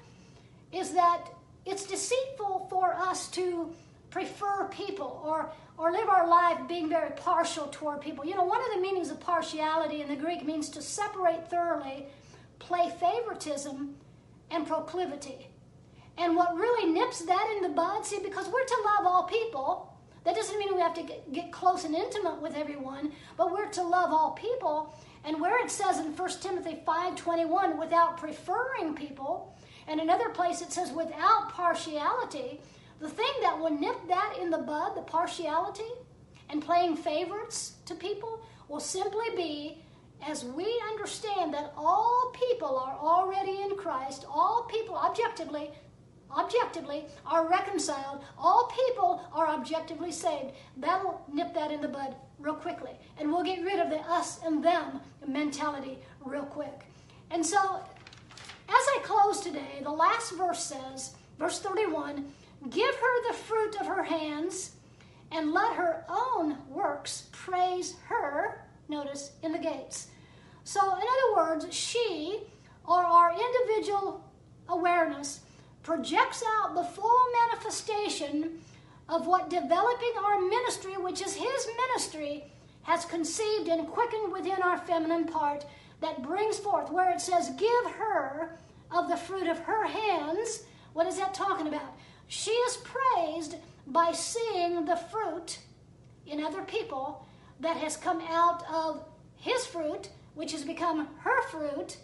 is 0.72 0.92
that 0.92 1.28
it's 1.68 1.84
deceitful 1.84 2.66
for 2.70 2.94
us 2.94 3.28
to 3.28 3.74
prefer 4.10 4.68
people 4.68 5.22
or, 5.24 5.52
or 5.76 5.92
live 5.92 6.08
our 6.08 6.26
life 6.26 6.66
being 6.66 6.88
very 6.88 7.10
partial 7.10 7.66
toward 7.66 8.00
people. 8.00 8.24
You 8.24 8.34
know, 8.34 8.44
one 8.44 8.60
of 8.60 8.74
the 8.74 8.80
meanings 8.80 9.10
of 9.10 9.20
partiality 9.20 10.00
in 10.00 10.08
the 10.08 10.16
Greek 10.16 10.44
means 10.44 10.70
to 10.70 10.82
separate 10.82 11.48
thoroughly, 11.50 12.06
play 12.58 12.90
favoritism, 12.98 13.94
and 14.50 14.66
proclivity. 14.66 15.48
And 16.16 16.34
what 16.34 16.56
really 16.56 16.90
nips 16.90 17.20
that 17.20 17.54
in 17.56 17.62
the 17.62 17.68
bud, 17.68 18.04
see, 18.04 18.18
because 18.18 18.48
we're 18.48 18.64
to 18.64 18.82
love 18.84 19.06
all 19.06 19.24
people, 19.24 19.94
that 20.24 20.34
doesn't 20.34 20.58
mean 20.58 20.74
we 20.74 20.80
have 20.80 20.94
to 20.94 21.02
get, 21.32 21.52
close 21.52 21.84
and 21.84 21.94
intimate 21.94 22.40
with 22.40 22.54
everyone, 22.54 23.12
but 23.36 23.52
we're 23.52 23.68
to 23.70 23.82
love 23.82 24.10
all 24.10 24.32
people. 24.32 24.94
And 25.24 25.40
where 25.40 25.62
it 25.62 25.70
says 25.70 25.98
in 25.98 26.16
1 26.16 26.28
Timothy 26.40 26.82
5.21, 26.86 27.78
without 27.78 28.16
preferring 28.16 28.94
people, 28.94 29.54
and 29.88 30.00
another 30.00 30.28
place 30.28 30.60
it 30.60 30.72
says, 30.72 30.92
without 30.92 31.50
partiality, 31.50 32.60
the 33.00 33.08
thing 33.08 33.32
that 33.42 33.58
will 33.58 33.70
nip 33.70 33.96
that 34.08 34.36
in 34.40 34.50
the 34.50 34.58
bud, 34.58 34.96
the 34.96 35.02
partiality, 35.02 35.90
and 36.50 36.64
playing 36.64 36.96
favorites 36.96 37.76
to 37.86 37.94
people, 37.94 38.40
will 38.68 38.80
simply 38.80 39.26
be 39.36 39.82
as 40.26 40.44
we 40.44 40.82
understand 40.90 41.54
that 41.54 41.72
all 41.76 42.32
people 42.34 42.76
are 42.78 42.98
already 43.00 43.62
in 43.62 43.76
Christ, 43.76 44.24
all 44.28 44.68
people 44.70 44.96
objectively, 44.96 45.70
objectively 46.36 47.04
are 47.24 47.48
reconciled, 47.48 48.22
all 48.36 48.70
people 48.90 49.22
are 49.32 49.48
objectively 49.48 50.12
saved. 50.12 50.52
That'll 50.76 51.22
nip 51.32 51.54
that 51.54 51.70
in 51.70 51.80
the 51.80 51.88
bud 51.88 52.16
real 52.38 52.54
quickly. 52.54 52.92
And 53.18 53.30
we'll 53.30 53.44
get 53.44 53.64
rid 53.64 53.78
of 53.78 53.90
the 53.90 54.00
us 54.00 54.40
and 54.44 54.62
them 54.62 55.00
mentality 55.26 55.98
real 56.24 56.44
quick. 56.44 56.84
And 57.30 57.44
so 57.44 57.80
as 58.68 58.86
I 58.96 59.00
close 59.02 59.40
today, 59.40 59.80
the 59.82 59.90
last 59.90 60.32
verse 60.32 60.62
says, 60.62 61.14
verse 61.38 61.60
31 61.60 62.32
Give 62.70 62.94
her 62.94 63.28
the 63.28 63.38
fruit 63.38 63.80
of 63.80 63.86
her 63.86 64.02
hands, 64.02 64.72
and 65.30 65.52
let 65.52 65.76
her 65.76 66.04
own 66.08 66.58
works 66.68 67.28
praise 67.32 67.96
her, 68.06 68.66
notice, 68.88 69.32
in 69.42 69.52
the 69.52 69.58
gates. 69.58 70.08
So, 70.64 70.80
in 70.80 70.90
other 70.98 71.36
words, 71.36 71.74
she 71.74 72.40
or 72.86 73.04
our 73.04 73.32
individual 73.32 74.24
awareness 74.68 75.40
projects 75.82 76.42
out 76.60 76.74
the 76.74 76.84
full 76.84 77.20
manifestation 77.46 78.60
of 79.08 79.26
what 79.26 79.48
developing 79.48 80.12
our 80.22 80.40
ministry, 80.40 80.92
which 80.98 81.22
is 81.22 81.34
His 81.34 81.68
ministry, 81.86 82.44
has 82.82 83.04
conceived 83.04 83.68
and 83.68 83.88
quickened 83.88 84.32
within 84.32 84.62
our 84.62 84.78
feminine 84.78 85.26
part 85.26 85.64
that 86.00 86.22
brings 86.22 86.58
forth, 86.58 86.90
where 86.90 87.10
it 87.10 87.20
says, 87.20 87.50
Give 87.56 87.92
her 87.92 88.58
of 88.90 89.08
the 89.08 89.16
fruit 89.16 89.48
of 89.48 89.58
her 89.60 89.86
hands. 89.86 90.64
What 90.92 91.06
is 91.06 91.18
that 91.18 91.34
talking 91.34 91.68
about? 91.68 91.96
She 92.26 92.50
is 92.50 92.78
praised 92.78 93.56
by 93.86 94.12
seeing 94.12 94.84
the 94.84 94.96
fruit 94.96 95.58
in 96.26 96.42
other 96.42 96.62
people 96.62 97.26
that 97.60 97.76
has 97.76 97.96
come 97.96 98.20
out 98.28 98.62
of 98.70 99.04
his 99.36 99.66
fruit, 99.66 100.10
which 100.34 100.52
has 100.52 100.64
become 100.64 101.08
her 101.20 101.42
fruit, 101.48 101.96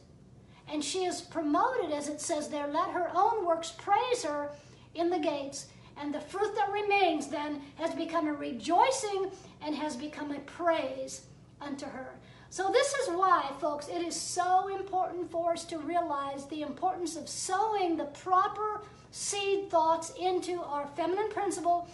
and 0.69 0.83
she 0.83 1.05
is 1.05 1.21
promoted, 1.21 1.93
as 1.93 2.09
it 2.09 2.21
says 2.21 2.49
there, 2.49 2.67
let 2.67 2.91
her 2.91 3.11
own 3.15 3.47
works 3.47 3.73
praise 3.77 4.25
her 4.25 4.51
in 4.95 5.11
the 5.11 5.19
gates. 5.19 5.67
And 5.97 6.13
the 6.13 6.21
fruit 6.21 6.55
that 6.57 6.73
remains 6.73 7.29
then 7.29 7.61
has 7.77 7.95
become 7.95 8.27
a 8.27 8.33
rejoicing 8.33 9.31
and 9.63 9.75
has 9.75 9.95
become 9.97 10.33
a 10.33 10.41
praise 10.41 11.27
unto 11.61 11.87
her. 11.87 12.15
So, 12.55 12.71
this 12.71 12.95
is 12.95 13.09
why, 13.09 13.51
folks, 13.61 13.89
it 13.89 14.01
is 14.01 14.15
so 14.15 14.69
important 14.69 15.29
for 15.29 15.55
us 15.55 15.65
to 15.65 15.79
realize 15.79 16.47
the 16.47 16.63
importance 16.63 17.17
of 17.17 17.29
sowing 17.29 17.97
the 17.97 18.05
proper 18.05 18.83
seed 19.11 19.69
thoughts 19.73 20.13
into 20.21 20.63
our 20.63 20.87
feminine 20.95 21.31
principle, 21.31 21.89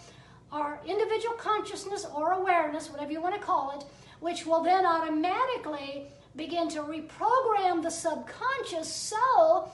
our 0.51 0.79
individual 0.85 1.33
consciousness 1.33 2.05
or 2.15 2.33
awareness, 2.33 2.91
whatever 2.91 3.11
you 3.11 3.19
want 3.19 3.33
to 3.33 3.41
call 3.41 3.71
it, 3.71 3.85
which 4.19 4.45
will 4.45 4.61
then 4.61 4.85
automatically 4.85 6.05
begin 6.35 6.69
to 6.69 6.81
reprogram 6.83 7.81
the 7.81 7.89
subconscious 7.89 8.93
so 8.93 9.67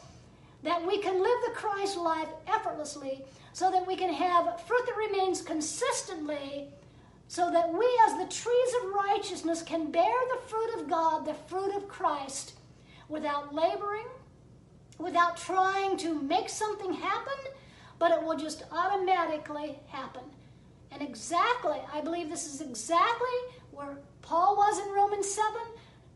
that 0.63 0.87
we 0.87 0.99
can 0.99 1.21
live 1.21 1.39
the 1.47 1.53
Christ 1.53 1.97
life 1.97 2.29
effortlessly, 2.47 3.25
so 3.51 3.69
that 3.71 3.85
we 3.85 3.97
can 3.97 4.13
have 4.13 4.61
fruit 4.61 4.85
that 4.85 4.95
remains 4.95 5.41
consistently, 5.41 6.69
so 7.27 7.51
that 7.51 7.71
we, 7.73 7.87
as 8.07 8.17
the 8.17 8.33
trees 8.33 8.73
of 8.81 8.93
righteousness, 8.93 9.61
can 9.61 9.91
bear 9.91 10.15
the 10.33 10.47
fruit 10.47 10.79
of 10.79 10.89
God, 10.89 11.25
the 11.25 11.33
fruit 11.33 11.75
of 11.75 11.87
Christ, 11.87 12.53
without 13.09 13.53
laboring, 13.53 14.07
without 14.97 15.37
trying 15.37 15.97
to 15.97 16.21
make 16.21 16.49
something 16.49 16.93
happen, 16.93 17.51
but 17.99 18.11
it 18.11 18.23
will 18.23 18.37
just 18.37 18.63
automatically 18.71 19.77
happen. 19.87 20.23
And 20.91 21.01
exactly, 21.01 21.77
I 21.93 22.01
believe 22.01 22.29
this 22.29 22.51
is 22.51 22.61
exactly 22.61 23.37
where 23.71 23.97
Paul 24.21 24.55
was 24.55 24.79
in 24.79 24.93
Romans 24.93 25.29
7. 25.29 25.53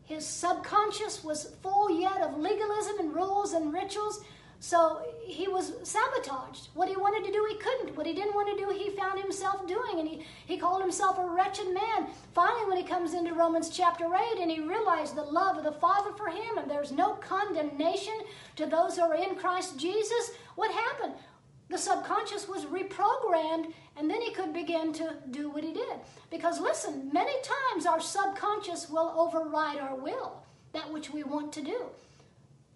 His 0.04 0.26
subconscious 0.26 1.22
was 1.22 1.54
full 1.62 1.90
yet 1.90 2.20
of 2.22 2.38
legalism 2.38 2.98
and 2.98 3.14
rules 3.14 3.52
and 3.52 3.72
rituals. 3.72 4.24
So 4.62 5.02
he 5.26 5.48
was 5.48 5.72
sabotaged. 5.82 6.68
What 6.74 6.88
he 6.88 6.94
wanted 6.94 7.26
to 7.26 7.32
do, 7.32 7.44
he 7.50 7.56
couldn't. 7.56 7.96
What 7.96 8.06
he 8.06 8.14
didn't 8.14 8.36
want 8.36 8.48
to 8.56 8.64
do, 8.64 8.70
he 8.70 8.90
found 8.90 9.20
himself 9.20 9.66
doing. 9.66 9.98
And 9.98 10.08
he, 10.08 10.24
he 10.46 10.56
called 10.56 10.80
himself 10.80 11.18
a 11.18 11.26
wretched 11.26 11.74
man. 11.74 12.06
Finally, 12.32 12.68
when 12.68 12.76
he 12.76 12.84
comes 12.84 13.12
into 13.12 13.34
Romans 13.34 13.70
chapter 13.70 14.04
8 14.04 14.38
and 14.40 14.48
he 14.48 14.60
realized 14.60 15.16
the 15.16 15.24
love 15.24 15.58
of 15.58 15.64
the 15.64 15.72
Father 15.72 16.12
for 16.12 16.28
him 16.28 16.58
and 16.58 16.70
there's 16.70 16.92
no 16.92 17.14
condemnation 17.14 18.14
to 18.54 18.66
those 18.66 18.94
who 18.94 19.02
are 19.02 19.16
in 19.16 19.34
Christ 19.34 19.80
Jesus, 19.80 20.30
what 20.54 20.72
happened? 20.72 21.14
The 21.68 21.76
subconscious 21.76 22.46
was 22.46 22.64
reprogrammed 22.66 23.72
and 23.96 24.08
then 24.08 24.22
he 24.22 24.32
could 24.32 24.52
begin 24.52 24.92
to 24.92 25.16
do 25.32 25.50
what 25.50 25.64
he 25.64 25.72
did. 25.72 25.96
Because 26.30 26.60
listen, 26.60 27.10
many 27.12 27.34
times 27.42 27.84
our 27.84 28.00
subconscious 28.00 28.88
will 28.88 29.12
override 29.16 29.80
our 29.80 29.96
will, 29.96 30.40
that 30.72 30.92
which 30.92 31.10
we 31.10 31.24
want 31.24 31.52
to 31.54 31.62
do. 31.62 31.86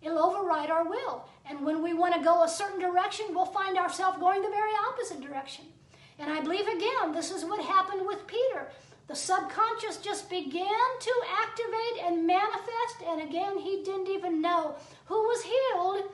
It'll 0.07 0.21
override 0.21 0.71
our 0.71 0.89
will. 0.89 1.25
And 1.49 1.65
when 1.65 1.83
we 1.83 1.93
want 1.93 2.15
to 2.15 2.23
go 2.23 2.45
a 2.45 2.49
certain 2.49 2.81
direction, 2.81 3.27
we'll 3.31 3.47
find 3.47 3.77
ourselves 3.77 4.19
going 4.19 4.41
the 4.41 4.49
very 4.49 4.71
opposite 4.89 5.21
direction. 5.21 5.65
And 6.21 6.33
I 6.33 6.41
believe, 6.41 6.69
again, 6.69 7.13
this 7.13 7.33
is 7.33 7.45
what 7.45 7.61
happened 7.61 8.07
with 8.07 8.27
Peter. 8.27 8.69
The 9.09 9.17
subconscious 9.17 9.99
just 9.99 10.31
began 10.31 10.89
to 11.01 11.13
activate 11.43 12.05
and 12.05 12.27
manifest, 12.27 13.03
and 13.07 13.21
again, 13.23 13.59
he 13.59 13.83
didn't 13.85 14.09
even 14.09 14.41
know 14.41 14.77
who 15.07 15.15
was 15.15 15.43
healed 15.43 16.11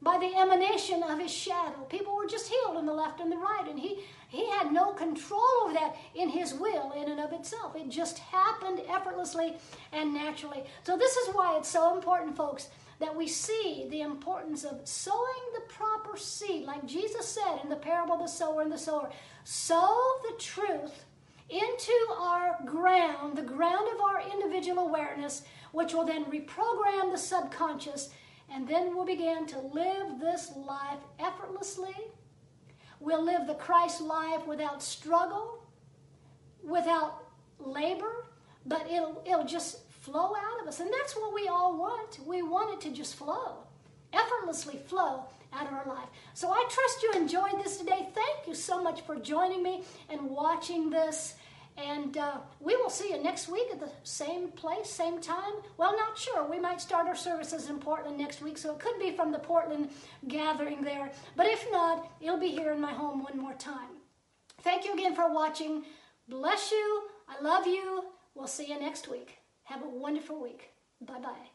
by 0.00 0.18
the 0.18 0.36
emanation 0.36 1.02
of 1.04 1.20
his 1.20 1.30
shadow. 1.30 1.82
People 1.88 2.16
were 2.16 2.26
just 2.26 2.48
healed 2.48 2.78
in 2.78 2.86
the 2.86 2.92
left 2.92 3.20
and 3.20 3.30
the 3.30 3.36
right, 3.36 3.66
and 3.68 3.78
he, 3.78 4.00
he 4.28 4.48
had 4.50 4.72
no 4.72 4.92
control 4.92 5.42
over 5.62 5.72
that 5.74 5.96
in 6.16 6.28
his 6.28 6.54
will, 6.54 6.92
in 6.92 7.08
and 7.08 7.20
of 7.20 7.32
itself. 7.32 7.76
It 7.76 7.88
just 7.88 8.18
happened 8.18 8.80
effortlessly 8.88 9.54
and 9.92 10.12
naturally. 10.12 10.64
So, 10.84 10.96
this 10.96 11.16
is 11.16 11.34
why 11.34 11.56
it's 11.56 11.68
so 11.68 11.94
important, 11.94 12.36
folks, 12.36 12.68
that 13.02 13.16
we 13.16 13.26
see 13.26 13.86
the 13.90 14.00
importance 14.00 14.64
of 14.64 14.80
sowing 14.84 15.42
the 15.54 15.72
proper 15.72 16.16
seed, 16.16 16.64
like 16.64 16.86
Jesus 16.86 17.26
said 17.26 17.58
in 17.62 17.68
the 17.68 17.76
parable 17.76 18.14
of 18.14 18.20
the 18.20 18.26
sower 18.28 18.62
and 18.62 18.70
the 18.70 18.78
sower. 18.78 19.10
Sow 19.44 20.14
the 20.22 20.38
truth 20.38 21.04
into 21.48 21.92
our 22.16 22.58
ground, 22.64 23.36
the 23.36 23.42
ground 23.42 23.88
of 23.92 24.00
our 24.00 24.22
individual 24.32 24.86
awareness, 24.86 25.42
which 25.72 25.92
will 25.92 26.06
then 26.06 26.24
reprogram 26.26 27.10
the 27.10 27.18
subconscious, 27.18 28.10
and 28.50 28.68
then 28.68 28.94
we'll 28.94 29.04
begin 29.04 29.46
to 29.46 29.58
live 29.58 30.20
this 30.20 30.52
life 30.56 31.00
effortlessly. 31.18 31.94
We'll 33.00 33.24
live 33.24 33.46
the 33.46 33.54
Christ 33.54 34.00
life 34.00 34.46
without 34.46 34.82
struggle, 34.82 35.66
without 36.62 37.24
labor, 37.58 38.26
but 38.64 38.88
it'll, 38.88 39.22
it'll 39.26 39.44
just 39.44 39.81
flow 40.02 40.34
out 40.36 40.60
of 40.60 40.68
us. 40.68 40.80
And 40.80 40.90
that's 40.92 41.14
what 41.16 41.34
we 41.34 41.48
all 41.48 41.78
want. 41.78 42.18
We 42.26 42.42
want 42.42 42.74
it 42.74 42.80
to 42.88 42.94
just 42.94 43.14
flow, 43.14 43.58
effortlessly 44.12 44.78
flow 44.86 45.24
out 45.52 45.66
of 45.66 45.72
our 45.72 45.86
life. 45.86 46.08
So 46.34 46.50
I 46.50 46.66
trust 46.68 47.02
you 47.02 47.12
enjoyed 47.14 47.62
this 47.62 47.78
today. 47.78 48.08
Thank 48.14 48.48
you 48.48 48.54
so 48.54 48.82
much 48.82 49.02
for 49.02 49.16
joining 49.16 49.62
me 49.62 49.84
and 50.10 50.28
watching 50.28 50.90
this. 50.90 51.34
And 51.78 52.18
uh, 52.18 52.38
we 52.60 52.76
will 52.76 52.90
see 52.90 53.10
you 53.10 53.22
next 53.22 53.48
week 53.48 53.68
at 53.72 53.80
the 53.80 53.90
same 54.02 54.48
place, 54.48 54.90
same 54.90 55.20
time. 55.20 55.54
Well, 55.78 55.96
not 55.96 56.18
sure. 56.18 56.46
We 56.46 56.60
might 56.60 56.82
start 56.82 57.06
our 57.06 57.16
services 57.16 57.70
in 57.70 57.78
Portland 57.78 58.18
next 58.18 58.42
week, 58.42 58.58
so 58.58 58.72
it 58.72 58.78
could 58.78 58.98
be 58.98 59.12
from 59.12 59.32
the 59.32 59.38
Portland 59.38 59.88
gathering 60.28 60.82
there. 60.82 61.10
But 61.34 61.46
if 61.46 61.66
not, 61.72 62.10
it'll 62.20 62.38
be 62.38 62.50
here 62.50 62.72
in 62.72 62.80
my 62.80 62.92
home 62.92 63.22
one 63.22 63.38
more 63.38 63.54
time. 63.54 63.88
Thank 64.60 64.84
you 64.84 64.92
again 64.92 65.14
for 65.14 65.32
watching. 65.32 65.84
Bless 66.28 66.70
you. 66.70 67.04
I 67.26 67.42
love 67.42 67.66
you. 67.66 68.04
We'll 68.34 68.46
see 68.46 68.68
you 68.68 68.78
next 68.78 69.10
week. 69.10 69.41
Have 69.72 69.82
a 69.82 69.88
wonderful 69.88 70.38
week. 70.38 70.70
Bye 71.00 71.18
bye. 71.18 71.51